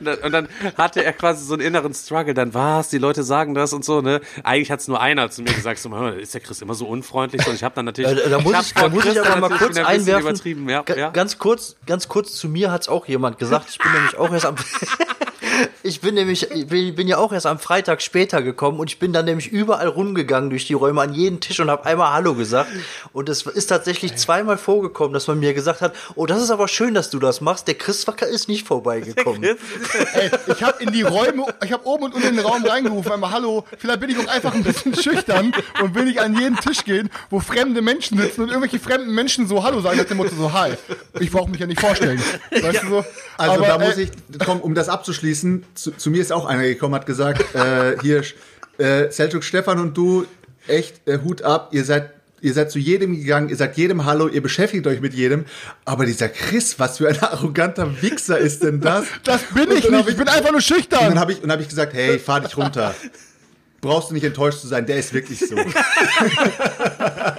[0.24, 3.72] und dann- hatte er quasi so einen inneren Struggle, dann was, die Leute sagen das
[3.72, 4.20] und so, ne?
[4.44, 7.46] Eigentlich hat's nur einer zu mir gesagt, so, "Hör, ist der Chris immer so unfreundlich
[7.46, 9.40] und ich habe dann natürlich, Äh, da muss hab ich, da muss ich aber dann
[9.40, 10.68] mal kurz einwerfen.
[10.68, 11.10] Ja, ja.
[11.10, 13.63] Ganz kurz, ganz kurz zu mir hat's auch jemand gesagt.
[13.68, 14.56] Ich bin nämlich auch erst am,
[15.82, 18.98] ich bin nämlich, ich bin, bin ja auch erst am Freitag später gekommen und ich
[18.98, 22.34] bin dann nämlich überall rumgegangen durch die Räume an jeden Tisch und habe einmal Hallo
[22.34, 22.70] gesagt.
[23.12, 26.68] Und es ist tatsächlich zweimal vorgekommen, dass man mir gesagt hat, oh, das ist aber
[26.68, 27.68] schön, dass du das machst.
[27.68, 29.42] Der Chris Wacker ist nicht vorbeigekommen.
[30.14, 33.12] Ey, ich habe in die Räume, ich habe oben und unten in den Raum reingerufen,
[33.12, 33.64] einmal Hallo.
[33.78, 35.52] Vielleicht bin ich auch einfach ein bisschen schüchtern
[35.82, 39.46] und will nicht an jeden Tisch gehen, wo fremde Menschen sitzen und irgendwelche fremden Menschen
[39.46, 40.72] so Hallo sagen, nach dem Motto so Hi.
[41.20, 42.22] Ich brauche mich ja nicht vorstellen.
[42.50, 43.04] Weißt du so?
[43.36, 44.10] Also Aber, da muss äh, ich,
[44.44, 45.43] komm, um das abzuschließen,
[45.74, 48.22] zu, zu mir ist auch einer gekommen, hat gesagt, äh, hier,
[48.78, 50.26] äh, Seljuk Stefan und du,
[50.66, 54.28] echt äh, Hut ab, ihr seid Ihr seid zu jedem gegangen, ihr sagt jedem Hallo,
[54.28, 55.46] ihr beschäftigt euch mit jedem.
[55.86, 59.06] Aber dieser Chris, was für ein arroganter Wichser ist denn das?
[59.22, 61.18] Das bin ich nicht, ich bin einfach nur Und dann schüchtern.
[61.18, 62.94] habe ich, und hab ich gesagt, hey, fahr dich runter.
[63.80, 65.56] Brauchst du nicht enttäuscht zu sein, der ist wirklich so.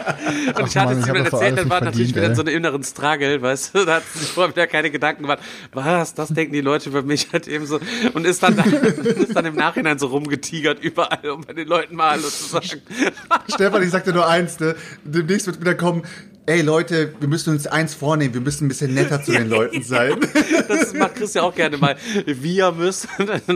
[0.48, 2.30] Und ich Ach hatte Mann, es ich mir erzählt, dann war nicht natürlich verdient, wieder
[2.30, 2.36] ey.
[2.36, 5.40] so einen inneren Struggle, weißt du, da hat sich vorher wieder keine Gedanken gemacht,
[5.74, 7.80] was, das denken die Leute über mich halt eben so
[8.14, 12.12] und ist dann, ist dann im Nachhinein so rumgetigert überall, um bei den Leuten mal
[12.12, 12.82] Hallo zu sagen.
[13.54, 14.76] Stefan, ich sagte nur eins, ne?
[15.04, 16.04] Demnächst wird wieder kommen,
[16.46, 19.84] ey Leute, wir müssen uns eins vornehmen, wir müssen ein bisschen netter zu den Leuten
[19.84, 20.20] sein.
[20.68, 21.98] Das macht Chris ja auch gerne mal.
[22.26, 23.10] Wir müssen,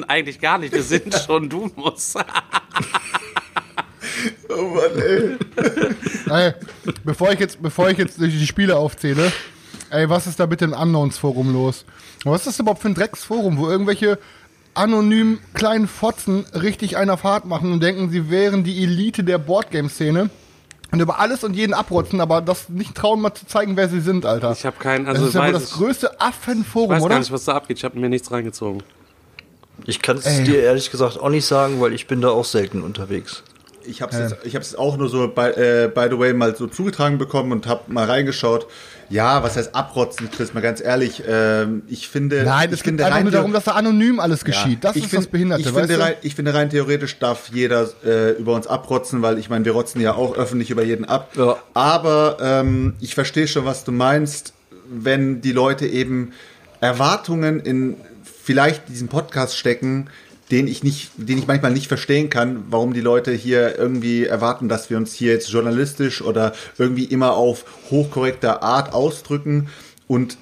[0.08, 2.18] eigentlich gar nicht, wir sind schon, du musst.
[4.50, 5.38] oh Mann, ey.
[6.30, 6.54] Ey,
[7.04, 9.32] bevor ich jetzt, bevor ich jetzt die Spiele aufzähle,
[9.90, 11.86] ey, was ist da bitte im Unknowns-Forum los?
[12.24, 14.20] Was ist das überhaupt für ein Drecksforum, wo irgendwelche
[14.74, 20.30] anonymen kleinen Fotzen richtig einer Fahrt machen und denken, sie wären die Elite der Boardgame-Szene
[20.92, 24.02] und über alles und jeden abrotzen, aber das nicht trauen, mal zu zeigen, wer sie
[24.02, 24.54] sind, Alter.
[24.54, 27.04] Ich habe keinen, das also ist ja wohl weiß das ich, größte ich Affenforum, weiß
[27.04, 27.10] oder?
[27.16, 27.78] gar nicht, was da abgeht.
[27.78, 28.84] Ich habe mir nichts reingezogen.
[29.86, 32.82] Ich kann es dir ehrlich gesagt auch nicht sagen, weil ich bin da auch selten
[32.82, 33.44] unterwegs.
[33.86, 36.68] Ich habe es ich hab's auch nur so, by, äh, by the way, mal so
[36.68, 38.68] zugetragen bekommen und habe mal reingeschaut.
[39.10, 41.24] Ja, was heißt abrotzen, Chris, mal ganz ehrlich.
[41.28, 44.84] Ähm, ich finde, Nein, es geht einfach nur darum, dass da anonym alles geschieht.
[44.84, 47.90] Das ich ist find- das Behinderte, ich finde, rein, ich finde rein theoretisch darf jeder
[48.06, 51.32] äh, über uns abrotzen, weil ich meine, wir rotzen ja auch öffentlich über jeden ab.
[51.36, 51.58] Ja.
[51.74, 54.54] Aber ähm, ich verstehe schon, was du meinst,
[54.88, 56.34] wenn die Leute eben
[56.82, 57.98] Erwartungen in
[58.44, 60.10] vielleicht diesen Podcast stecken,
[60.52, 64.68] den ich nicht, den ich manchmal nicht verstehen kann, warum die Leute hier irgendwie erwarten,
[64.68, 69.70] dass wir uns hier jetzt journalistisch oder irgendwie immer auf hochkorrekter Art ausdrücken.
[70.08, 70.38] Und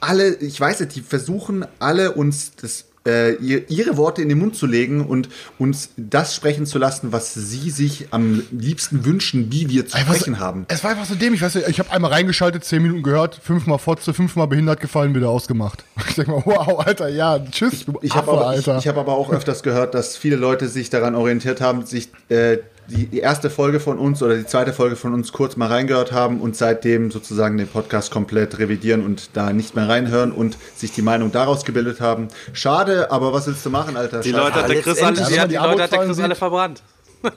[0.00, 4.38] alle, ich weiß nicht, die versuchen alle uns das, äh, ihr, ihre Worte in den
[4.38, 5.28] Mund zu legen und
[5.58, 10.14] uns das sprechen zu lassen, was sie sich am liebsten wünschen, wie wir zu Einfach
[10.14, 10.66] sprechen so, haben.
[10.68, 13.78] Es war einfach so dämlich, weißt du, ich habe einmal reingeschaltet, zehn Minuten gehört, fünfmal
[13.78, 15.84] Fotze, fünfmal behindert gefallen, wieder ausgemacht.
[16.12, 19.14] Ich denk mal, wow, Alter, ja, tschüss, du Ich habe aber, ich, ich hab aber
[19.14, 23.50] auch öfters gehört, dass viele Leute sich daran orientiert haben, sich äh, die, die erste
[23.50, 27.10] Folge von uns oder die zweite Folge von uns kurz mal reingehört haben und seitdem
[27.10, 31.64] sozusagen den Podcast komplett revidieren und da nicht mehr reinhören und sich die Meinung daraus
[31.64, 32.28] gebildet haben.
[32.52, 34.20] Schade, aber was willst du machen, Alter?
[34.20, 34.32] Die.
[34.32, 36.82] Leute hat der Chris alle, die, die die Leute hat der Chris alle verbrannt.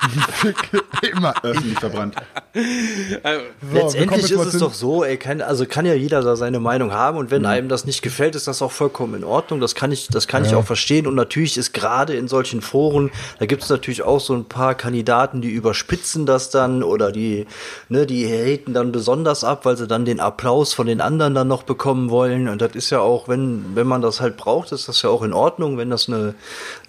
[1.12, 1.34] Immer.
[1.42, 2.14] öffentlich verbrannt.
[2.54, 6.22] So, wir kommen Letztendlich ist es zu- doch so, ey, kann, also kann ja jeder
[6.22, 7.48] da seine Meinung haben und wenn Mhm.
[7.48, 9.60] einem das nicht gefällt, ist das auch vollkommen in Ordnung.
[9.60, 11.06] Das kann ich, das kann ich auch verstehen.
[11.06, 14.74] Und natürlich ist gerade in solchen Foren, da gibt es natürlich auch so ein paar
[14.74, 17.46] Kandidaten, die überspitzen das dann oder die,
[17.88, 21.48] ne, die haten dann besonders ab, weil sie dann den Applaus von den anderen dann
[21.48, 22.48] noch bekommen wollen.
[22.48, 25.22] Und das ist ja auch, wenn, wenn man das halt braucht, ist das ja auch
[25.22, 25.76] in Ordnung.
[25.78, 26.34] Wenn das eine,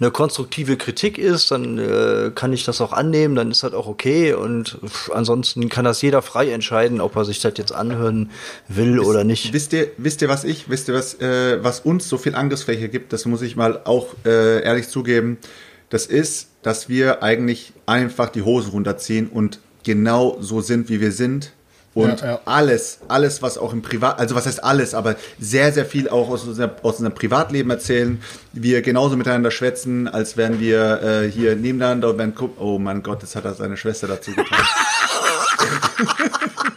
[0.00, 3.86] eine konstruktive Kritik ist, dann äh, kann ich das auch annehmen, dann ist das auch
[3.86, 4.34] okay.
[4.34, 4.78] Und
[5.12, 8.30] ansonsten kann das jeder frei entscheiden, ob er sich das jetzt anhören
[8.68, 9.52] will oder nicht.
[9.52, 12.88] Wisst ihr, wisst ihr, was ich, wisst ihr, was, äh, was uns so viel Angriffsfläche
[12.88, 13.12] gibt?
[13.12, 15.38] Das muss ich mal auch äh, ehrlich zugeben.
[15.88, 21.12] Das ist, dass wir eigentlich einfach die Hose runterziehen und genau so sind, wie wir
[21.12, 21.52] sind.
[21.98, 22.40] Und Ja, ja.
[22.44, 26.28] alles, alles, was auch im Privat, also was heißt alles, aber sehr, sehr viel auch
[26.28, 28.22] aus, unser, aus unserem Privatleben erzählen.
[28.52, 33.22] Wir genauso miteinander schwätzen, als wären wir äh, hier nebeneinander und wären, oh mein Gott,
[33.22, 34.58] jetzt hat er seine Schwester dazu getan.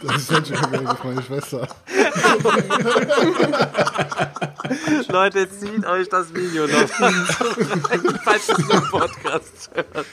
[0.02, 1.68] Das ist schon wieder meine Schwester.
[5.08, 6.88] Leute, zieht euch das Video noch.
[8.24, 10.06] Falls ihr im Podcast hört.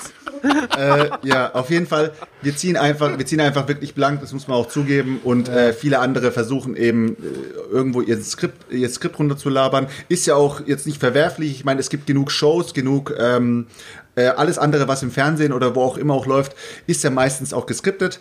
[0.78, 2.12] Äh, ja, auf jeden Fall,
[2.42, 5.20] wir ziehen einfach, wir ziehen einfach wirklich blank, das muss man auch zugeben.
[5.24, 9.88] Und äh, viele andere versuchen eben äh, irgendwo ihr Skript, ihr Skript runterzulabern.
[10.08, 11.52] Ist ja auch jetzt nicht verwerflich.
[11.52, 13.68] Ich meine, es gibt genug Shows, genug ähm,
[14.16, 16.56] äh, alles andere, was im Fernsehen oder wo auch immer auch läuft,
[16.88, 18.20] ist ja meistens auch geskriptet.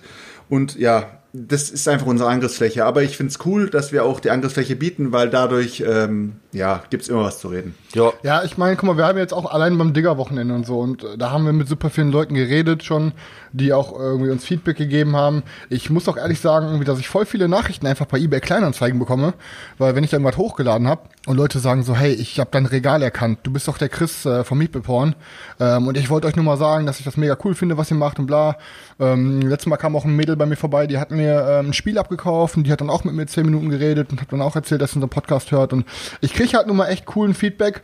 [0.48, 2.84] Und ja, das ist einfach unsere Angriffsfläche.
[2.84, 6.82] Aber ich finde es cool, dass wir auch die Angriffsfläche bieten, weil dadurch ähm, ja,
[6.90, 7.74] gibt es immer was zu reden.
[7.94, 8.12] Ja.
[8.22, 11.04] Ja, ich meine, guck mal, wir haben jetzt auch allein beim Digger-Wochenende und so und
[11.04, 13.12] äh, da haben wir mit super vielen Leuten geredet schon,
[13.52, 15.42] die auch irgendwie uns Feedback gegeben haben.
[15.70, 19.32] Ich muss auch ehrlich sagen, dass ich voll viele Nachrichten einfach bei eBay Kleinanzeigen bekomme,
[19.78, 22.66] weil wenn ich dann was hochgeladen habe und Leute sagen so, hey, ich habe dein
[22.66, 25.14] Regal erkannt, du bist doch der Chris äh, vom Meeple Porn
[25.58, 27.90] ähm, und ich wollte euch nur mal sagen, dass ich das mega cool finde, was
[27.90, 28.58] ihr macht und bla.
[29.00, 31.72] Ähm, letztes Mal kam auch ein Mädel bei mir vorbei, die hat mir ähm, ein
[31.72, 34.42] Spiel abgekauft und die hat dann auch mit mir zehn Minuten geredet und hat dann
[34.42, 35.86] auch erzählt, dass sie unseren Podcast hört und
[36.20, 37.77] ich kriege halt nun mal echt coolen Feedback,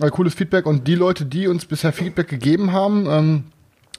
[0.00, 3.44] äh, cooles Feedback und die Leute, die uns bisher Feedback gegeben haben, ähm,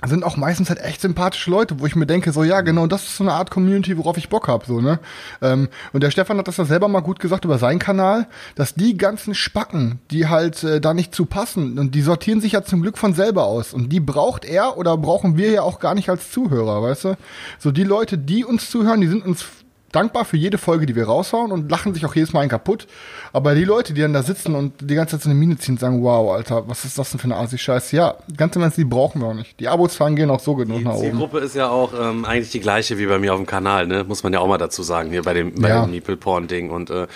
[0.08, 3.04] sind auch meistens halt echt sympathische Leute, wo ich mir denke, so ja, genau, das
[3.04, 5.00] ist so eine Art Community, worauf ich Bock hab, so, ne?
[5.42, 8.74] Ähm, und der Stefan hat das ja selber mal gut gesagt über seinen Kanal, dass
[8.76, 12.64] die ganzen Spacken, die halt äh, da nicht zu passen, und die sortieren sich ja
[12.64, 13.74] zum Glück von selber aus.
[13.74, 17.18] Und die braucht er oder brauchen wir ja auch gar nicht als Zuhörer, weißt du?
[17.60, 19.46] So die Leute, die uns zuhören, die sind uns
[19.94, 22.88] dankbar für jede Folge, die wir raushauen und lachen sich auch jedes Mal einen kaputt.
[23.32, 25.76] Aber die Leute, die dann da sitzen und die ganze Zeit so eine Mine ziehen
[25.76, 27.96] und sagen, wow, Alter, was ist das denn für eine Asi-Scheiße?
[27.96, 29.60] Ja, ganz im Ernst, die brauchen wir auch nicht.
[29.60, 31.02] Die Abozahlen gehen auch so genug Die nach oben.
[31.12, 34.04] Zielgruppe ist ja auch ähm, eigentlich die gleiche wie bei mir auf dem Kanal, ne?
[34.04, 35.82] Muss man ja auch mal dazu sagen, hier bei dem, bei Ja.
[35.86, 36.70] dem Meeple-Porn-Ding.
[36.70, 37.08] Und äh,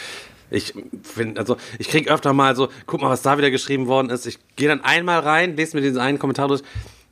[0.49, 0.73] ich
[1.03, 4.25] finde, also ich krieg öfter mal so, guck mal, was da wieder geschrieben worden ist.
[4.25, 6.61] Ich gehe dann einmal rein, lese mir diesen einen Kommentar durch,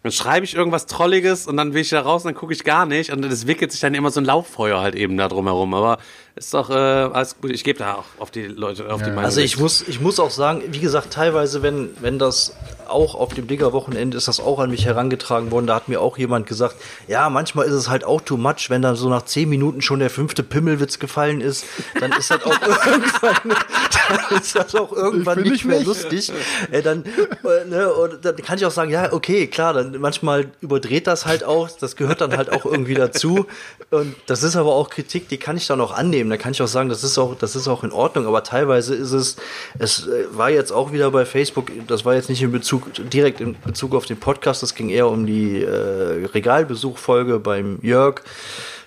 [0.05, 2.63] dann schreibe ich irgendwas Trolliges und dann will ich da raus und dann gucke ich
[2.63, 3.11] gar nicht.
[3.11, 5.73] Und es wickelt sich dann immer so ein Lauffeuer halt eben da drumherum.
[5.73, 5.97] Aber
[6.36, 7.51] ist doch äh, alles gut.
[7.51, 9.23] Ich gebe da auch auf die Leute, auf die Meinung.
[9.23, 12.53] Also ich muss, ich muss auch sagen, wie gesagt, teilweise, wenn, wenn das
[12.88, 16.17] auch auf dem Digger-Wochenende ist das auch an mich herangetragen worden, da hat mir auch
[16.17, 16.75] jemand gesagt,
[17.07, 19.99] ja, manchmal ist es halt auch too much, wenn dann so nach zehn Minuten schon
[19.99, 21.65] der fünfte Pimmelwitz gefallen ist,
[21.99, 25.88] dann ist das auch irgendwann, dann ist das auch irgendwann nicht ich mehr nicht.
[25.88, 26.31] lustig.
[26.71, 30.47] Äh, dann, äh, ne, und dann kann ich auch sagen, ja, okay, klar, dann manchmal
[30.61, 33.45] überdreht das halt auch, das gehört dann halt auch irgendwie dazu.
[33.91, 36.24] Und das ist aber auch Kritik, die kann ich dann auch annehmen.
[36.30, 38.28] Da kann ich auch sagen, das ist auch, das ist auch in Ordnung.
[38.28, 39.36] Aber teilweise ist es,
[39.80, 43.41] es äh, war jetzt auch wieder bei Facebook, das war jetzt nicht in Bezug, direkt
[43.41, 48.21] in Bezug auf den Podcast, das ging eher um die äh, Regalbesuchfolge beim Jörg.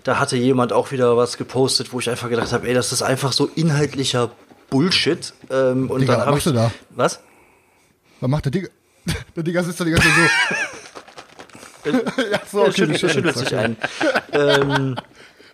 [0.05, 3.03] Da hatte jemand auch wieder was gepostet, wo ich einfach gedacht habe, ey, das ist
[3.03, 4.31] einfach so inhaltlicher
[4.71, 5.33] Bullshit.
[5.51, 6.53] Ähm, und Digga, dann was habe machst ich.
[6.53, 6.73] du da?
[6.91, 7.21] Was?
[8.21, 8.69] Was macht der Digger?
[9.37, 10.59] Der Digger sitzt da die ganze Zeit so.
[12.31, 13.77] ja, so, okay, schüttelt, er schüttelt sich ein.
[14.33, 14.97] ähm,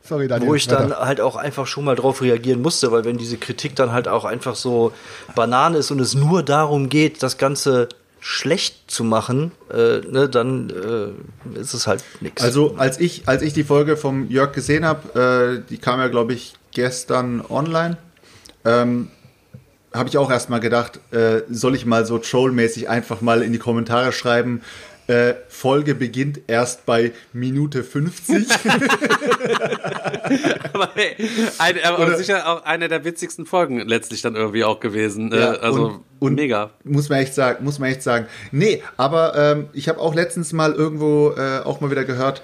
[0.06, 0.48] Sorry, Daniel.
[0.48, 1.06] wo ich dann weiter.
[1.06, 4.24] halt auch einfach schon mal drauf reagieren musste, weil wenn diese Kritik dann halt auch
[4.24, 4.92] einfach so
[5.34, 7.88] Banane ist und es nur darum geht, das Ganze
[8.20, 12.42] schlecht zu machen, äh, ne, dann äh, ist es halt nichts.
[12.42, 16.08] Also als ich, als ich die Folge vom Jörg gesehen habe, äh, die kam ja,
[16.08, 17.96] glaube ich, gestern online,
[18.64, 19.08] ähm,
[19.94, 23.58] habe ich auch erstmal gedacht, äh, soll ich mal so trollmäßig einfach mal in die
[23.58, 24.62] Kommentare schreiben,
[25.06, 28.46] äh, Folge beginnt erst bei Minute 50.
[30.72, 31.14] Aber hey,
[31.58, 35.30] ein, aber Oder- sicher auch eine der witzigsten Folgen letztlich dann irgendwie auch gewesen.
[35.32, 36.70] Ja, äh, also und- und- mega.
[36.84, 38.26] Muss man echt sagen, muss man echt sagen.
[38.52, 42.42] Nee, aber ähm, ich habe auch letztens mal irgendwo äh, auch mal wieder gehört,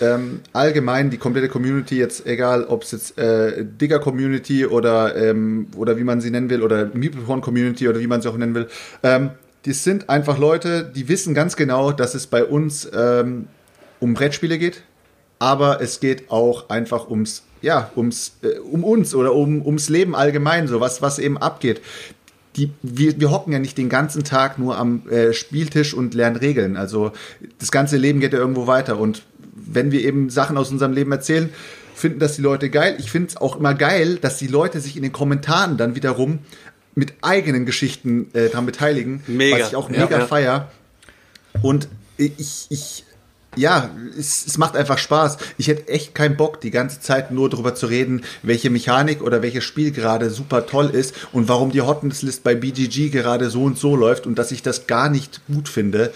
[0.00, 5.66] ähm, allgemein die komplette Community, jetzt egal ob es jetzt äh, Digger Community oder, ähm,
[5.76, 8.54] oder wie man sie nennen will, oder Meepleporn Community oder wie man sie auch nennen
[8.54, 8.68] will,
[9.02, 9.30] ähm,
[9.64, 13.48] die sind einfach Leute, die wissen ganz genau, dass es bei uns ähm,
[14.00, 14.82] um Brettspiele geht,
[15.38, 20.14] aber es geht auch einfach ums, ja, ums, äh, um uns oder um, ums Leben
[20.14, 21.80] allgemein, so was, was eben abgeht.
[22.56, 26.36] Die, wir, wir hocken ja nicht den ganzen Tag nur am äh, Spieltisch und lernen
[26.36, 26.76] Regeln.
[26.76, 27.12] Also
[27.58, 28.98] das ganze Leben geht ja irgendwo weiter.
[28.98, 29.22] Und
[29.54, 31.50] wenn wir eben Sachen aus unserem Leben erzählen,
[31.94, 32.96] finden das die Leute geil.
[32.98, 36.40] Ich finde es auch immer geil, dass die Leute sich in den Kommentaren dann wiederum
[36.98, 39.58] mit eigenen Geschichten äh, daran beteiligen, Mega.
[39.58, 40.26] was ich auch mega ja.
[40.26, 40.72] feier.
[41.62, 43.04] Und ich, ich,
[43.54, 45.38] ja, es, es macht einfach Spaß.
[45.58, 49.42] Ich hätte echt keinen Bock, die ganze Zeit nur darüber zu reden, welche Mechanik oder
[49.42, 53.62] welches Spiel gerade super toll ist und warum die Hotness List bei BGG gerade so
[53.62, 56.12] und so läuft und dass ich das gar nicht gut finde.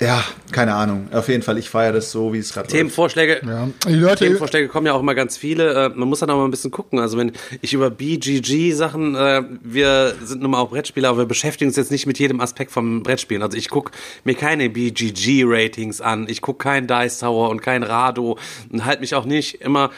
[0.00, 1.08] Ja, keine Ahnung.
[1.12, 2.74] Auf jeden Fall, ich feiere das so, wie es gerade läuft.
[2.74, 3.42] Themenvorschläge.
[3.46, 3.68] Ja.
[3.86, 5.74] Die Leute, Themenvorschläge kommen ja auch immer ganz viele.
[5.74, 6.98] Äh, man muss dann auch mal ein bisschen gucken.
[6.98, 11.26] Also wenn ich über BGG Sachen, äh, wir sind nun mal auch Brettspieler, aber wir
[11.26, 13.42] beschäftigen uns jetzt nicht mit jedem Aspekt vom Brettspielen.
[13.42, 13.92] Also ich gucke
[14.24, 16.26] mir keine BGG Ratings an.
[16.30, 18.38] Ich gucke kein Dice Tower und kein Rado
[18.72, 19.90] und halte mich auch nicht immer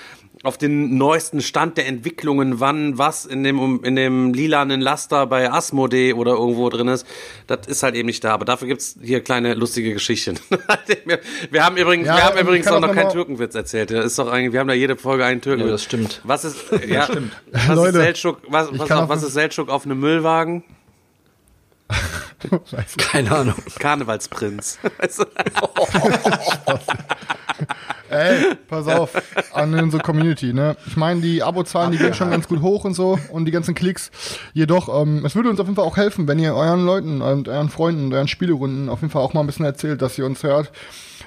[0.42, 5.50] auf den neuesten Stand der Entwicklungen, wann was in dem, in dem lilanen Laster bei
[5.50, 7.06] Asmodee oder irgendwo drin ist.
[7.46, 8.32] Das ist halt eben nicht da.
[8.32, 10.38] Aber dafür gibt's hier kleine lustige Geschichten.
[11.50, 13.90] wir, haben übrigens, Ja, wir haben übrigens auch noch noch keinen Türkenwitz erzählt.
[13.92, 15.66] Das ist doch eigentlich, wir haben da jede Folge einen Türkenwitz.
[15.68, 16.20] Ja, das stimmt.
[16.24, 16.56] Was ist,
[16.88, 17.08] ja,
[17.52, 20.64] was Leute, ist Seltschuk, was, kann auf, auch- was ist Seltschuk auf einem Müllwagen?
[22.98, 23.54] Keine Ahnung.
[23.78, 24.78] Karnevalsprinz.
[28.12, 29.10] Ey, pass auf,
[29.54, 30.76] an unsere Community, ne?
[30.86, 33.74] Ich meine, die Abozahlen, die gehen schon ganz gut hoch und so und die ganzen
[33.74, 34.10] Klicks.
[34.52, 37.48] Jedoch, ähm, es würde uns auf jeden Fall auch helfen, wenn ihr euren Leuten und
[37.48, 40.26] euren Freunden und euren Spielerunden auf jeden Fall auch mal ein bisschen erzählt, dass ihr
[40.26, 40.70] uns hört.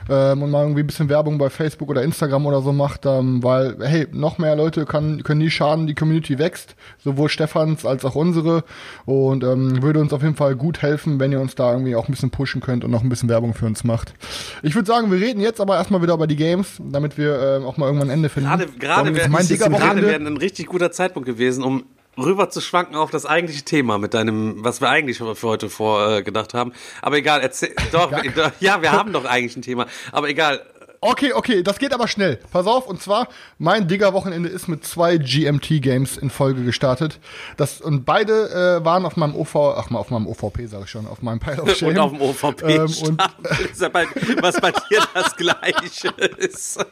[0.10, 3.42] Ähm, und mal irgendwie ein bisschen Werbung bei Facebook oder Instagram oder so macht, ähm,
[3.44, 8.06] weil, hey, noch mehr Leute kann, können nie schaden, die Community wächst, sowohl Stefans als
[8.06, 8.64] auch unsere
[9.06, 12.08] und ähm, würde uns auf jeden Fall gut helfen, wenn ihr uns da irgendwie auch
[12.08, 14.14] ein bisschen pushen könnt und noch ein bisschen Werbung für uns macht.
[14.62, 17.66] Ich würde sagen, wir reden jetzt aber erstmal wieder über die Games, damit wir ähm,
[17.66, 18.50] auch mal irgendwann ein Ende finden.
[18.50, 21.84] Gerade, gerade ist wäre mein dicker gerade wäre ein richtig guter Zeitpunkt gewesen, um
[22.18, 26.54] rüber zu schwanken auf das eigentliche Thema mit deinem, was wir eigentlich für heute vorgedacht
[26.54, 26.74] haben.
[27.02, 29.86] Aber egal, erzähl, doch, doch, ja, wir haben doch eigentlich ein Thema.
[30.12, 30.62] Aber egal,
[31.08, 32.40] Okay, okay, das geht aber schnell.
[32.52, 33.28] Pass auf, und zwar,
[33.60, 37.20] mein Digger-Wochenende ist mit zwei GMT-Games in Folge gestartet.
[37.58, 40.90] Das, und beide äh, waren auf meinem OV, ach mal, auf meinem OVP, sag ich
[40.90, 41.90] schon, auf meinem Pile of Shame.
[41.90, 43.22] und auf dem OVP Ähm, und,
[44.42, 46.08] was bei dir das Gleiche
[46.38, 46.84] ist.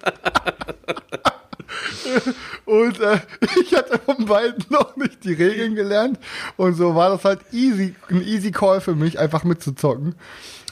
[2.66, 3.20] Und äh,
[3.62, 6.20] ich hatte von beiden noch nicht die Regeln gelernt.
[6.58, 10.16] Und so war das halt easy, ein easy Call für mich, einfach mitzuzocken.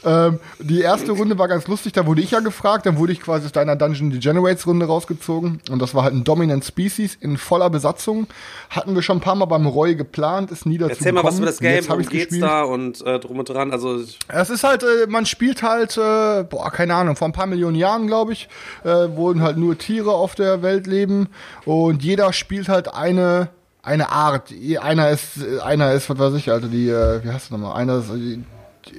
[0.04, 3.20] Ähm, die erste Runde war ganz lustig, da wurde ich ja gefragt, dann wurde ich
[3.20, 5.60] quasi aus deiner Dungeon Degenerates Runde rausgezogen.
[5.70, 8.26] Und das war halt ein Dominant Species in voller Besatzung.
[8.70, 11.38] Hatten wir schon ein paar Mal beim Roy geplant, ist nie dazu Erzähl mal was
[11.38, 11.80] über das gekommen.
[11.80, 12.42] Game, worum geht's gespielt.
[12.42, 13.72] da und äh, drum und dran.
[13.72, 17.46] Also Es ist halt, äh, man spielt halt, äh, boah, keine Ahnung, vor ein paar
[17.46, 18.48] Millionen Jahren, glaube ich,
[18.84, 21.28] äh, wurden halt nur Tiere auf der Welt leben
[21.64, 23.48] und jeder spielt halt eine
[23.84, 24.52] eine Art.
[24.80, 27.74] Einer ist, äh, einer ist, was weiß ich, also die, äh, wie heißt das nochmal?
[27.80, 28.38] Einer ist äh,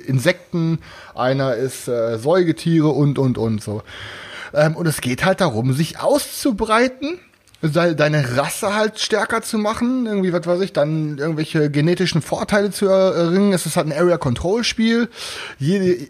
[0.06, 0.80] Insekten,
[1.16, 3.84] einer ist äh, Säugetiere und und und so.
[4.54, 7.20] Ähm, und es geht halt darum, sich auszubreiten,
[7.62, 12.70] de- deine Rasse halt stärker zu machen, irgendwie, was weiß ich, dann irgendwelche genetischen Vorteile
[12.72, 13.54] zu erringen.
[13.54, 15.10] Es ist halt ein Area-Control-Spiel.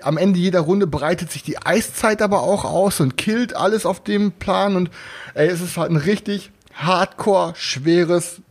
[0.01, 4.03] Am Ende jeder Runde breitet sich die Eiszeit aber auch aus und killt alles auf
[4.03, 4.75] dem Plan.
[4.75, 4.89] Und
[5.35, 8.41] ey, es ist halt ein richtig hardcore, schweres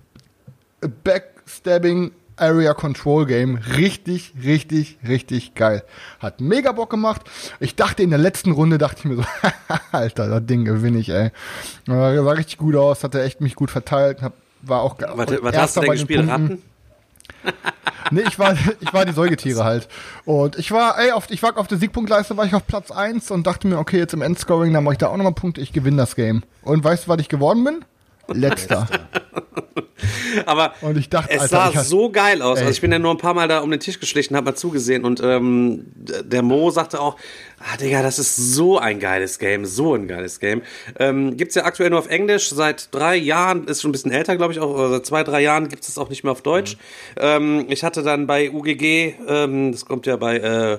[1.04, 3.56] Backstabbing Area Control Game.
[3.76, 5.82] Richtig, richtig, richtig geil.
[6.18, 7.22] Hat mega Bock gemacht.
[7.60, 9.24] Ich dachte in der letzten Runde, dachte ich mir so,
[9.92, 11.30] Alter, das Ding gewinne ich, ey.
[11.86, 14.22] Sah richtig gut aus, hatte echt mich gut verteilt.
[14.22, 16.28] Hab, war auch was, was hast du denn gespielt?
[16.28, 16.62] Ratten?
[18.10, 19.88] Nee, ich war, ich war die Säugetiere halt.
[20.24, 23.30] Und ich war, ey, auf, ich war auf der Siegpunktleiste, war ich auf Platz 1
[23.30, 25.72] und dachte mir, okay, jetzt im Endscoring, dann mache ich da auch nochmal Punkte, ich
[25.72, 26.42] gewinne das Game.
[26.62, 27.84] Und weißt du, was ich geworden bin?
[28.34, 28.88] Letzter.
[30.46, 32.58] Aber Und ich dachte, es Alter, sah ich so geil aus.
[32.58, 32.64] Ey.
[32.64, 34.54] Also ich bin ja nur ein paar Mal da um den Tisch geschlichen, hab mal
[34.54, 37.16] zugesehen und ähm, der Mo sagte auch,
[37.58, 40.62] ah Digga, das ist so ein geiles Game, so ein geiles Game.
[40.98, 44.36] Ähm, gibt's ja aktuell nur auf Englisch, seit drei Jahren, ist schon ein bisschen älter,
[44.36, 46.76] glaube ich, auch, oder seit zwei, drei Jahren gibt's es auch nicht mehr auf Deutsch.
[47.16, 50.78] Ähm, ich hatte dann bei UGG, ähm, das kommt ja bei äh,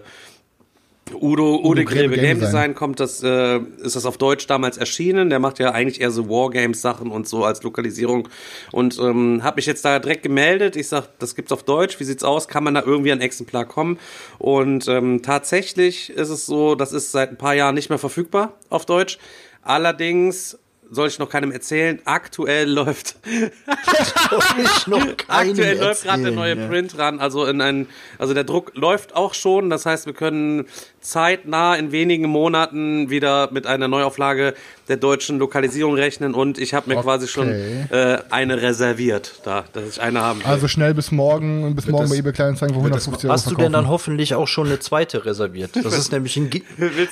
[1.16, 2.76] Udo, Udo Grebe Grebe Game Game Design.
[2.76, 5.30] Kommt das, äh, ist das auf Deutsch damals erschienen.
[5.30, 8.28] Der macht ja eigentlich eher so Wargames-Sachen und so als Lokalisierung.
[8.72, 10.76] Und ähm, habe mich jetzt da direkt gemeldet.
[10.76, 12.00] Ich sag, das gibt's auf Deutsch.
[12.00, 12.48] Wie sieht's aus?
[12.48, 14.00] Kann man da irgendwie an ein Exemplar kommen?
[14.40, 18.54] Und ähm, tatsächlich ist es so, das ist seit ein paar Jahren nicht mehr verfügbar
[18.70, 19.18] auf Deutsch.
[19.62, 20.58] Allerdings
[20.94, 22.00] soll ich noch keinem erzählen.
[22.06, 26.56] Aktuell läuft Ich noch keinem Aktuell läuft gerade der neue.
[26.68, 27.88] Print ran, also in ein,
[28.20, 29.70] also der Druck läuft auch schon.
[29.70, 30.66] Das heißt, wir können
[31.04, 34.54] zeitnah in wenigen Monaten wieder mit einer Neuauflage
[34.88, 39.88] der deutschen Lokalisierung rechnen und ich habe mir quasi schon äh, eine reserviert, da, dass
[39.88, 40.48] ich eine haben will.
[40.48, 43.46] Also schnell bis morgen und bis morgen das- bei eBay Kleinanzeigen für 150 Euro Hast
[43.46, 43.64] du verkaufen.
[43.64, 45.72] denn dann hoffentlich auch schon eine zweite reserviert?
[45.76, 46.62] Das ist nämlich ein, du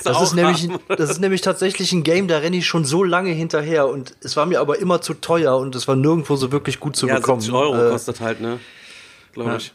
[0.04, 3.04] das ist nämlich, ein- das ist nämlich tatsächlich ein Game, da renne ich schon so
[3.04, 6.50] lange hinterher und es war mir aber immer zu teuer und es war nirgendwo so
[6.52, 7.40] wirklich gut zu ja, bekommen.
[7.40, 8.58] 70 Euro Äh, kostet halt, ne?
[9.32, 9.72] Glaube ich.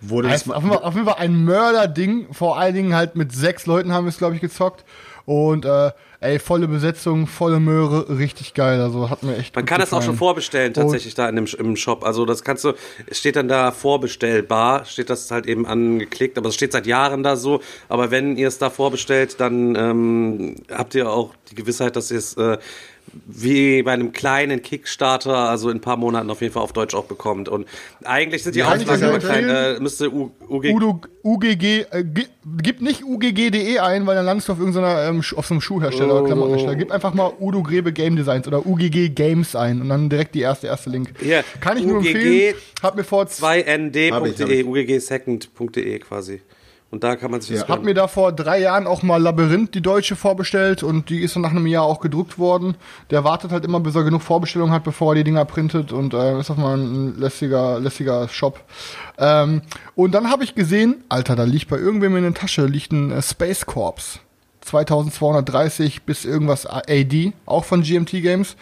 [0.00, 2.32] Wurde das Heißt, auf, jeden Fall, auf jeden Fall ein Mörder-Ding.
[2.32, 4.84] Vor allen Dingen halt mit sechs Leuten haben wir es, glaube ich, gezockt.
[5.26, 5.90] Und äh,
[6.20, 8.80] ey, volle Besetzung, volle Möhre, richtig geil.
[8.80, 9.54] Also hat mir echt.
[9.56, 10.06] Man kann das auch gefallen.
[10.06, 12.04] schon vorbestellen, tatsächlich da in dem, im Shop.
[12.04, 12.72] Also das kannst du,
[13.06, 17.22] es steht dann da vorbestellbar, steht das halt eben angeklickt, aber es steht seit Jahren
[17.22, 17.60] da so.
[17.88, 22.18] Aber wenn ihr es da vorbestellt, dann ähm, habt ihr auch die Gewissheit, dass ihr
[22.18, 22.58] es äh,
[23.26, 26.94] wie bei einem kleinen Kickstarter, also in ein paar Monaten auf jeden Fall auf Deutsch
[26.94, 27.48] auch bekommt.
[27.48, 27.66] Und
[28.04, 32.26] eigentlich sind die ich Auflagen aber klein, äh, müsste U, UG, Udo, UGG, äh, gi-
[32.62, 36.14] gib nicht UGG.de ein, weil dann landest du auf irgendeiner, ähm, auf so einem Schuhhersteller
[36.16, 36.74] oder Klamottenhersteller.
[36.76, 40.40] Gib einfach mal Udo Grebe Game Designs oder UGG Games ein und dann direkt die
[40.40, 41.10] erste, erste Link.
[41.20, 42.54] Hier, Kann ich nur UGG empfehlen.
[42.82, 43.66] Hab mir vor z- Hab ich,
[44.12, 44.66] hab 2nd.de, ich.
[44.66, 46.40] uggsecond.de quasi.
[46.94, 49.74] Und da kann man sich das Hab mir da vor drei Jahren auch mal Labyrinth,
[49.74, 52.76] die deutsche, vorbestellt und die ist dann nach einem Jahr auch gedruckt worden.
[53.10, 56.14] Der wartet halt immer, bis er genug Vorbestellungen hat, bevor er die Dinger printet und
[56.14, 58.60] äh, ist auch mal ein lässiger, lässiger Shop.
[59.18, 59.62] Ähm,
[59.96, 63.10] und dann habe ich gesehen, Alter, da liegt bei irgendwem in der Tasche liegt ein
[63.10, 64.20] äh, Space Corps.
[64.60, 68.54] 2230 bis irgendwas AD, auch von GMT Games.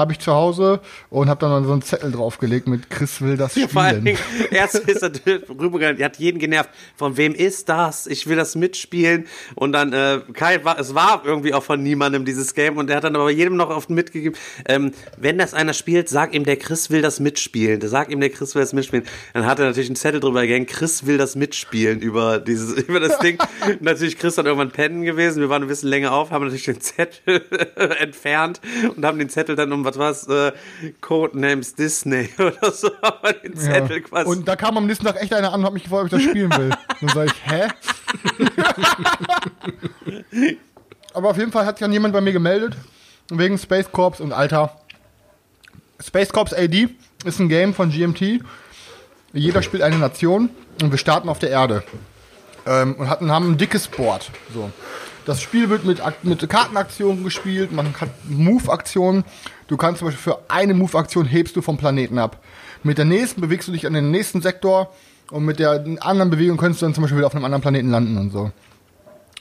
[0.00, 3.52] Habe ich zu Hause und habe dann so einen Zettel draufgelegt mit Chris will das
[3.52, 3.68] spielen.
[3.68, 4.18] Vor allen Dingen,
[4.50, 6.70] erst ist er rübergegangen, er hat jeden genervt.
[6.96, 8.06] Von wem ist das?
[8.06, 9.26] Ich will das mitspielen.
[9.56, 12.78] Und dann, äh, Kai, war, es war irgendwie auch von niemandem dieses Game.
[12.78, 16.34] Und er hat dann aber jedem noch oft mitgegeben, ähm, wenn das einer spielt, sag
[16.34, 17.80] ihm, der Chris will das mitspielen.
[17.82, 19.04] Sag ihm, der Chris will das mitspielen.
[19.34, 23.00] Dann hat er natürlich einen Zettel drüber gegangen, Chris will das mitspielen über dieses, über
[23.00, 23.38] das Ding.
[23.80, 25.40] Natürlich Chris dann irgendwann pennen gewesen.
[25.40, 27.42] Wir waren ein bisschen länger auf, haben natürlich den Zettel
[27.98, 28.60] entfernt
[28.96, 30.52] und haben den Zettel dann um, was war's, äh,
[31.00, 33.60] Codenames Disney oder so, aber den Ja.
[33.60, 34.28] Zettel quasi.
[34.28, 36.24] Und da kam am nächsten Tag echt einer an und hat mich gefragt, ob ich
[36.24, 36.70] das spielen will.
[37.00, 37.68] Dann sage ich, hä?
[41.14, 42.76] Aber auf jeden Fall hat sich dann jemand bei mir gemeldet,
[43.30, 44.76] wegen Space Corps und Alter.
[46.04, 46.88] Space Corps AD
[47.24, 48.42] ist ein Game von GMT.
[49.32, 50.50] Jeder spielt eine Nation
[50.82, 51.82] und wir starten auf der Erde.
[52.66, 54.30] Ähm, und hatten, haben ein dickes Board.
[54.54, 54.70] So.
[55.26, 59.24] Das Spiel wird mit, mit Kartenaktionen gespielt, man hat Move-Aktionen.
[59.70, 62.42] Du kannst zum Beispiel für eine Move-Aktion hebst du vom Planeten ab.
[62.82, 64.92] Mit der nächsten bewegst du dich an den nächsten Sektor
[65.30, 67.88] und mit der anderen Bewegung könntest du dann zum Beispiel wieder auf einem anderen Planeten
[67.88, 68.50] landen und so.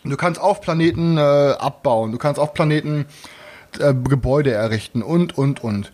[0.04, 3.08] Du kannst auf Planeten äh, abbauen, du kannst auf Planeten
[3.80, 5.92] äh, Gebäude errichten und, und, und.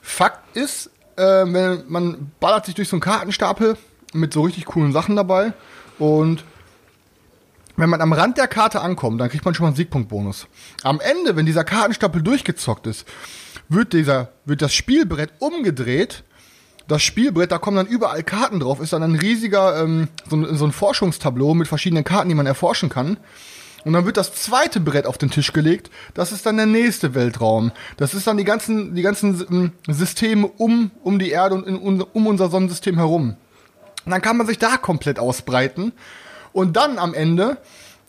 [0.00, 0.86] Fakt ist,
[1.16, 3.76] äh, wenn man ballert sich durch so einen Kartenstapel
[4.14, 5.52] mit so richtig coolen Sachen dabei
[5.98, 6.42] und
[7.76, 10.46] wenn man am Rand der Karte ankommt, dann kriegt man schon mal einen Siegpunktbonus.
[10.84, 13.04] Am Ende, wenn dieser Kartenstapel durchgezockt ist,
[13.68, 16.24] wird dieser, wird das Spielbrett umgedreht.
[16.86, 20.66] Das Spielbrett, da kommen dann überall Karten drauf, ist dann ein riesiger, ähm, so, so
[20.66, 23.16] ein Forschungstableau mit verschiedenen Karten, die man erforschen kann.
[23.84, 25.90] Und dann wird das zweite Brett auf den Tisch gelegt.
[26.14, 27.70] Das ist dann der nächste Weltraum.
[27.96, 32.00] Das ist dann die ganzen, die ganzen ähm, Systeme um, um die Erde und in,
[32.00, 33.36] um unser Sonnensystem herum.
[34.04, 35.92] Und dann kann man sich da komplett ausbreiten.
[36.52, 37.58] Und dann am Ende,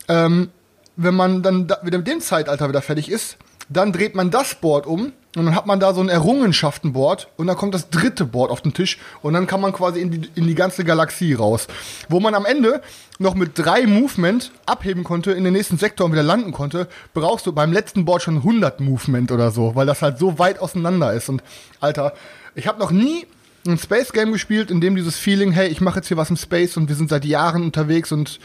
[0.07, 0.49] ähm,
[0.95, 3.37] wenn man dann da, mit dem Zeitalter wieder fertig ist,
[3.69, 7.47] dann dreht man das Board um und dann hat man da so ein Errungenschaftenboard und
[7.47, 10.29] dann kommt das dritte Board auf den Tisch und dann kann man quasi in die,
[10.35, 11.67] in die ganze Galaxie raus.
[12.07, 12.81] Wo man am Ende
[13.19, 17.45] noch mit drei Movement abheben konnte, in den nächsten Sektor und wieder landen konnte, brauchst
[17.45, 21.13] du beim letzten Board schon 100 Movement oder so, weil das halt so weit auseinander
[21.13, 21.27] ist.
[21.27, 21.43] Und
[21.81, 22.13] Alter,
[22.55, 23.25] ich habe noch nie
[23.67, 26.37] ein Space Game gespielt, in dem dieses Feeling, hey, ich mache jetzt hier was im
[26.37, 28.39] Space und wir sind seit Jahren unterwegs und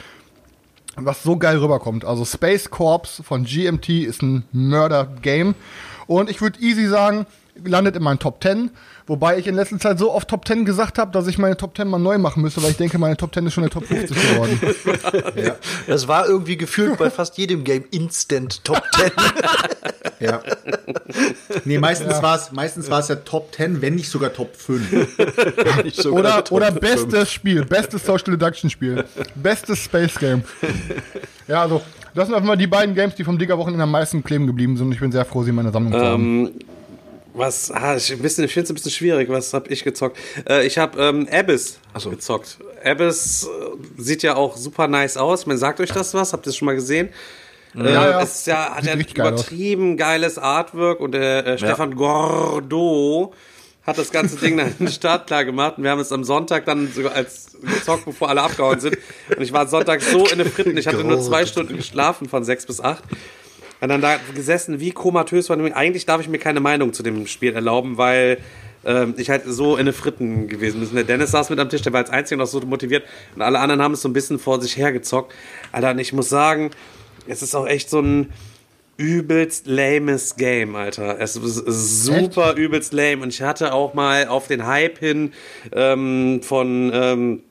[1.05, 2.05] was so geil rüberkommt.
[2.05, 5.55] Also Space Corps von GMT ist ein Mörder-Game.
[6.06, 7.27] Und ich würde easy sagen,
[7.64, 8.70] landet in meinen Top 10.
[9.06, 11.77] Wobei ich in letzter Zeit so oft Top 10 gesagt habe, dass ich meine Top
[11.77, 13.85] 10 mal neu machen müsste, weil ich denke, meine Top 10 ist schon eine Top
[13.85, 14.60] 50 geworden.
[15.86, 19.10] Das war irgendwie gefühlt bei fast jedem Game Instant Top 10.
[20.21, 20.43] Ja.
[21.65, 25.19] Nee, meistens war es meistens war's ja Top 10, wenn nicht sogar Top 5.
[25.85, 26.81] Nicht sogar Oder, Top oder 5.
[26.81, 30.43] bestes Spiel, bestes Social Deduction Spiel, bestes Space Game.
[31.49, 31.83] Ja, also,
[32.15, 34.93] das sind einfach mal die beiden Games, die vom Digger-Wochenende am meisten kleben geblieben sind.
[34.93, 36.47] Ich bin sehr froh, sie in meiner Sammlung zu haben.
[36.47, 36.51] Ähm,
[37.35, 39.29] was, ah, ich, ein bisschen- ich finde es ein bisschen schwierig.
[39.29, 40.17] Was habe ich gezockt?
[40.49, 41.79] Äh, ich habe ähm, Abyss
[42.09, 42.59] gezockt.
[42.85, 45.47] Abyss äh, sieht ja auch super nice aus.
[45.47, 46.33] Man sagt euch das was?
[46.33, 47.09] Habt ihr es schon mal gesehen?
[47.77, 48.23] Äh, Ja, ja.
[48.23, 53.33] Es ist ja, hat ja geil übertrieben geiles Artwork und der äh, Stefan Gordo
[53.87, 56.25] hat das ganze Ding dann in den Start klar gemacht und wir haben es am
[56.25, 58.99] Sonntag dann sogar als gezockt, bevor alle abgehauen sind.
[59.37, 62.45] Und ich war Sonntag so in den Fritten, ich hatte nur zwei Stunden geschlafen von
[62.45, 63.05] sechs bis acht.
[63.81, 65.73] Und dann da gesessen, wie komatös dem.
[65.73, 68.39] Eigentlich darf ich mir keine Meinung zu dem Spiel erlauben, weil
[68.85, 70.95] ähm, ich halt so in den Fritten gewesen bin.
[70.95, 73.59] Der Dennis saß mit am Tisch, der war als einziger noch so motiviert und alle
[73.59, 75.33] anderen haben es so ein bisschen vor sich hergezockt.
[75.73, 76.71] Alter, und ich muss sagen,
[77.27, 78.33] es ist auch echt so ein
[78.97, 81.19] übelst lames Game, Alter.
[81.19, 83.23] Es ist super übelst lame.
[83.23, 85.33] Und ich hatte auch mal auf den Hype hin
[85.73, 87.43] ähm, von ähm,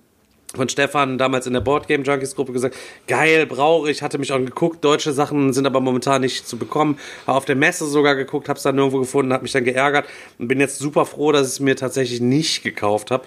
[0.56, 2.76] von Stefan damals in der Boardgame Junkies Gruppe gesagt,
[3.08, 6.98] geil, brauche ich, hatte mich auch geguckt, deutsche Sachen sind aber momentan nicht zu bekommen,
[7.28, 10.08] habe auf der Messe sogar geguckt, habe es dann nirgendwo gefunden, habe mich dann geärgert
[10.40, 13.26] und bin jetzt super froh, dass ich es mir tatsächlich nicht gekauft habe,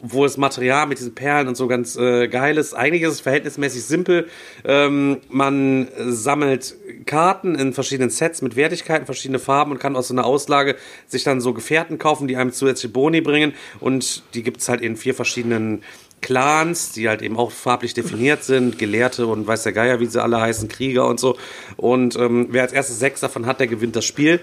[0.00, 2.72] wo das Material mit diesen Perlen und so ganz äh, geil ist.
[2.72, 4.28] Eigentlich ist es verhältnismäßig simpel,
[4.64, 6.74] ähm, man sammelt
[7.04, 10.76] Karten in verschiedenen Sets mit Wertigkeiten, verschiedene Farben und kann aus so einer Auslage
[11.06, 13.52] sich dann so Gefährten kaufen, die einem zusätzliche Boni bringen.
[13.80, 15.82] Und die gibt es halt in vier verschiedenen
[16.22, 20.22] Clans, die halt eben auch farblich definiert sind, Gelehrte und weiß der Geier, wie sie
[20.22, 21.36] alle heißen, Krieger und so.
[21.76, 24.40] Und ähm, wer als erstes sechs davon hat, der gewinnt das Spiel.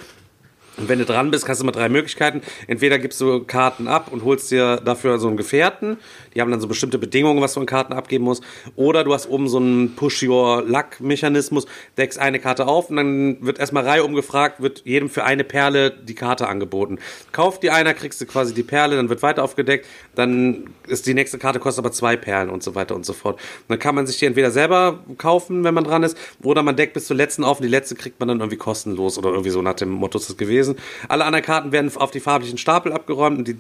[0.80, 2.42] Und wenn du dran bist, hast du immer drei Möglichkeiten.
[2.68, 5.98] Entweder gibst du Karten ab und holst dir dafür so einen Gefährten.
[6.34, 8.44] Die haben dann so bestimmte Bedingungen, was du an Karten abgeben musst.
[8.76, 11.66] Oder du hast oben so einen Push-Your-Luck-Mechanismus,
[11.98, 15.92] deckst eine Karte auf und dann wird erstmal Reihe umgefragt, wird jedem für eine Perle
[15.92, 17.00] die Karte angeboten.
[17.32, 19.86] Kauft die einer, kriegst du quasi die Perle, dann wird weiter aufgedeckt.
[20.16, 23.36] Dann ist die nächste Karte kostet aber zwei Perlen und so weiter und so fort.
[23.36, 26.76] Und dann kann man sich die entweder selber kaufen, wenn man dran ist, oder man
[26.76, 29.50] deckt bis zur letzten auf und die letzte kriegt man dann irgendwie kostenlos oder irgendwie
[29.50, 30.69] so nach dem Motto ist es gewesen.
[31.08, 33.58] Alle anderen Karten werden auf die farblichen Stapel abgeräumt und die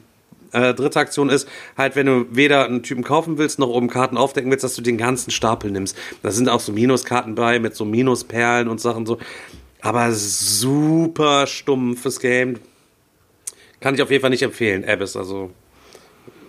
[0.51, 4.17] äh, dritte Aktion ist halt, wenn du weder einen Typen kaufen willst, noch oben Karten
[4.17, 5.97] aufdecken willst, dass du den ganzen Stapel nimmst.
[6.23, 9.19] Da sind auch so Minuskarten bei mit so Minusperlen und Sachen so.
[9.81, 12.59] Aber super stumpfes Game.
[13.79, 15.15] Kann ich auf jeden Fall nicht empfehlen, Abyss.
[15.15, 15.51] Also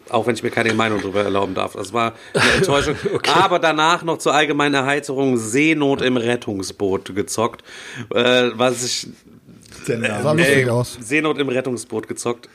[0.08, 1.74] auch wenn ich mir keine Meinung darüber erlauben darf.
[1.74, 2.96] Das war eine Enttäuschung.
[3.14, 3.30] okay.
[3.34, 7.62] Aber danach noch zur allgemeinen Erheiterung Seenot im Rettungsboot gezockt.
[8.12, 9.08] Äh, was ich.
[9.88, 10.98] Äh, sah lustig äh, aus.
[11.00, 12.48] Seenot im Rettungsboot gezockt.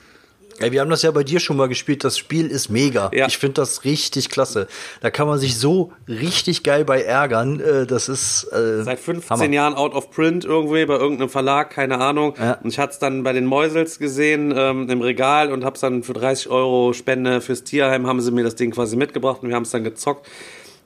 [0.59, 2.05] Ey, wir haben das ja bei dir schon mal gespielt.
[2.05, 3.11] Das Spiel ist mega.
[3.13, 3.27] Ja.
[3.27, 4.69] Ich finde das richtig klasse.
[5.01, 7.59] Da kann man sich so richtig geil bei ärgern.
[7.59, 9.53] Äh, Das ist äh, Seit 15 Hammer.
[9.53, 12.35] Jahren out of print irgendwie bei irgendeinem Verlag, keine Ahnung.
[12.39, 12.53] Ja.
[12.63, 15.81] Und ich hatte es dann bei den Mäusels gesehen ähm, im Regal und habe es
[15.81, 19.49] dann für 30 Euro Spende fürs Tierheim haben sie mir das Ding quasi mitgebracht und
[19.49, 20.25] wir haben es dann gezockt.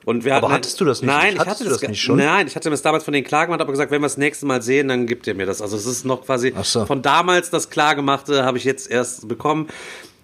[0.04, 1.10] Und wir Aber hatten- hattest du das nicht?
[1.10, 2.16] Nein, ich hatte das, das nicht schon?
[2.18, 4.16] Nein, ich hatte mir das damals von denen klar gemacht, aber gesagt, wenn wir das
[4.16, 5.60] nächste Mal sehen, dann gibt ihr mir das.
[5.60, 6.86] Also es ist noch quasi so.
[6.86, 9.68] von damals das Klargemachte, habe ich jetzt erst bekommen.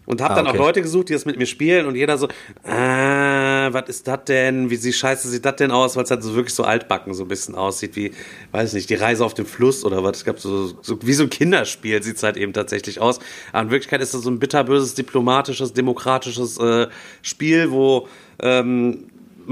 [0.09, 0.57] Und habe Ah, dann okay.
[0.57, 2.29] auch Leute gesucht, die das mit mir spielen und jeder so,
[2.63, 4.71] äh, was ist das denn?
[4.71, 5.97] Wie sie scheiße sieht das denn aus?
[5.97, 8.13] Weil es halt so wirklich so altbacken so ein bisschen aussieht, wie,
[8.53, 10.19] weiß nicht, die Reise auf dem Fluss oder was.
[10.19, 13.19] Es gab so, so wie so ein Kinderspiel sieht es halt eben tatsächlich aus.
[13.53, 16.87] Aber in Wirklichkeit ist das so ein bitterböses, diplomatisches, demokratisches äh,
[17.23, 18.07] Spiel, wo
[18.41, 19.07] ähm,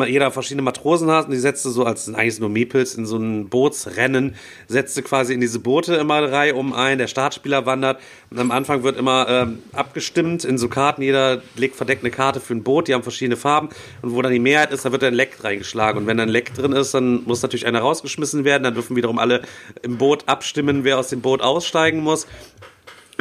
[0.06, 3.16] jeder verschiedene Matrosen hat und die setzte so als sind eigentlich nur Meeples in so
[3.16, 4.34] ein Bootsrennen,
[4.68, 8.00] setzte quasi in diese Boote immer Reihe um ein, der Startspieler wandert.
[8.30, 12.40] Und am Anfang wird immer ähm, abgestimmt in so Karten, jeder legt verdeckt eine Karte
[12.40, 13.68] für ein Boot, die haben verschiedene Farben.
[14.02, 16.02] Und wo dann die Mehrheit ist, da wird ein Leck reingeschlagen.
[16.02, 19.18] Und wenn ein Leck drin ist, dann muss natürlich einer rausgeschmissen werden, dann dürfen wiederum
[19.18, 19.42] alle
[19.82, 22.26] im Boot abstimmen, wer aus dem Boot aussteigen muss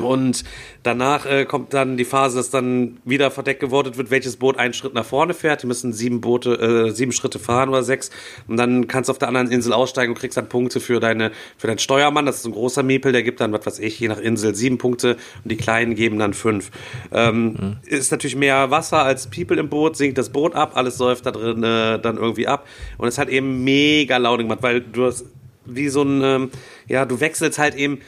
[0.02, 0.44] und
[0.82, 4.74] danach äh, kommt dann die Phase, dass dann wieder verdeckt gewortet wird, welches Boot einen
[4.74, 5.62] Schritt nach vorne fährt.
[5.64, 8.10] Die müssen sieben Boote, äh, sieben Schritte fahren oder sechs.
[8.48, 11.32] Und dann kannst du auf der anderen Insel aussteigen und kriegst dann Punkte für deine,
[11.58, 12.26] für deinen Steuermann.
[12.26, 14.80] Das ist ein großer Miepel, der gibt dann, was weiß ich, je nach Insel sieben
[14.80, 16.72] Punkte und die kleinen geben dann fünf.
[17.12, 21.26] Ähm, Ist natürlich mehr Wasser als People im Boot, sinkt das Boot ab, alles säuft
[21.26, 22.68] da drin äh, dann irgendwie ab.
[22.98, 25.26] Und es hat eben mega laut gemacht, weil du hast
[25.66, 26.52] wie so ein, ähm,
[26.88, 28.00] ja, du wechselst halt eben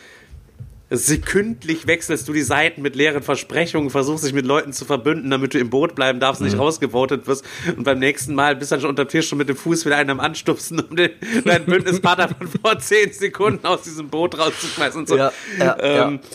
[0.89, 5.53] sekündlich wechselst du die Seiten mit leeren Versprechungen, versuchst dich mit Leuten zu verbünden, damit
[5.53, 6.47] du im Boot bleiben darfst, Mhm.
[6.47, 7.43] nicht rausgevotet wirst
[7.75, 10.11] und beim nächsten Mal bist dann schon unter Tisch und mit dem Fuß wieder einen
[10.11, 11.11] am Anstupsen, um den,
[11.43, 15.17] deinen Bündnispartner von vor zehn Sekunden aus diesem Boot rauszuschmeißen und so.
[15.17, 16.29] Ja, ja, ähm, ja.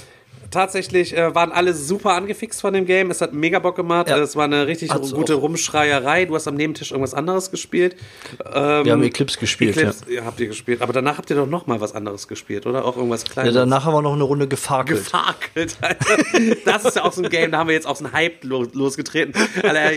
[0.51, 3.11] Tatsächlich äh, waren alle super angefixt von dem Game.
[3.11, 4.09] Es hat mega Bock gemacht.
[4.09, 4.19] Ja.
[4.19, 5.43] Es war eine richtig Hat's gute auch.
[5.43, 6.25] Rumschreierei.
[6.25, 7.97] Du hast am Nebentisch irgendwas anderes gespielt.
[8.53, 10.25] Ähm, Wir haben Eclipse gespielt, Eclipse, ja.
[10.25, 10.83] habt ihr gespielt.
[10.83, 12.85] Aber danach habt ihr doch noch mal was anderes gespielt, oder?
[12.85, 13.55] Auch irgendwas Ja, Kleines.
[13.55, 15.05] danach haben wir noch eine Runde gefakelt.
[15.05, 16.17] Gefakelt, Alter.
[16.65, 18.45] Das ist ja auch so ein Game, da haben wir jetzt auch so einen Hype
[18.45, 19.35] lo- losgetreten.
[19.63, 19.91] Alter,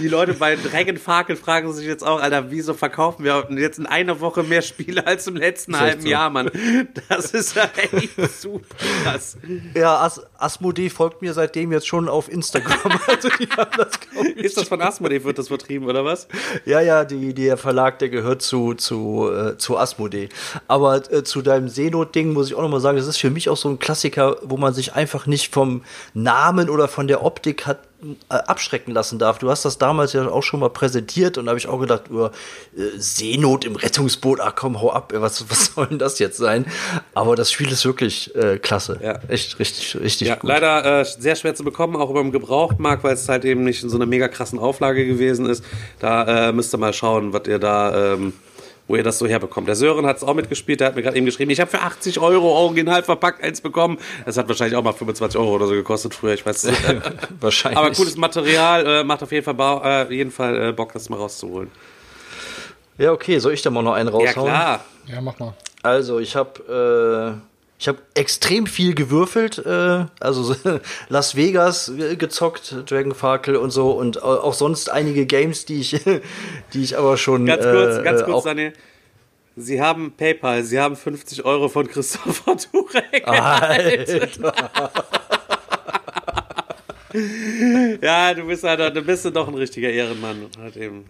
[0.00, 3.86] die Leute bei Dragon Fakel fragen sich jetzt auch, Alter, wieso verkaufen wir jetzt in
[3.86, 6.08] einer Woche mehr Spiele als im letzten halben so.
[6.08, 6.50] Jahr, Mann?
[7.08, 8.64] Das ist ja echt super
[9.04, 9.36] krass.
[9.74, 12.74] Ja, As Asmodee folgt mir seitdem jetzt schon auf Instagram.
[13.06, 13.28] Also
[13.76, 13.90] das,
[14.36, 16.28] Ist das von Asmodee, wird das vertrieben, oder was?
[16.64, 20.28] Ja, ja, die, der Verlag, der gehört zu, zu, äh, zu Asmodee.
[20.68, 23.56] Aber äh, zu deinem Seenot-Ding muss ich auch nochmal sagen, das ist für mich auch
[23.56, 25.82] so ein Klassiker, wo man sich einfach nicht vom
[26.12, 27.80] Namen oder von der Optik hat
[28.28, 29.38] abschrecken lassen darf.
[29.38, 32.02] Du hast das damals ja auch schon mal präsentiert und da habe ich auch gedacht,
[32.12, 32.30] oh, äh,
[32.96, 36.66] Seenot im Rettungsboot, ach komm, hau ab, was, was soll denn das jetzt sein?
[37.14, 38.98] Aber das Spiel ist wirklich äh, klasse.
[39.02, 39.18] Ja.
[39.28, 40.48] Echt richtig, richtig Ja, gut.
[40.48, 43.82] leider äh, sehr schwer zu bekommen, auch über dem Gebrauchtmarkt, weil es halt eben nicht
[43.82, 45.64] in so einer mega krassen Auflage gewesen ist.
[45.98, 48.32] Da äh, müsst ihr mal schauen, was ihr da ähm,
[48.86, 49.66] wo ihr das so herbekommt.
[49.68, 51.80] Der Sören hat es auch mitgespielt, der hat mir gerade eben geschrieben, ich habe für
[51.80, 53.98] 80 Euro original verpackt eins bekommen.
[54.26, 56.80] Das hat wahrscheinlich auch mal 25 Euro oder so gekostet früher, ich weiß nicht.
[57.40, 57.78] Wahrscheinlich.
[57.78, 61.16] Aber cooles Material, äh, macht auf jeden Fall, äh, jeden Fall äh, Bock, das mal
[61.16, 61.70] rauszuholen.
[62.98, 64.48] Ja, okay, soll ich da mal noch einen Ja, raushauen?
[64.48, 64.84] klar.
[65.06, 65.54] Ja, mach mal.
[65.82, 70.56] Also, ich habe äh, ich habe extrem viel gewürfelt, äh, also so
[71.08, 76.00] Las Vegas äh, gezockt, Dragonfarkel und so und au- auch sonst einige Games, die ich
[76.72, 78.72] die ich aber schon Ganz kurz, äh, ganz äh, kurz, Daniel.
[79.56, 83.26] Sie haben PayPal, Sie haben 50 Euro von Christopher Turek.
[83.26, 84.28] Alter.
[88.02, 90.46] Ja, du bist, halt, du bist doch ein richtiger Ehrenmann.
[90.58, 91.04] Halt eben.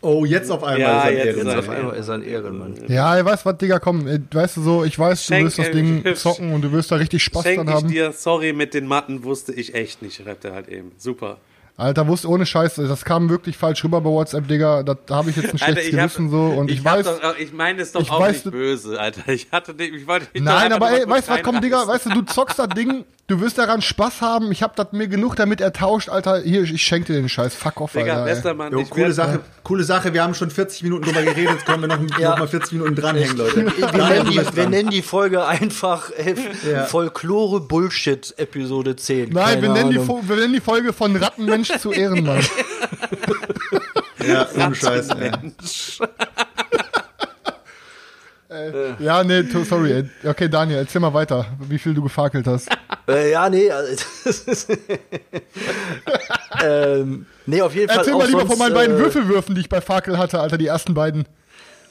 [0.00, 1.52] Oh, jetzt auf einmal Ja, ist er jetzt Ehrenmann.
[1.54, 2.74] er- Auf einmal ist er ein Ehrenmann.
[2.88, 5.70] Ja, weißt was, Digga, komm, äh, weißt du so, ich weiß, du Schenk, willst das
[5.70, 7.88] Ding zocken und du wirst da richtig Spaß dran ich haben.
[7.88, 10.92] dir, sorry, mit den Matten wusste ich echt nicht, schreibt er halt eben.
[10.96, 11.36] Super.
[11.78, 14.82] Alter, wusst ohne Scheiß, das kam wirklich falsch rüber bei WhatsApp, Digga.
[14.82, 17.06] Da, habe ich jetzt ein Alter, schlechtes ich hab- Gewissen so und ich, hab weiß.
[17.22, 19.28] Doch, ich meine es doch ich auch weiß, nicht böse, Alter.
[19.32, 21.86] Ich hatte nicht, ich wollte dich doch Nein, aber ey, weißt du was, komm, Digga,
[21.86, 24.50] weißt du, du zockst das Ding, du wirst daran Spaß haben.
[24.50, 26.40] Ich hab das mir genug damit ertauscht, Alter.
[26.40, 27.54] Hier, ich schenk dir den Scheiß.
[27.54, 28.24] Fuck off, Digga, Alter.
[28.24, 28.72] bester Mann.
[28.72, 30.12] Jo, ich coole Sache, coole Sache.
[30.12, 31.52] Wir haben schon 40 Minuten drüber geredet.
[31.52, 32.30] Jetzt können wir noch, Ja.
[32.30, 33.66] noch mal 40 Minuten dranhängen, Leute.
[33.66, 36.34] Wir nennen, die, wir nennen die Folge einfach äh,
[36.68, 36.84] Ja.
[36.86, 39.30] Folklore Bullshit Episode 10.
[39.30, 40.06] Nein, wir nennen, die, Ahnung.
[40.06, 41.14] Fo- wir nennen die Folge von
[41.68, 42.44] Rattenmensch zu Ehrenmann.
[44.26, 45.08] Ja, ohne Scheiß.
[48.48, 48.94] ey.
[48.98, 50.08] ja, nee, sorry.
[50.24, 52.68] Okay, Daniel, erzähl mal weiter, wie viel du gefakelt hast.
[53.06, 54.70] Äh, ja, nee, also, das ist,
[56.62, 57.98] ähm, nee, auf jeden Fall.
[57.98, 60.58] Erzähl mal lieber sonst, von meinen beiden äh, Würfelwürfen, die ich bei Fakel hatte, Alter,
[60.58, 61.26] die ersten beiden.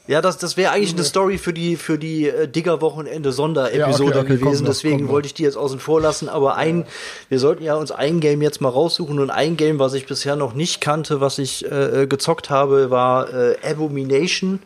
[0.07, 4.21] Ja, das, das wäre eigentlich eine Story für die, für die äh, Digger-Wochenende Sonderepisode Ja,
[4.21, 4.63] okay, okay, gewesen.
[4.63, 6.29] komm Deswegen komm wollte ich die jetzt außen vor lassen.
[6.29, 6.85] Aber ein,
[7.27, 9.19] wir sollten ja uns ein Game jetzt mal raussuchen.
[9.19, 12.89] Und ein Game, was ich bisher noch nicht kannte, was ich äh, äh, gezockt habe,
[12.89, 14.59] war äh, Abomination.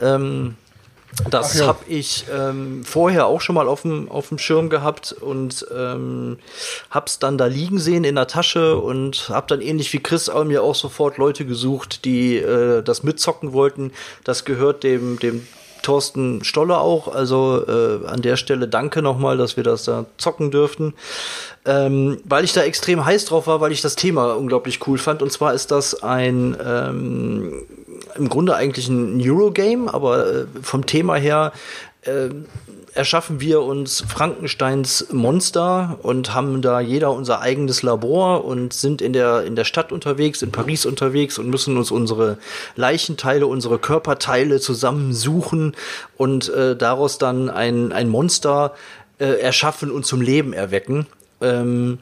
[0.00, 0.56] Ähm,
[1.30, 1.66] das ja.
[1.66, 6.38] habe ich ähm, vorher auch schon mal auf dem auf dem Schirm gehabt und ähm,
[6.90, 10.44] hab's dann da liegen sehen in der Tasche und hab dann ähnlich wie Chris auch
[10.44, 13.92] mir auch sofort Leute gesucht, die äh, das mitzocken wollten.
[14.24, 15.46] Das gehört dem dem
[15.84, 17.14] Thorsten Stolle auch.
[17.14, 20.94] Also äh, an der Stelle danke nochmal, dass wir das da zocken dürften.
[21.66, 25.22] Ähm, weil ich da extrem heiß drauf war, weil ich das Thema unglaublich cool fand.
[25.22, 27.62] Und zwar ist das ein ähm,
[28.16, 31.52] im Grunde eigentlich ein Eurogame, aber äh, vom Thema her
[32.02, 32.28] äh,
[32.94, 39.12] erschaffen wir uns Frankensteins Monster und haben da jeder unser eigenes Labor und sind in
[39.12, 42.38] der, in der Stadt unterwegs, in Paris unterwegs und müssen uns unsere
[42.76, 45.74] Leichenteile, unsere Körperteile zusammensuchen
[46.16, 48.74] und äh, daraus dann ein, ein Monster
[49.18, 51.06] äh, erschaffen und zum Leben erwecken.
[51.40, 51.98] Ähm,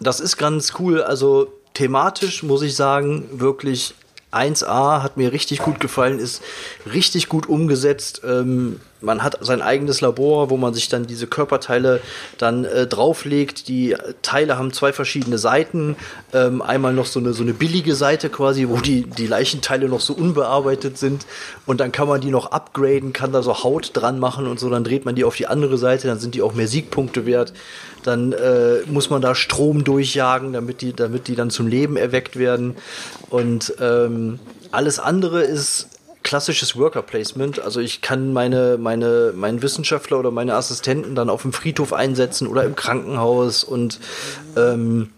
[0.00, 1.02] das ist ganz cool.
[1.02, 3.94] Also thematisch muss ich sagen, wirklich
[4.34, 6.42] 1A hat mir richtig gut gefallen, ist
[6.92, 8.22] richtig gut umgesetzt.
[8.24, 12.00] Ähm, man hat sein eigenes Labor, wo man sich dann diese Körperteile
[12.38, 13.68] dann äh, drauflegt.
[13.68, 15.96] Die Teile haben zwei verschiedene Seiten.
[16.32, 20.00] Ähm, einmal noch so eine, so eine billige Seite quasi, wo die, die Leichenteile noch
[20.00, 21.26] so unbearbeitet sind.
[21.66, 24.70] Und dann kann man die noch upgraden, kann da so Haut dran machen und so.
[24.70, 27.52] Dann dreht man die auf die andere Seite, dann sind die auch mehr Siegpunkte wert.
[28.04, 32.38] Dann äh, muss man da Strom durchjagen, damit die, damit die dann zum Leben erweckt
[32.38, 32.76] werden.
[33.30, 34.38] Und ähm,
[34.70, 35.88] alles andere ist
[36.22, 37.60] klassisches Worker Placement.
[37.60, 42.48] Also ich kann meine, meine, meinen Wissenschaftler oder meine Assistenten dann auf dem Friedhof einsetzen
[42.48, 44.00] oder im Krankenhaus und
[44.56, 45.10] ähm,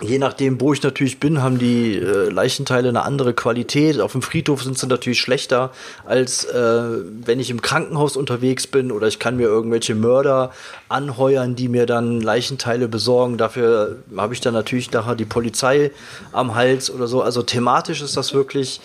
[0.00, 4.00] Je nachdem, wo ich natürlich bin, haben die äh, Leichenteile eine andere Qualität.
[4.00, 5.70] Auf dem Friedhof sind sie natürlich schlechter,
[6.04, 6.82] als äh,
[7.24, 10.50] wenn ich im Krankenhaus unterwegs bin oder ich kann mir irgendwelche Mörder
[10.88, 13.38] anheuern, die mir dann Leichenteile besorgen.
[13.38, 15.92] Dafür habe ich dann natürlich nachher die Polizei
[16.32, 17.22] am Hals oder so.
[17.22, 18.80] Also thematisch ist das wirklich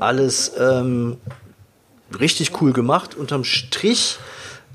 [0.00, 1.18] alles ähm,
[2.18, 3.14] richtig cool gemacht.
[3.14, 4.18] Unterm Strich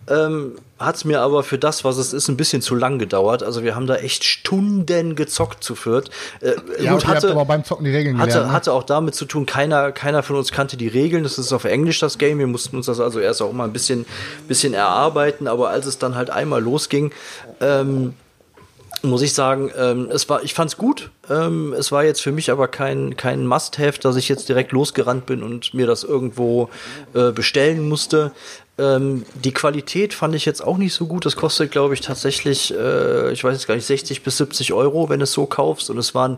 [0.08, 3.44] ähm, hat es mir aber für das, was es ist, ein bisschen zu lang gedauert.
[3.44, 6.10] Also wir haben da echt Stunden gezockt zu viert.
[6.42, 8.34] Äh, Ja, gut, hatte, aber beim Zocken die Regeln gelernt.
[8.34, 8.52] hatte, ne?
[8.52, 11.24] hatte auch damit zu tun, keiner, keiner von uns kannte die Regeln.
[11.24, 12.40] Das ist auf Englisch das Game.
[12.40, 14.06] Wir mussten uns das also erst auch mal ein bisschen,
[14.48, 15.48] bisschen erarbeiten.
[15.48, 17.12] Aber als es dann halt einmal losging,
[17.62, 18.14] ähm,
[19.04, 21.12] muss ich sagen, ähm, es war, ich fand's gut.
[21.30, 25.26] Ähm, es war jetzt für mich aber kein, kein Must-Have, dass ich jetzt direkt losgerannt
[25.26, 26.70] bin und mir das irgendwo
[27.14, 28.32] äh, bestellen musste.
[28.78, 31.26] Ähm, die Qualität fand ich jetzt auch nicht so gut.
[31.26, 35.10] Das kostet, glaube ich, tatsächlich, äh, ich weiß jetzt gar nicht, 60 bis 70 Euro,
[35.10, 35.90] wenn du es so kaufst.
[35.90, 36.38] Und es waren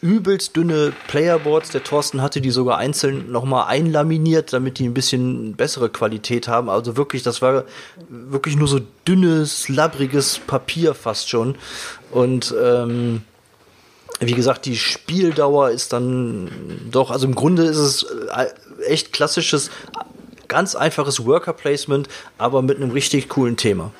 [0.00, 1.70] übelst dünne Playerboards.
[1.70, 6.68] Der Thorsten hatte die sogar einzeln nochmal einlaminiert, damit die ein bisschen bessere Qualität haben.
[6.68, 7.64] Also wirklich, das war
[8.08, 11.56] wirklich nur so dünnes, labbriges Papier fast schon.
[12.10, 13.22] Und ähm,
[14.20, 16.50] wie gesagt, die Spieldauer ist dann
[16.90, 18.46] doch, also im Grunde ist es, äh,
[18.84, 19.70] echt klassisches,
[20.52, 23.90] ganz einfaches Worker Placement, aber mit einem richtig coolen Thema.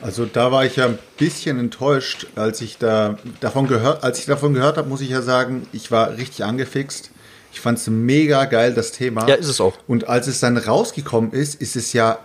[0.00, 4.24] Also da war ich ja ein bisschen enttäuscht, als ich da davon gehört, als ich
[4.24, 7.10] davon gehört habe, muss ich ja sagen, ich war richtig angefixt.
[7.52, 9.28] Ich fand es mega geil, das Thema.
[9.28, 9.74] Ja, ist es auch.
[9.86, 12.18] Und als es dann rausgekommen ist, ist es ja,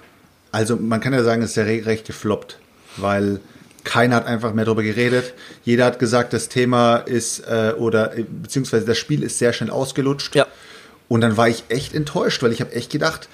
[0.52, 2.58] also man kann ja sagen, es ist ja recht gefloppt,
[2.98, 3.42] weil
[3.84, 5.34] keiner hat einfach mehr darüber geredet.
[5.64, 9.70] Jeder hat gesagt, das Thema ist, äh, oder äh, beziehungsweise das Spiel ist sehr schnell
[9.70, 10.36] ausgelutscht.
[10.36, 10.48] Ja.
[11.10, 13.28] Und dann war ich echt enttäuscht, weil ich habe echt gedacht,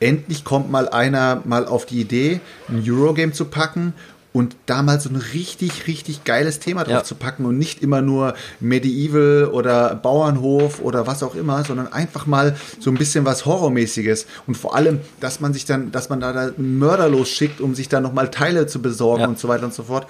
[0.00, 3.92] endlich kommt mal einer mal auf die Idee, ein Eurogame zu packen
[4.32, 7.04] und da mal so ein richtig, richtig geiles Thema drauf Ja.
[7.04, 12.26] zu packen und nicht immer nur Medieval oder Bauernhof oder was auch immer, sondern einfach
[12.26, 16.20] mal so ein bisschen was Horrormäßiges und vor allem, dass man sich dann, dass man
[16.20, 19.28] da, da Mörder losschickt, um sich dann nochmal Teile zu besorgen Ja.
[19.28, 20.06] und so weiter und so fort.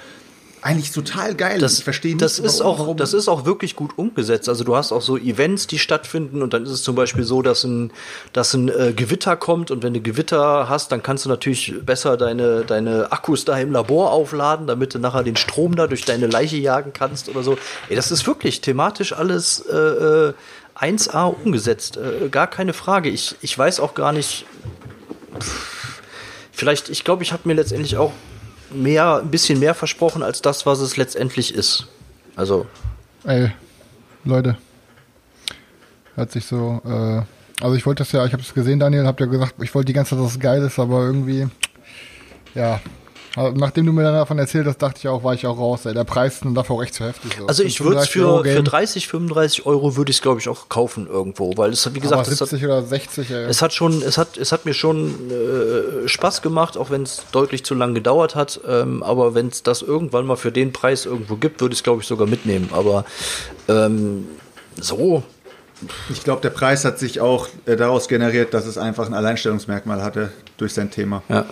[0.62, 1.58] Eigentlich total geil.
[1.58, 4.48] Das, ich verstehe nicht, das ist warum- auch, warum- das ist auch wirklich gut umgesetzt.
[4.48, 7.40] Also du hast auch so Events, die stattfinden und dann ist es zum Beispiel so,
[7.40, 7.92] dass ein,
[8.34, 12.16] dass ein äh, Gewitter kommt und wenn du Gewitter hast, dann kannst du natürlich besser
[12.18, 16.26] deine, deine Akkus da im Labor aufladen, damit du nachher den Strom da durch deine
[16.26, 17.56] Leiche jagen kannst oder so.
[17.88, 20.32] Ey, das ist wirklich thematisch alles äh, äh,
[20.78, 21.96] 1A umgesetzt.
[21.96, 23.08] Äh, gar keine Frage.
[23.08, 24.44] Ich, ich weiß auch gar nicht.
[25.40, 26.00] Pff,
[26.52, 28.12] Vielleicht, ich glaube, ich habe mir letztendlich auch
[28.72, 31.86] mehr, ein bisschen mehr versprochen als das, was es letztendlich ist.
[32.36, 32.66] Also,
[33.24, 33.52] Ey,
[34.24, 34.56] Leute.
[36.16, 37.22] Hat sich so, äh,
[37.62, 39.86] also ich wollte das ja, ich habe es gesehen, Daniel, habt ja gesagt, ich wollte
[39.86, 41.48] die ganze Zeit, dass es geil ist, aber irgendwie,
[42.54, 42.80] ja.
[43.36, 45.86] Also nachdem du mir dann davon erzählt hast, dachte ich auch, war ich auch raus.
[45.86, 45.94] Ey.
[45.94, 47.36] Der Preis ist dann dafür auch echt zu heftig.
[47.38, 47.46] So.
[47.46, 50.22] also ich würde es 35 Euro für, für Game, 30, 35 Euro würde ich es,
[50.22, 53.44] glaube ich, auch kaufen irgendwo, weil es, wie gesagt, es hat, 70 oder 60, ey.
[53.44, 57.22] es hat schon, es hat, es hat mir schon äh, Spaß gemacht, auch wenn es
[57.30, 58.60] deutlich zu lang gedauert hat.
[58.66, 61.84] Ähm, aber wenn es das irgendwann mal für den Preis irgendwo gibt, würde ich es,
[61.84, 62.70] glaube ich, sogar mitnehmen.
[62.72, 63.04] Aber
[63.68, 64.26] ähm,
[64.80, 65.22] so,
[66.10, 70.02] Ich glaube, der Preis hat sich auch äh, daraus generiert, dass es einfach ein Alleinstellungsmerkmal
[70.02, 71.22] hatte durch sein Thema.
[71.28, 71.46] ja.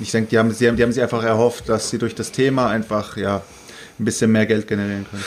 [0.00, 2.32] Ich denke, die haben, sie haben, die haben sich einfach erhofft, dass sie durch das
[2.32, 3.42] Thema einfach ja,
[3.98, 5.24] ein bisschen mehr Geld generieren können.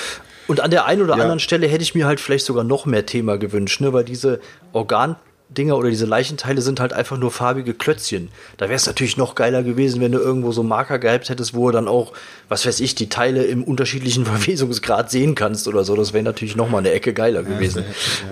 [0.48, 1.24] Und an der einen oder Ja.
[1.24, 3.92] anderen Stelle hätte ich mir halt vielleicht sogar noch mehr Thema gewünscht, ne?
[3.94, 4.40] weil diese
[4.74, 8.30] Organdinger oder diese Leichenteile sind halt einfach nur farbige Klötzchen.
[8.58, 11.68] Da wäre es natürlich noch geiler gewesen, wenn du irgendwo so Marker gehabt hättest, wo
[11.68, 12.14] du dann auch,
[12.48, 15.96] was weiß ich, die Teile im unterschiedlichen Verwesungsgrad sehen kannst oder so.
[15.96, 17.84] Das wäre natürlich noch mal eine Ecke geiler gewesen.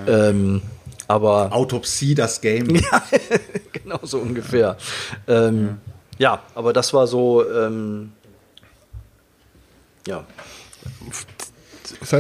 [0.08, 0.62] Ähm,
[1.08, 2.68] aber Autopsie, das Game.
[3.74, 4.78] genau so ungefähr.
[5.28, 5.78] Ähm,
[6.18, 8.12] ja, aber das war so, ähm,
[10.08, 10.26] ja.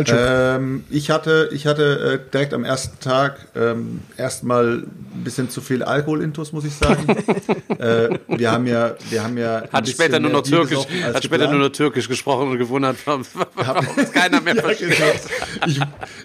[0.07, 5.61] Ähm, ich hatte, ich hatte äh, direkt am ersten Tag ähm, erstmal ein bisschen zu
[5.61, 7.07] viel Alkoholintus, muss ich sagen.
[7.79, 11.23] äh, wir haben ja, wir haben ja Hat später nur mehr noch Bier Türkisch, hat
[11.23, 11.51] später geplant.
[11.51, 13.21] nur noch Türkisch gesprochen und gewundert, warum
[13.97, 14.97] es keiner mehr Ja, versteht.
[14.97, 15.67] genau.
[15.67, 15.79] ich,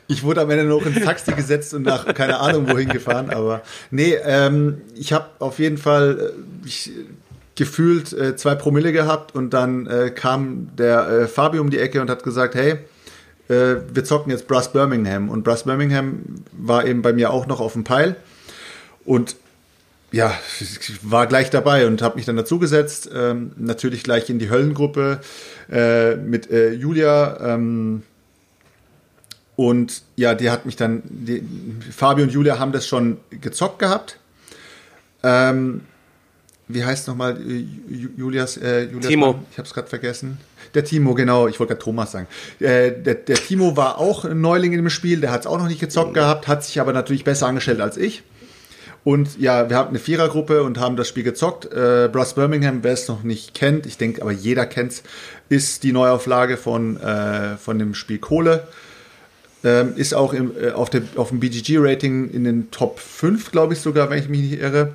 [0.08, 3.62] ich wurde am Ende noch ins Taxi gesetzt und nach keine Ahnung wohin gefahren, aber
[3.90, 6.32] nee, ähm, ich habe auf jeden Fall
[6.64, 6.90] äh, ich,
[7.60, 12.00] gefühlt äh, zwei Promille gehabt und dann äh, kam der äh, Fabio um die Ecke
[12.00, 12.78] und hat gesagt, hey,
[13.50, 16.20] äh, wir zocken jetzt Brass Birmingham und Brass Birmingham
[16.52, 18.16] war eben bei mir auch noch auf dem Peil
[19.04, 19.36] und
[20.10, 24.48] ja, ich war gleich dabei und habe mich dann dazugesetzt, ähm, natürlich gleich in die
[24.48, 25.20] Höllengruppe
[25.70, 27.54] äh, mit äh, Julia.
[27.54, 28.04] Ähm,
[29.54, 31.44] und ja, die hat mich dann, die,
[31.94, 34.18] Fabio und Julia haben das schon gezockt gehabt.
[35.22, 35.82] Ähm,
[36.74, 39.32] wie heißt nochmal äh, Ju- Julias, äh, Julias Timo.
[39.34, 39.42] Mann?
[39.50, 40.38] Ich habe es gerade vergessen.
[40.74, 41.48] Der Timo, genau.
[41.48, 42.26] Ich wollte gerade Thomas sagen.
[42.60, 45.20] Äh, der, der Timo war auch ein Neuling in dem Spiel.
[45.20, 47.96] Der hat es auch noch nicht gezockt gehabt, hat sich aber natürlich besser angestellt als
[47.96, 48.22] ich.
[49.02, 51.64] Und ja, wir haben eine Vierergruppe und haben das Spiel gezockt.
[51.72, 55.02] Äh, Brass Birmingham, wer es noch nicht kennt, ich denke aber jeder kennt's,
[55.48, 58.68] ist die Neuauflage von, äh, von dem Spiel Kohle.
[59.64, 63.74] Ähm, ist auch im, äh, auf, der, auf dem BGG-Rating in den Top 5, glaube
[63.74, 64.92] ich sogar, wenn ich mich nicht irre.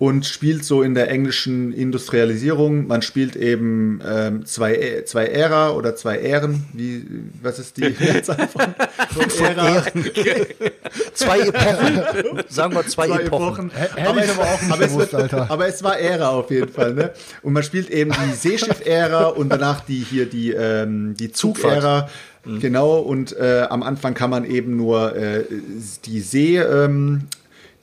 [0.00, 2.86] Und spielt so in der englischen Industrialisierung.
[2.86, 6.66] Man spielt eben ähm, zwei, Ä- zwei Ära oder zwei Ähren.
[6.72, 7.04] Wie,
[7.42, 8.74] was ist die Mehrzahl von,
[9.28, 9.82] von Ära?
[11.14, 12.00] Zwei Epochen.
[12.48, 13.70] Sagen wir zwei, zwei Epochen.
[13.72, 14.30] Epochen.
[14.30, 15.50] aber auch nicht aber es gewusst, Alter.
[15.50, 17.10] Aber es war Ära auf jeden Fall, ne?
[17.42, 22.08] Und man spielt eben die Seeschiff-Ära und danach die hier die, ähm, die Zug-Ära.
[22.60, 25.44] Genau, und äh, am Anfang kann man eben nur äh,
[26.04, 27.24] die See, ähm,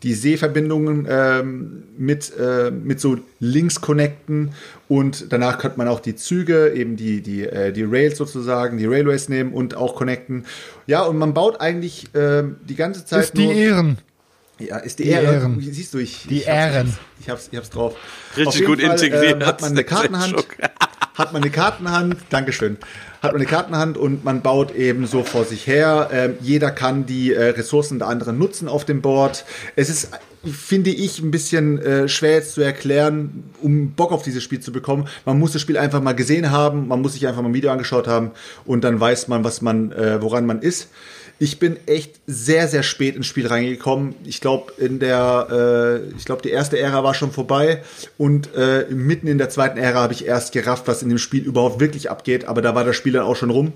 [0.05, 4.51] die Seeverbindungen ähm, mit, äh, mit so Links connecten
[4.87, 8.85] und danach könnte man auch die Züge, eben die, die, äh, die Rails sozusagen, die
[8.85, 10.45] Railways nehmen und auch connecten.
[10.85, 13.97] Ja, und man baut eigentlich ähm, die ganze Zeit ist die nur, Ehren.
[14.59, 15.33] ja, ist die, Die Ehre.
[15.33, 15.59] Ehren.
[15.59, 16.93] Siehst du, ich, Die ich hab's- Ehren.
[17.19, 17.95] Ich hab's, ich hab's drauf.
[18.37, 19.41] Richtig Auf jeden gut Fall, integriert.
[19.41, 20.35] ähm, hat man eine Kartenhand.
[21.15, 22.77] hat man eine Kartenhand, Dankeschön,
[23.25, 26.09] hat man eine Kartenhand und man baut eben so vor sich her.
[26.11, 29.45] Ähm, jeder kann die äh, Ressourcen der anderen nutzen auf dem Board.
[29.75, 30.11] Es ist,
[30.43, 34.71] finde ich, ein bisschen äh, schwer jetzt zu erklären, um Bock auf dieses Spiel zu
[34.71, 35.07] bekommen.
[35.25, 37.71] Man muss das Spiel einfach mal gesehen haben, man muss sich einfach mal ein Video
[37.71, 38.31] angeschaut haben
[38.65, 40.89] und dann weiß man, was man, äh, woran man ist.
[41.37, 44.15] Ich bin echt sehr, sehr spät ins Spiel reingekommen.
[44.23, 45.47] Ich glaube, in der,
[46.09, 47.83] äh, ich glaube, die erste Ära war schon vorbei
[48.17, 51.43] und äh, mitten in der zweiten Ära habe ich erst gerafft, was in dem Spiel
[51.43, 52.45] überhaupt wirklich abgeht.
[52.45, 53.73] Aber da war das Spiel dann auch schon rum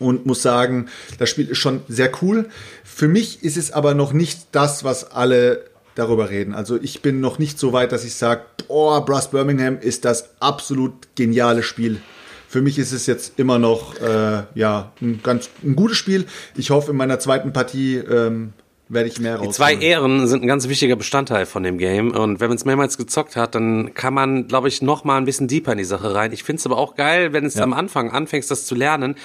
[0.00, 2.48] und muss sagen, das Spiel ist schon sehr cool.
[2.82, 5.64] Für mich ist es aber noch nicht das, was alle
[5.94, 6.54] darüber reden.
[6.54, 10.30] Also ich bin noch nicht so weit, dass ich sage, boah, Brass Birmingham ist das
[10.40, 12.00] absolut geniale Spiel
[12.48, 16.24] für mich ist es jetzt immer noch äh, ja ein ganz ein gutes Spiel.
[16.56, 18.54] Ich hoffe, in meiner zweiten Partie ähm,
[18.88, 19.50] werde ich mehr rausholen.
[19.50, 22.64] Die zwei Ehren sind ein ganz wichtiger Bestandteil von dem Game und wenn man es
[22.64, 25.84] mehrmals gezockt hat, dann kann man, glaube ich, noch mal ein bisschen deeper in die
[25.84, 26.32] Sache rein.
[26.32, 27.62] Ich finde es aber auch geil, wenn es ja.
[27.62, 29.16] am Anfang anfängst, das zu lernen,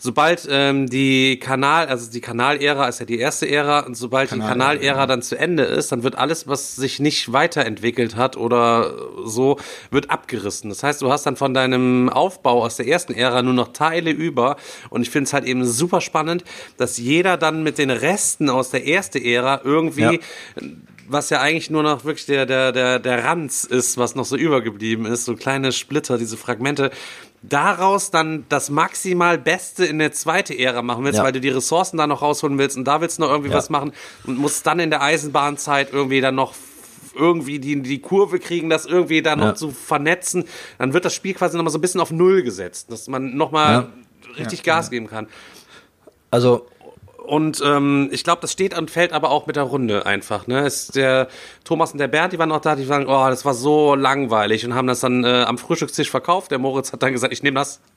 [0.00, 4.78] sobald ähm, die Kanal, also die Kanalära ist ja die erste Ära und sobald Kanal
[4.78, 8.94] die Kanalära dann zu Ende ist, dann wird alles, was sich nicht weiterentwickelt hat oder
[9.24, 9.58] so,
[9.90, 10.70] wird abgerissen.
[10.70, 14.10] Das heißt, du hast dann von deinem Aufbau aus der ersten Ära nur noch Teile
[14.10, 14.56] über.
[14.88, 16.44] Und ich finde es halt eben super spannend,
[16.78, 20.12] dass jeder dann mit den Resten aus der ersten Ära irgendwie ja.
[21.08, 24.36] was ja eigentlich nur noch wirklich der, der, der, der Ranz ist, was noch so
[24.36, 26.92] übergeblieben ist, so kleine Splitter, diese Fragmente,
[27.42, 31.24] daraus dann das maximal Beste in der zweite Ära machen willst, ja.
[31.24, 33.56] weil du die Ressourcen da noch rausholen willst und da willst du noch irgendwie ja.
[33.56, 33.92] was machen
[34.24, 36.54] und musst dann in der Eisenbahnzeit irgendwie dann noch
[37.14, 39.54] irgendwie die, die Kurve kriegen, das irgendwie da noch ja.
[39.54, 40.44] zu vernetzen,
[40.78, 43.72] dann wird das Spiel quasi nochmal so ein bisschen auf Null gesetzt, dass man nochmal
[43.72, 44.34] ja.
[44.38, 45.26] richtig Gas geben kann.
[46.30, 46.66] Also
[47.26, 50.46] und ähm, ich glaube, das steht und fällt aber auch mit der Runde einfach.
[50.46, 50.66] Ne?
[50.66, 51.28] Ist der
[51.64, 54.64] Thomas und der Bernd, die waren auch da, die sagen, oh, das war so langweilig
[54.64, 56.50] und haben das dann äh, am Frühstückstisch verkauft.
[56.50, 57.80] Der Moritz hat dann gesagt, ich nehme das.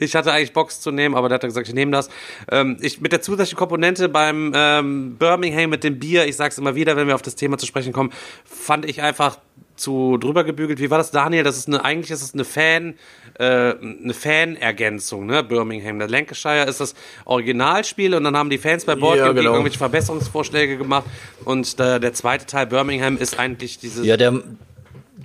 [0.00, 2.08] Ich hatte eigentlich Box zu nehmen, aber der hat gesagt, ich nehme das.
[2.50, 6.74] Ähm, ich, mit der zusätzlichen Komponente beim ähm, Birmingham mit dem Bier, ich sag's immer
[6.74, 8.10] wieder, wenn wir auf das Thema zu sprechen kommen,
[8.44, 9.36] fand ich einfach
[9.80, 10.80] zu drüber gebügelt.
[10.80, 11.42] Wie war das, Daniel?
[11.42, 12.94] Das ist eine, eigentlich ist es eine Fan,
[13.38, 15.42] äh, eine Fan-Ergänzung, ne?
[15.42, 15.98] Birmingham.
[15.98, 16.94] Der Lancashire ist das
[17.24, 19.52] Originalspiel und dann haben die Fans bei Board ja, genau.
[19.52, 21.06] irgendwelche Verbesserungsvorschläge gemacht
[21.44, 24.04] und der, der zweite Teil Birmingham ist eigentlich dieses.
[24.04, 24.42] Ja, der,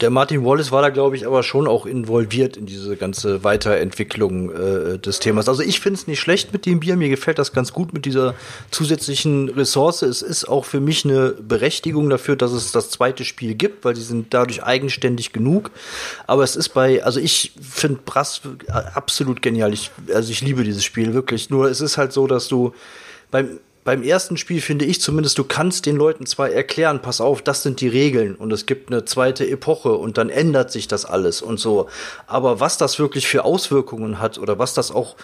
[0.02, 4.52] der Martin Wallace war da, glaube ich, aber schon auch involviert in diese ganze Weiterentwicklung
[4.52, 5.48] äh, des Themas.
[5.48, 6.98] Also ich finde es nicht schlecht mit dem Bier.
[6.98, 8.36] Mir gefällt das ganz gut mit dieser
[8.72, 10.02] zusätzlichen Ressource.
[10.02, 13.96] Es ist auch für mich eine Berechtigung dafür, dass es das zweite Spiel gibt, weil
[13.96, 15.72] sie sind dadurch eigenständig genug.
[16.28, 18.42] Aber es ist bei, also ich finde Brass
[18.94, 19.72] absolut genial.
[19.74, 21.50] Ich, also ich liebe dieses Spiel wirklich.
[21.50, 22.74] Nur es ist halt so, dass du
[23.32, 27.44] beim beim ersten Spiel finde ich zumindest, du kannst den Leuten zwar erklären, pass auf,
[27.44, 31.06] das sind die Regeln und es gibt eine zweite Epoche und dann ändert sich das
[31.06, 31.88] alles und so.
[32.26, 35.16] Aber was das wirklich für Auswirkungen hat oder was das auch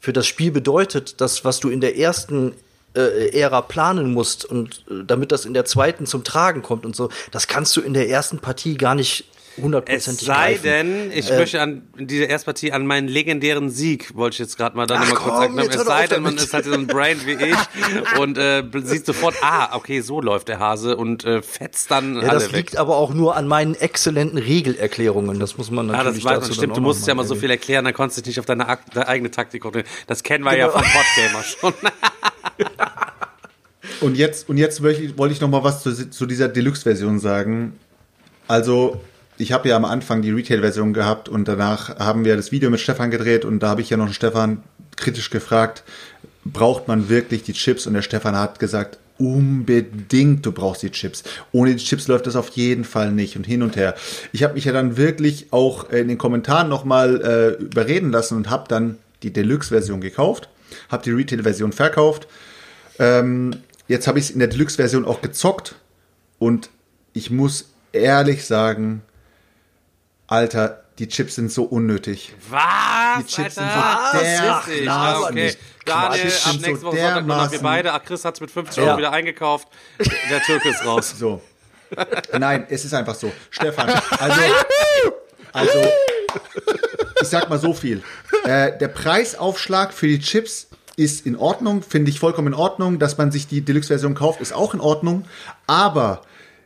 [0.00, 2.52] für das Spiel bedeutet, das, was du in der ersten
[2.96, 6.96] äh, Ära planen musst und äh, damit das in der zweiten zum Tragen kommt und
[6.96, 10.62] so, das kannst du in der ersten Partie gar nicht hundertprozentig Es sei greifen.
[10.62, 14.76] denn, ich äh, möchte an diese Erstpartie an meinen legendären Sieg, wollte ich jetzt gerade
[14.76, 15.58] mal dann nochmal kurz sagen.
[15.58, 17.56] Es sei denn, man ist halt so ein Brain wie ich
[18.18, 22.22] und äh, sieht sofort, ah, okay, so läuft der Hase und äh, fetzt dann ja,
[22.22, 25.38] alle Das liegt aber auch nur an meinen exzellenten Regelerklärungen.
[25.38, 26.76] Das muss man natürlich Ja, das weiß man, stimmt.
[26.76, 29.08] Du musst ja mal so viel erklären, dann konntest du dich nicht auf deine, deine
[29.08, 29.94] eigene Taktik konzentrieren.
[30.06, 30.66] Das kennen wir genau.
[30.66, 31.74] ja vom Podgamer schon.
[34.00, 37.18] und jetzt, und jetzt wollte ich, wollte ich noch mal was zu, zu dieser Deluxe-Version
[37.18, 37.78] sagen.
[38.46, 39.00] Also,
[39.40, 42.80] ich habe ja am Anfang die Retail-Version gehabt und danach haben wir das Video mit
[42.80, 44.62] Stefan gedreht und da habe ich ja noch Stefan
[44.96, 45.82] kritisch gefragt,
[46.44, 47.86] braucht man wirklich die Chips?
[47.86, 51.22] Und der Stefan hat gesagt, unbedingt, du brauchst die Chips.
[51.52, 53.94] Ohne die Chips läuft das auf jeden Fall nicht und hin und her.
[54.32, 58.50] Ich habe mich ja dann wirklich auch in den Kommentaren nochmal äh, überreden lassen und
[58.50, 60.48] habe dann die Deluxe-Version gekauft,
[60.90, 62.28] habe die Retail-Version verkauft.
[62.98, 63.56] Ähm,
[63.88, 65.76] jetzt habe ich es in der Deluxe-Version auch gezockt
[66.38, 66.68] und
[67.14, 69.02] ich muss ehrlich sagen,
[70.30, 72.32] Alter, die Chips sind so unnötig.
[72.50, 73.18] Was?
[73.18, 74.18] Die Chips Alter?
[74.20, 75.56] sind so dermaßen ah, okay.
[75.84, 77.92] Daniel, ab nächste so Woche Sonntag machen wir beide.
[77.92, 79.66] Ach, Chris hat es mit 50 Euro wieder eingekauft.
[79.98, 81.16] Der Türke ist raus.
[81.18, 81.42] So.
[82.38, 83.32] Nein, es ist einfach so.
[83.50, 83.88] Stefan,
[84.20, 84.40] also,
[85.52, 85.88] also
[87.20, 88.04] ich sag mal so viel.
[88.44, 93.00] Äh, der Preisaufschlag für die Chips ist in Ordnung, finde ich vollkommen in Ordnung.
[93.00, 95.24] Dass man sich die Deluxe-Version kauft, ist auch in Ordnung.
[95.66, 96.22] Aber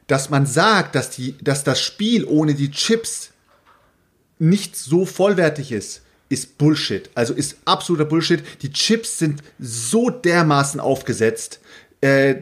[0.06, 3.30] dass man sagt, dass, die, dass das Spiel ohne die Chips
[4.44, 7.10] nicht so vollwertig ist, ist Bullshit.
[7.14, 8.42] Also ist absoluter Bullshit.
[8.62, 11.60] Die Chips sind so dermaßen aufgesetzt.
[12.00, 12.36] Äh,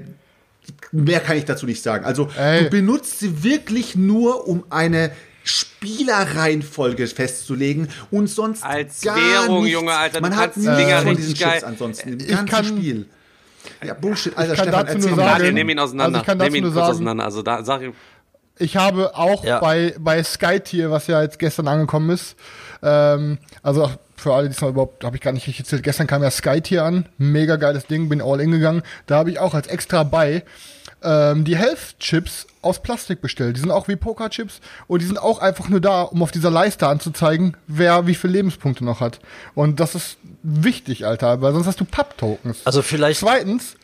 [0.93, 2.05] mehr kann ich dazu nicht sagen.
[2.05, 2.65] Also Ey.
[2.65, 5.13] du benutzt sie wirklich nur, um eine
[5.45, 9.73] Spielerreihenfolge festzulegen und sonst Als gar Währung, nichts.
[9.81, 12.47] Junge, Alter, Man hat nichts Dinger von richtig diesen geil- Chips ansonsten im Ich ganzen
[12.47, 13.07] kann- Spiel.
[13.85, 15.41] Ja, Bullshit, Alter, Ich kann Stefan, dazu erzähl nur mal.
[15.41, 16.19] sagen- ihn auseinander.
[16.19, 17.25] Also ich kann nimm dazu ihn nur kurz sagen- auseinander.
[17.25, 17.91] Also da sag ich,
[18.59, 19.59] Ich habe auch Ja.
[19.61, 22.37] bei, bei Skytier, was ja jetzt gestern angekommen ist,
[22.83, 26.07] ähm, also für alle, die es noch überhaupt, habe ich gar nicht richtig erzählt, gestern
[26.07, 29.55] kam ja Skytier an, mega geiles Ding, bin all in gegangen, da habe ich auch
[29.55, 30.45] als extra bei
[31.03, 33.57] ähm, die Health-Chips aus Plastik bestellt.
[33.57, 36.51] Die sind auch wie Poker-Chips und die sind auch einfach nur da, um auf dieser
[36.51, 39.19] Leiste anzuzeigen, wer wie viele Lebenspunkte noch hat.
[39.57, 42.61] Und das ist wichtig, Alter, weil sonst hast du Papp-Tokens.
[42.65, 43.75] Also vielleicht Zweitens,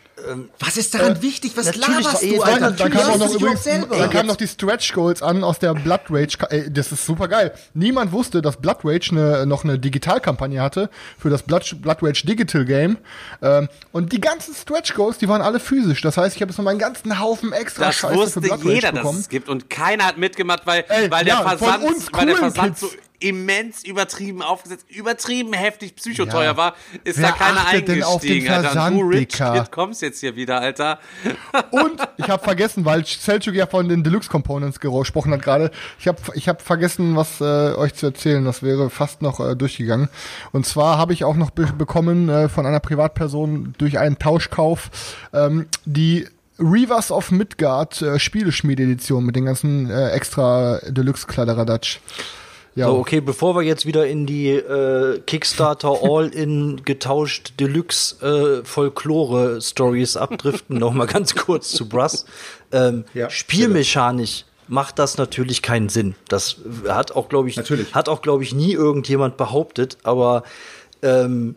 [0.58, 1.52] Was ist daran wichtig?
[1.56, 2.70] Was laberst du, Alter?
[2.72, 5.74] da Du kam auch noch übrigens, da kamen noch die Stretch Goals an aus der
[5.74, 6.38] Blood Rage.
[6.50, 7.52] Ey, das ist super geil.
[7.74, 12.26] Niemand wusste, dass Blood Rage ne, noch eine Digitalkampagne hatte für das Blood, Blood Rage
[12.26, 12.98] Digital Game.
[13.42, 16.00] Ähm, und die ganzen Stretch Goals, die waren alle physisch.
[16.02, 18.60] Das heißt, ich habe jetzt noch meinen ganzen Haufen extra das Scheiße wusste für Blood
[18.60, 19.20] Rage jeder, dass bekommen.
[19.20, 22.36] es gibt und keiner hat mitgemacht, weil, Ey, weil der ja, Versand, uns weil der
[22.36, 22.88] Versand so
[23.20, 26.56] immens übertrieben aufgesetzt, übertrieben heftig psychoteuer Ja.
[26.56, 26.74] war,
[27.04, 28.68] ist Wer da keiner achtet denn auf den eingestiegen, Alter.
[28.68, 29.28] Und Versand, du Rich?
[29.28, 30.98] Kid kommst jetzt hier wieder, Alter.
[31.70, 35.70] Und ich habe vergessen, weil Selchuk ja von den Deluxe Components gesprochen hat gerade.
[35.98, 38.44] Ich habe ich hab vergessen, was äh, euch zu erzählen.
[38.44, 40.08] Das wäre fast noch äh, durchgegangen.
[40.52, 44.90] Und zwar habe ich auch noch be bekommen äh, von einer Privatperson durch einen Tauschkauf
[45.32, 46.26] ähm, die
[46.58, 52.00] Reavers of Midgard äh, Spieleschmiede-Edition mit den ganzen äh, extra Deluxe-Kladderadatsch.
[52.78, 58.64] Ja, So, okay, bevor wir jetzt wieder in die äh, Kickstarter All-in getauscht Deluxe äh,
[58.64, 62.24] Folklore Stories abdriften, noch mal ganz kurz zu Brass.
[62.70, 66.14] Ähm, Ja, Spielmechanisch macht das natürlich keinen Sinn.
[66.28, 67.92] Das hat auch, glaube ich, Natürlich.
[67.94, 70.44] hat auch, glaube ich, nie irgendjemand behauptet, aber
[71.02, 71.56] ähm,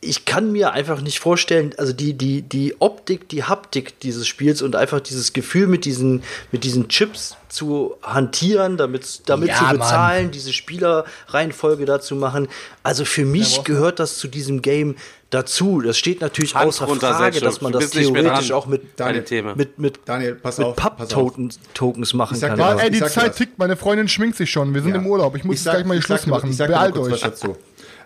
[0.00, 4.62] ich kann mir einfach nicht vorstellen, also die, die, die Optik, die Haptik dieses Spiels
[4.62, 6.22] und einfach dieses Gefühl mit diesen,
[6.52, 9.78] mit diesen Chips zu hantieren, damit, damit Ja, zu Mann.
[9.78, 12.48] bezahlen, diese Spielerreihenfolge dazu machen.
[12.82, 14.96] Also für mich gehört das zu diesem Game
[15.30, 15.80] dazu.
[15.80, 18.96] Das steht natürlich Hand außer runter, Frage, dass man das theoretisch auch mit,
[19.26, 19.54] Thema.
[19.56, 20.96] mit, mit, Daniel, pass mit auf, pass auf.
[20.98, 22.58] Papp-Tokens Tokens machen Ich sag kann.
[22.58, 24.72] was, ey, ich die Zeit tickt, meine Freundin schminkt sich schon.
[24.74, 25.34] Wir sind im Urlaub.
[25.36, 26.50] Ich muss jetzt sag- gleich mal die ich Schluss machen.
[26.50, 27.12] Ich sag mal Beeilt euch.
[27.12, 27.56] was dazu.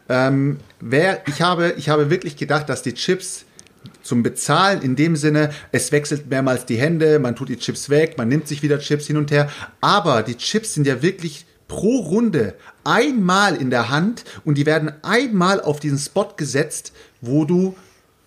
[0.09, 3.45] Ähm, wer, ich, habe, ich habe wirklich gedacht, dass die Chips
[4.03, 8.19] zum Bezahlen in dem Sinne, es wechselt mehrmals die Hände, man tut die Chips weg,
[8.19, 9.49] man nimmt sich wieder Chips hin und her.
[9.81, 12.55] Aber die Chips sind ja wirklich pro Runde
[12.85, 17.75] einmal in der Hand und die werden einmal auf diesen Spot gesetzt, wo du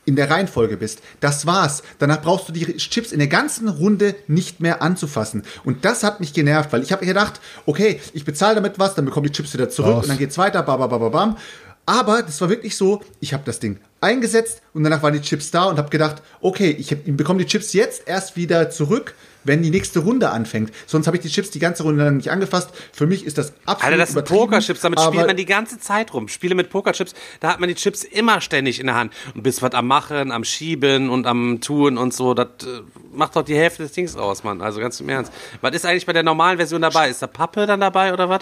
[0.05, 1.01] in der Reihenfolge bist.
[1.19, 1.83] Das war's.
[1.99, 5.43] Danach brauchst du die Chips in der ganzen Runde nicht mehr anzufassen.
[5.63, 9.05] Und das hat mich genervt, weil ich habe gedacht, okay, ich bezahle damit was, dann
[9.05, 10.03] bekommen die Chips wieder zurück Raus.
[10.03, 11.37] und dann geht's weiter, bam, bam, bam, bam.
[11.85, 15.51] Aber das war wirklich so, ich habe das Ding eingesetzt und danach waren die Chips
[15.51, 19.69] da und habe gedacht, okay, ich, bekomme die Chips jetzt erst wieder zurück, wenn die
[19.69, 20.71] nächste Runde anfängt.
[20.85, 22.69] Sonst habe ich die Chips die ganze Runde lang nicht angefasst.
[22.91, 26.13] Für mich ist das absolut Alter, das sind Pokerchips, damit spielt man die ganze Zeit
[26.13, 26.27] rum.
[26.27, 29.61] Spiele mit Pokerchips, da hat man die Chips immer ständig in der Hand und bist
[29.61, 32.33] was am Machen, am Schieben und am Tun und so.
[32.33, 32.81] Das äh,
[33.13, 34.61] macht doch die Hälfte des Dings aus, Mann.
[34.61, 35.31] Also ganz im Ernst.
[35.61, 37.09] Was ist eigentlich bei der normalen Version dabei?
[37.09, 38.41] Ist da Pappe dann dabei oder was?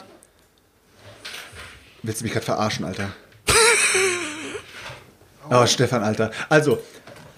[2.01, 3.13] Willst du mich gerade verarschen, Alter?
[5.49, 6.31] Oh, Stefan, Alter.
[6.49, 6.79] Also,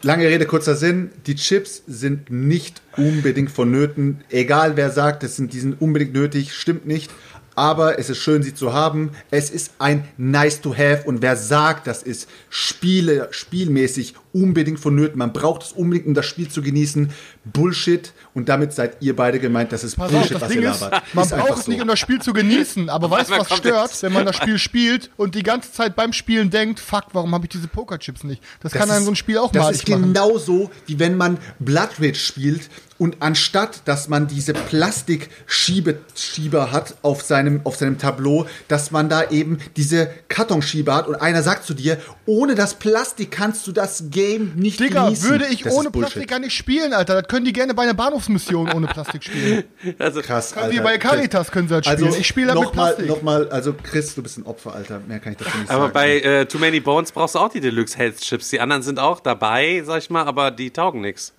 [0.01, 1.11] lange Rede, kurzer Sinn.
[1.25, 4.23] Die Chips sind nicht unbedingt vonnöten.
[4.29, 7.11] Egal wer sagt, es sind, die sind unbedingt nötig, stimmt nicht.
[7.55, 9.11] Aber es ist schön, sie zu haben.
[9.31, 11.03] Es ist ein nice to have.
[11.05, 16.25] Und wer sagt, das ist Spiele, spielmäßig unbedingt vonnöten, man braucht es unbedingt, um das
[16.25, 17.09] Spiel zu genießen,
[17.45, 18.11] Bullshit.
[18.33, 20.71] Und damit seid ihr beide gemeint, das ist Pass auf, Bullshit, das was Ding ihr
[20.71, 21.03] ist, labert.
[21.13, 21.71] man Ist braucht es so.
[21.71, 24.35] nicht, um das Spiel zu genießen, aber weißt du, was stört, jetzt- wenn man das
[24.35, 28.23] Spiel spielt und die ganze Zeit beim Spielen denkt, fuck, warum habe ich diese Pokerchips
[28.25, 28.41] nicht?
[28.61, 30.13] Das, kann einem so ein Spiel auch das malig ist machen.
[30.13, 37.21] genauso, wie wenn man Blood Rage spielt und anstatt, dass man diese Plastikschieber hat auf
[37.21, 41.73] seinem, auf seinem Tableau, dass man da eben diese Kartonschieber hat und einer sagt zu
[41.73, 44.24] dir, ohne das Plastik kannst du das Game
[44.55, 45.29] nicht Digga, genießen.
[45.29, 45.91] würde ich Das ohne.
[45.91, 47.21] Plastik gar nicht spielen, Alter.
[47.21, 49.63] Das können die gerne bei einer Bahnhofsmission ohne Plastik spielen.
[49.99, 52.03] Also, Krass, Wie bei Caritas können sie halt spielen.
[52.05, 53.07] Also, ich spiele mit nochmal, Plastik.
[53.07, 54.99] nochmal, also Chris, du bist ein Opfer, Alter.
[55.07, 55.93] Mehr kann ich dazu nicht aber sagen.
[55.93, 58.49] bei äh, Too Many Bones brauchst du auch die Deluxe Health Chips.
[58.49, 61.33] Die anderen sind auch dabei, sag ich mal, aber die taugen nix.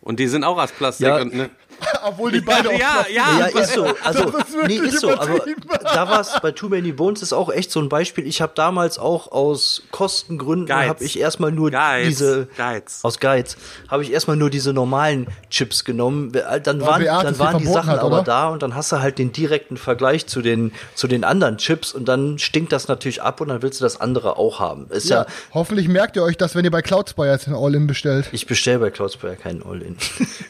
[0.00, 1.06] Und die sind auch aus Plastik.
[1.06, 1.16] Ja.
[1.22, 1.48] Und, ne?
[2.04, 3.86] Obwohl die beide ja, auch Plastik ja, Ja, ist so.
[4.02, 5.10] Also, Das ist nee, ist so.
[5.12, 5.40] Aber
[5.82, 8.26] da war es bei Too Many Bones ist auch echt so ein Beispiel.
[8.26, 12.06] Ich habe damals auch aus Kostengründen habe ich erstmal nur Geiz.
[12.06, 13.00] diese Geiz.
[13.02, 13.56] aus Geiz
[13.88, 16.32] habe ich erstmal nur diese normalen Chips genommen.
[16.32, 19.18] Dann waren, Beate dann waren die Sachen hat, aber da und dann hast du halt
[19.18, 23.40] den direkten Vergleich zu den zu den anderen Chips und dann stinkt das natürlich ab
[23.40, 24.86] und dann willst du das andere auch haben.
[24.90, 27.86] Ist ja, Ja, hoffentlich merkt ihr euch das, wenn ihr bei Cloudspire jetzt ein All-In
[27.86, 28.28] bestellt.
[28.32, 29.96] ich bestelle bei Cloudspire keinen All-In.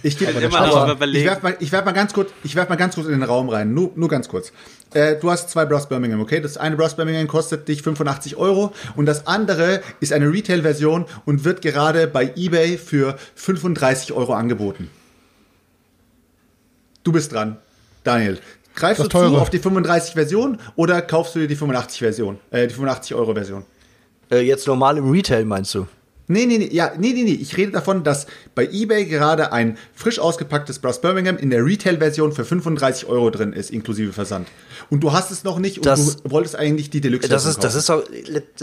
[0.02, 2.69] Ich gebe immer aber noch ich werf mal, ich werf mal ganz kurz, ich werf
[2.69, 4.53] mal ganz kurz in den Raum rein, nur, nur ganz kurz.
[4.93, 6.41] Äh, du hast zwei Brass Birmingham, okay?
[6.41, 11.45] Das eine Brass Birmingham kostet dich 85 Euro und das andere ist eine Retail-Version und
[11.45, 14.91] wird gerade bei eBay für 35 Euro angeboten.
[17.03, 17.57] Du bist dran,
[18.03, 18.39] Daniel.
[18.75, 19.41] Greifst Das du zu teure.
[19.41, 23.65] auf die 35-Version oder kaufst du dir die 85-Version, äh, die 85-Euro-Version?
[24.31, 25.87] Äh, jetzt normal im Retail meinst du?
[26.27, 27.33] Nee, nee, nee, ja, nee, nee, nee.
[27.41, 32.33] Ich rede davon, dass bei eBay gerade ein frisch ausgepacktes Brass Birmingham in der Retail-Version
[32.33, 34.49] für 35 Euro drin ist, inklusive Versand.
[34.89, 37.63] Und du hast es noch nicht und Das- du wolltest eigentlich die Deluxe Das ist,
[37.63, 38.03] das ist doch,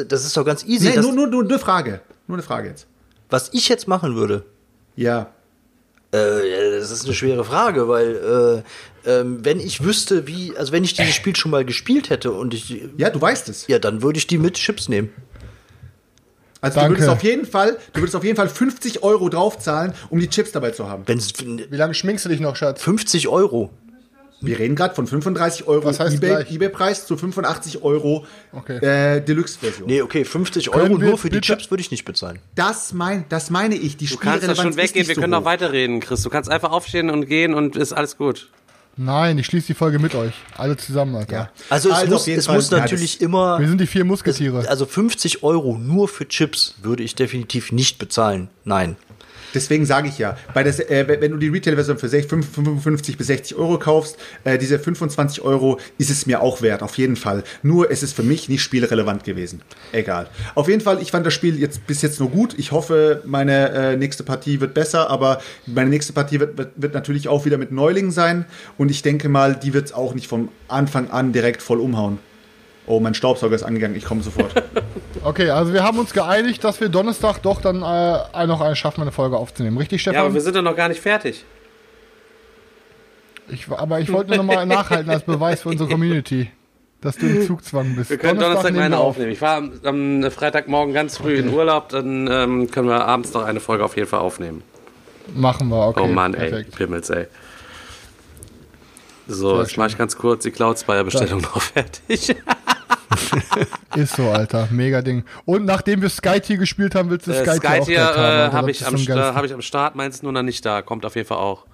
[0.08, 0.90] das ist doch ganz easy.
[0.90, 2.02] Nee, nur, nur, nur eine Frage.
[2.28, 2.88] Nur eine Frage jetzt.
[3.30, 4.44] was ich jetzt machen würde,
[4.96, 5.32] Ja.
[6.14, 8.64] Äh, das ist eine schwere Frage, weil
[9.06, 12.32] äh, ähm, wenn ich wüsste, wie, also wenn ich dieses Spiel schon mal gespielt hätte
[12.34, 13.68] und ich, Ja, du weißt es.
[13.68, 15.10] ja, dann würde ich die mit Chips nehmen.
[16.62, 16.94] Also Danke.
[16.94, 20.30] du würdest auf jeden Fall, du würdest auf jeden Fall 50 Euro draufzahlen, um die
[20.30, 21.04] Chips dabei zu haben.
[21.08, 22.82] Wenn es Wie lange schminkst du dich noch, Schatz?
[22.84, 23.72] 50 Euro.
[24.44, 28.78] Wir reden gerade von 35 Euro Was heißt eBay, eBay-Preis zu 85 Euro Okay.
[28.78, 29.88] äh, Deluxe-Version.
[29.88, 32.40] Nee, okay, 50 Können Euro nur für die Chips würde ich nicht bezahlen.
[32.56, 33.98] Das, mein, das meine ich.
[33.98, 36.24] Die Du kannst da schon weggehen, wir können noch noch weiterreden, Chris.
[36.24, 38.50] Du kannst einfach aufstehen und gehen und ist alles gut.
[38.98, 40.34] Nein, ich schließe die Folge mit euch.
[40.58, 41.34] Alle zusammen, Alter.
[41.34, 41.50] Ja.
[41.70, 44.04] Also es Also muss, es Fall, muss ja, natürlich das- immer, Wir sind die vier
[44.06, 44.68] Musketiere.
[44.68, 48.50] also 50 Euro nur für Chips würde ich definitiv nicht bezahlen.
[48.66, 48.98] Nein.
[49.54, 53.28] Deswegen sage ich ja, bei der, äh, wenn du die Retail-Version für 6 55 bis
[53.28, 57.44] 60 Euro kaufst, äh, diese 25 Euro ist es mir auch wert, auf jeden Fall.
[57.64, 59.62] Nur es ist für mich nicht spielrelevant gewesen.
[59.92, 60.30] Egal.
[60.56, 62.56] Auf jeden Fall, ich fand das Spiel jetzt bis jetzt nur gut.
[62.58, 66.94] Ich hoffe, meine äh, nächste Partie wird besser, aber meine nächste Partie wird, wird, wird
[66.94, 68.46] natürlich auch wieder mit Neulingen sein.
[68.78, 72.20] Und ich denke mal, die wird es auch nicht vom Anfang an direkt voll umhauen.
[72.88, 74.52] Oh, mein Staubsauger ist angegangen, ich komme sofort.
[75.24, 79.02] Okay, also wir haben uns geeinigt, dass wir Donnerstag doch dann äh, noch eine schaffen,
[79.02, 79.78] eine Folge aufzunehmen.
[79.78, 80.16] Richtig, Stefan?
[80.16, 81.46] Ja, aber wir sind doch noch gar nicht fertig.
[83.50, 86.50] ich, aber ich wollte nur noch mal nachhalten als Beweis für unsere Community,
[87.02, 88.10] dass du im Zugzwang bist.
[88.10, 89.10] Wir können Donnerstag, nehmen eine auf.
[89.10, 89.32] aufnehmen.
[89.32, 93.44] Ich war am, am Freitagmorgen ganz früh in Urlaub, dann ähm, können wir abends noch
[93.44, 94.64] eine Folge auf jeden Fall aufnehmen.
[95.36, 96.02] Machen wir, okay.
[96.04, 96.76] oh Mann, ey, perfekt.
[96.76, 97.28] Pimmels, ey.
[99.28, 102.36] So, jetzt mache ich ganz kurz die Cloud Spire Bestellung noch fertig.
[103.96, 104.68] Ist so, Alter.
[104.72, 105.24] Mega Ding.
[105.46, 107.96] Und nachdem wir Sky Tier gespielt haben, willst du Äh, Sky, Sky Tier auch Tier
[107.96, 108.52] gleich haben.
[108.52, 108.96] äh, habe ich, am
[109.36, 110.82] hab ich am Start, meins nur noch nicht da.
[110.82, 111.66] Kommt auf jeden Fall auch.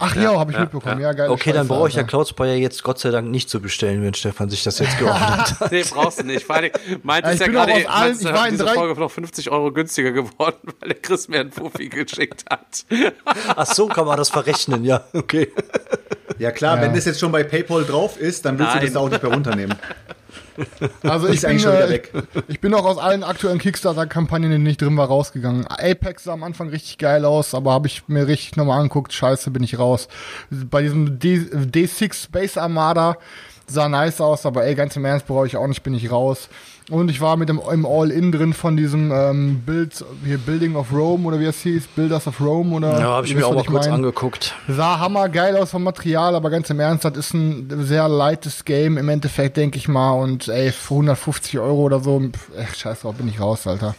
[0.00, 1.00] Ach ja, habe ich mitbekommen.
[1.00, 1.28] Ja, geil.
[1.28, 4.14] Okay, dann brauche ich ja Cloud Spire jetzt Gott sei Dank nicht zu bestellen, wenn
[4.14, 5.20] Stefan sich das jetzt geordnet
[5.60, 5.72] hat.
[5.72, 6.46] Nee, brauchst du nicht.
[6.46, 6.70] Vor allem,
[7.02, 9.00] meint Ja, es ich ja gerade, allen- meinst du, ich war in diese drei- Folge
[9.00, 12.84] noch 50 Euro günstiger geworden, weil der Chris mir einen Fuffi geschickt hat.
[13.56, 15.50] Ach so, kann man das verrechnen, ja, okay.
[16.38, 16.82] Ja klar, Ja.
[16.82, 18.80] wenn das jetzt schon bei PayPal drauf ist, dann willst Nein.
[18.80, 19.76] du das auch nicht mehr runternehmen.
[21.02, 22.12] Also ich bin, äh, weg.
[22.48, 25.66] ich bin auch aus allen aktuellen Kickstarter-Kampagnen, in denen ich drin war, rausgegangen.
[25.68, 29.52] Apex sah am Anfang richtig geil aus, aber habe ich mir richtig nochmal anguckt, scheiße,
[29.52, 30.08] bin ich raus.
[30.50, 33.16] Bei diesem D D6 Space Armada
[33.68, 36.48] sah nice aus, aber ey, ganz im Ernst brauche ich auch nicht, bin ich raus.
[36.90, 40.90] Und ich war mit dem im All-In drin von diesem ähm, Bild, hier Building of
[40.90, 42.98] Rome oder wie es hieß, Builders of Rome oder.
[42.98, 43.96] Ja, habe ich mir auch mal kurz mein.
[43.96, 44.54] angeguckt.
[44.68, 48.96] Sah hammergeil aus vom Material, aber ganz im Ernst, das ist ein sehr leichtes Game
[48.96, 50.12] im Endeffekt, denke ich mal.
[50.12, 52.22] Und ey, für 150 Euro oder so,
[52.56, 53.94] ey, scheiß drauf, bin ich raus, Alter.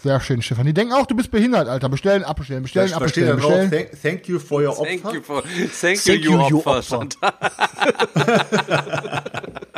[0.00, 0.66] Sehr schön, Stefan.
[0.66, 1.88] Die denken auch, du bist behindert, Alter.
[1.88, 3.70] Bestellen, abbestellen, bestellen, Da abbestellen, da drauf, bestellen.
[3.90, 5.14] thank, thank you for your Thank Opfer.
[5.16, 7.08] you, for, thank you, Thank you, you, you Opfer.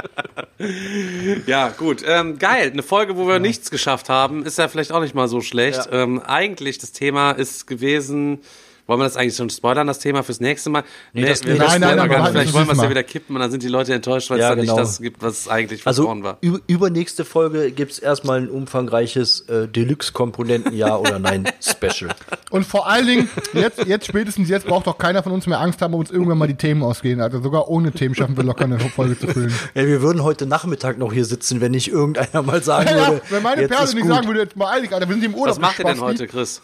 [1.47, 2.03] Ja, gut.
[2.07, 2.71] Ähm, geil.
[2.73, 5.89] Eine Folge, wo wir nichts geschafft haben, ist ja vielleicht auch nicht mal so schlecht.
[5.93, 8.41] Ähm, eigentlich, das Thema ist gewesen.
[8.89, 10.85] Wollen wir das eigentlich schon spoilern, das Thema fürs nächste Mal?
[11.13, 12.29] Nee, das- wir nee, das nein, nein, aber nicht.
[12.31, 14.39] Vielleicht das wollen wir es ja wieder kippen und dann sind die Leute enttäuscht, weil
[14.39, 14.73] Ja, es dann genau.
[14.77, 16.39] nicht das gibt, was eigentlich Also versprochen war.
[16.45, 22.15] ü- übernächste Folge gibt's erstmal ein umfangreiches äh, Deluxe-Komponenten Ja oder Nein Special.
[22.51, 25.83] Und vor allen Dingen, jetzt, jetzt spätestens jetzt braucht doch keiner von uns mehr Angst
[25.83, 27.21] haben, ob uns irgendwann mal die Themen ausgehen.
[27.21, 29.53] Also sogar ohne Themen schaffen wir locker eine Folge zu füllen.
[29.75, 33.23] Ja, wir würden heute Nachmittag noch hier sitzen, wenn nicht irgendeiner mal sagen Ja, würde.
[33.31, 34.11] wenn meine jetzt Perle nicht gut.
[34.13, 35.49] sagen würde, jetzt mal eilig, Alter, wir sind im Urlaub.
[35.57, 36.63] Was macht ihr denn heute, Chris?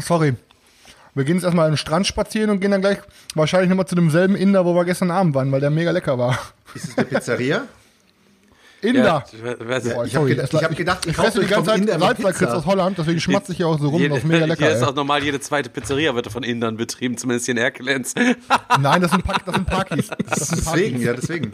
[0.00, 0.34] Sorry.
[1.14, 2.98] Wir gehen jetzt erstmal an den Strand spazieren und gehen dann gleich
[3.34, 6.38] wahrscheinlich nochmal zu demselben Inder, wo wir gestern Abend waren, weil der mega lecker war.
[6.74, 7.64] Ist es eine Pizzeria?
[8.82, 9.24] Inder.
[9.32, 10.12] ich we- weiß Boah, nicht.
[10.12, 12.38] Ich hab sorry, gedacht- ich hab gedacht, ich ich fresse kaufe die ganze Zeit Salzlakritz
[12.38, 12.56] Pizza.
[12.58, 14.08] aus Holland, deswegen schmatze ich hier auch so rum.
[14.10, 14.66] Das ist mega lecker.
[14.66, 18.14] hier ist auch normal jede zweite Pizzeria wird von Indern betrieben, zumindest hier in Erkelenz.
[18.80, 20.08] Nein, das sind, das sind Parkis.
[20.28, 21.04] Das sind Deswegen, Parkis.
[21.06, 21.52] ja, deswegen.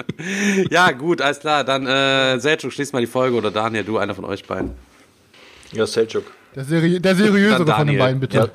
[0.70, 1.62] ja, gut, alles klar.
[1.62, 4.72] Dann, äh, Selchuk, schließ mal die Folge oder Daniel, du, einer von euch beiden.
[5.70, 6.24] Ja, Selchuk.
[6.56, 8.36] Der, seri der seriösere von den beiden, bitte.
[8.38, 8.48] Ja.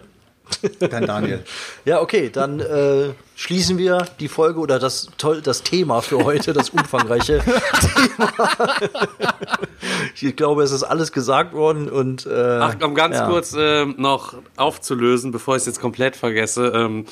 [0.79, 1.43] Dann Daniel.
[1.85, 6.53] Ja, okay, dann äh, schließen wir die Folge oder das toll das Thema für heute,
[6.53, 8.31] das umfangreiche Thema.
[10.19, 13.27] ich glaube, es ist alles gesagt worden und äh, Ach, um ganz ja.
[13.27, 16.71] kurz ähm, noch aufzulösen, bevor ich es jetzt komplett vergesse.
[16.73, 17.05] Ähm,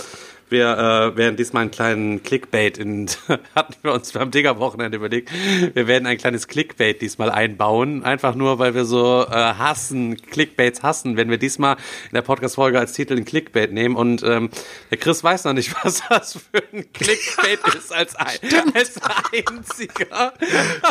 [0.54, 3.10] Wir äh, werden diesmal einen kleinen Clickbait in,
[3.56, 5.32] hatten wir uns beim Digger-Wochenende überlegt,
[5.74, 8.04] wir werden ein kleines Clickbait diesmal einbauen.
[8.04, 11.76] Einfach nur, weil wir so äh, hassen, Clickbaits hassen, wenn wir diesmal
[12.10, 13.96] in der Podcast-Folge als Titel ein Clickbait nehmen.
[13.96, 14.52] Und ähm,
[14.92, 18.38] der Chris weiß noch nicht, was das für ein Clickbait ist als, ein,
[18.76, 19.00] als
[19.34, 20.34] einziger.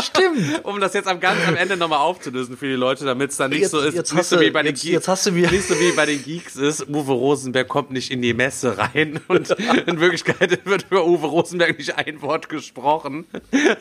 [0.02, 0.64] Stimmt.
[0.64, 3.50] Um das jetzt am ganz am Ende nochmal aufzulösen für die Leute, damit es dann
[3.50, 5.08] nicht Jetzt- so ist, jetzt nicht hast so du- wie bei den jetzt- Geeks, jetzt
[5.08, 8.20] hast du mir- nicht so wie bei den Geeks ist, Uwe Rosenberg kommt nicht in
[8.22, 9.51] die Messe rein und
[9.86, 13.26] in Wirklichkeit wird über Uwe Rosenberg nicht ein Wort gesprochen.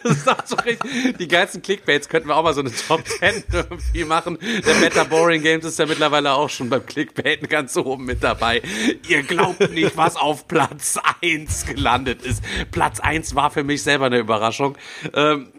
[0.04, 3.06] Das ist auch so richtig, die geilsten Clickbaits könnten wir auch mal so eine Top
[3.08, 4.38] 10 irgendwie machen.
[4.42, 8.62] Der Better Boring Games ist ja mittlerweile auch schon beim Clickbaiten ganz oben mit dabei.
[9.08, 12.44] Ihr glaubt nicht, was auf Platz 1 gelandet ist.
[12.72, 14.78] Platz 1 war für mich selber eine Überraschung.
[15.14, 15.52] Ähm,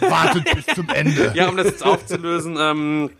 [0.00, 1.32] Wartet bis zum Ende.
[1.34, 3.10] ja, um das jetzt aufzulösen, ähm,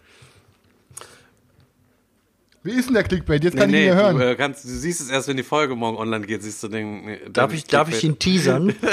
[2.64, 3.42] Wie ist denn der Clickbait?
[3.42, 4.16] Jetzt kann ich nee, ihn ja hören.
[4.18, 6.68] Du, äh, kannst, du siehst es erst, wenn die Folge morgen online geht, siehst du
[6.68, 7.08] den.
[7.08, 8.74] äh, Darf den ich, darf ich ihn teasern?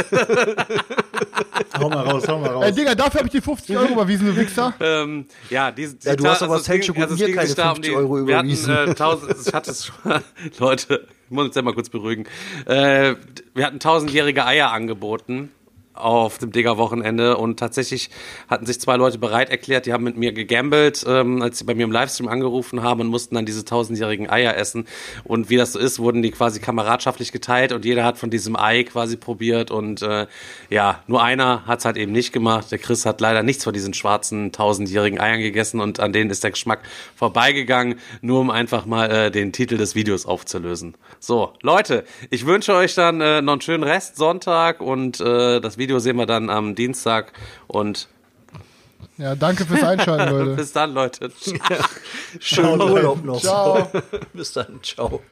[1.78, 2.66] Hau mal raus, hau mal raus.
[2.66, 4.74] Ey, Digga, dafür habe ich dir 50 Euro überwiesen, du Wichser.
[4.82, 7.74] Ähm, ja, diese, Ja, du hast aber Selchuk ging- und es mir keine sich da
[7.74, 8.74] 50 Euro wir hatten, überwiesen.
[8.74, 8.92] äh,
[9.48, 10.22] ich hatte es schon,
[10.58, 12.26] Leute, ich muss uns ja mal kurz beruhigen.
[12.66, 13.16] Äh,
[13.54, 15.52] wir hatten tausendjährige Eier angeboten
[16.00, 18.10] auf dem Digger-Wochenende und tatsächlich
[18.48, 21.76] hatten sich zwei Leute bereit erklärt, die haben mit mir gegambelt, ähm, als sie bei
[21.76, 24.86] mir im Livestream angerufen haben und mussten dann diese tausendjährigen Eier essen.
[25.24, 28.56] Und wie das so ist, wurden die quasi kameradschaftlich geteilt und jeder hat von diesem
[28.56, 30.28] Ei quasi probiert und äh,
[30.70, 32.72] ja, nur einer hat es halt eben nicht gemacht.
[32.72, 36.44] Der Chris hat leider nichts von diesen schwarzen tausendjährigen Eiern gegessen und an denen ist
[36.44, 36.82] der Geschmack
[37.16, 40.96] vorbeigegangen, nur um einfach mal äh, den Titel des Videos aufzulösen.
[41.20, 45.78] So, Leute, ich wünsche euch dann äh, noch einen schönen Rest Sonntag und äh, das
[45.78, 47.34] Video sehen wir dann am Dienstag
[47.68, 48.08] und
[49.18, 50.56] Ja, danke fürs Einschalten, Leute.
[50.56, 51.32] bis dann, Leute.
[52.40, 53.42] Schönen Urlaub noch.
[53.42, 53.90] Ciao.
[54.34, 54.80] Bis dann.
[54.84, 55.22] Ciao.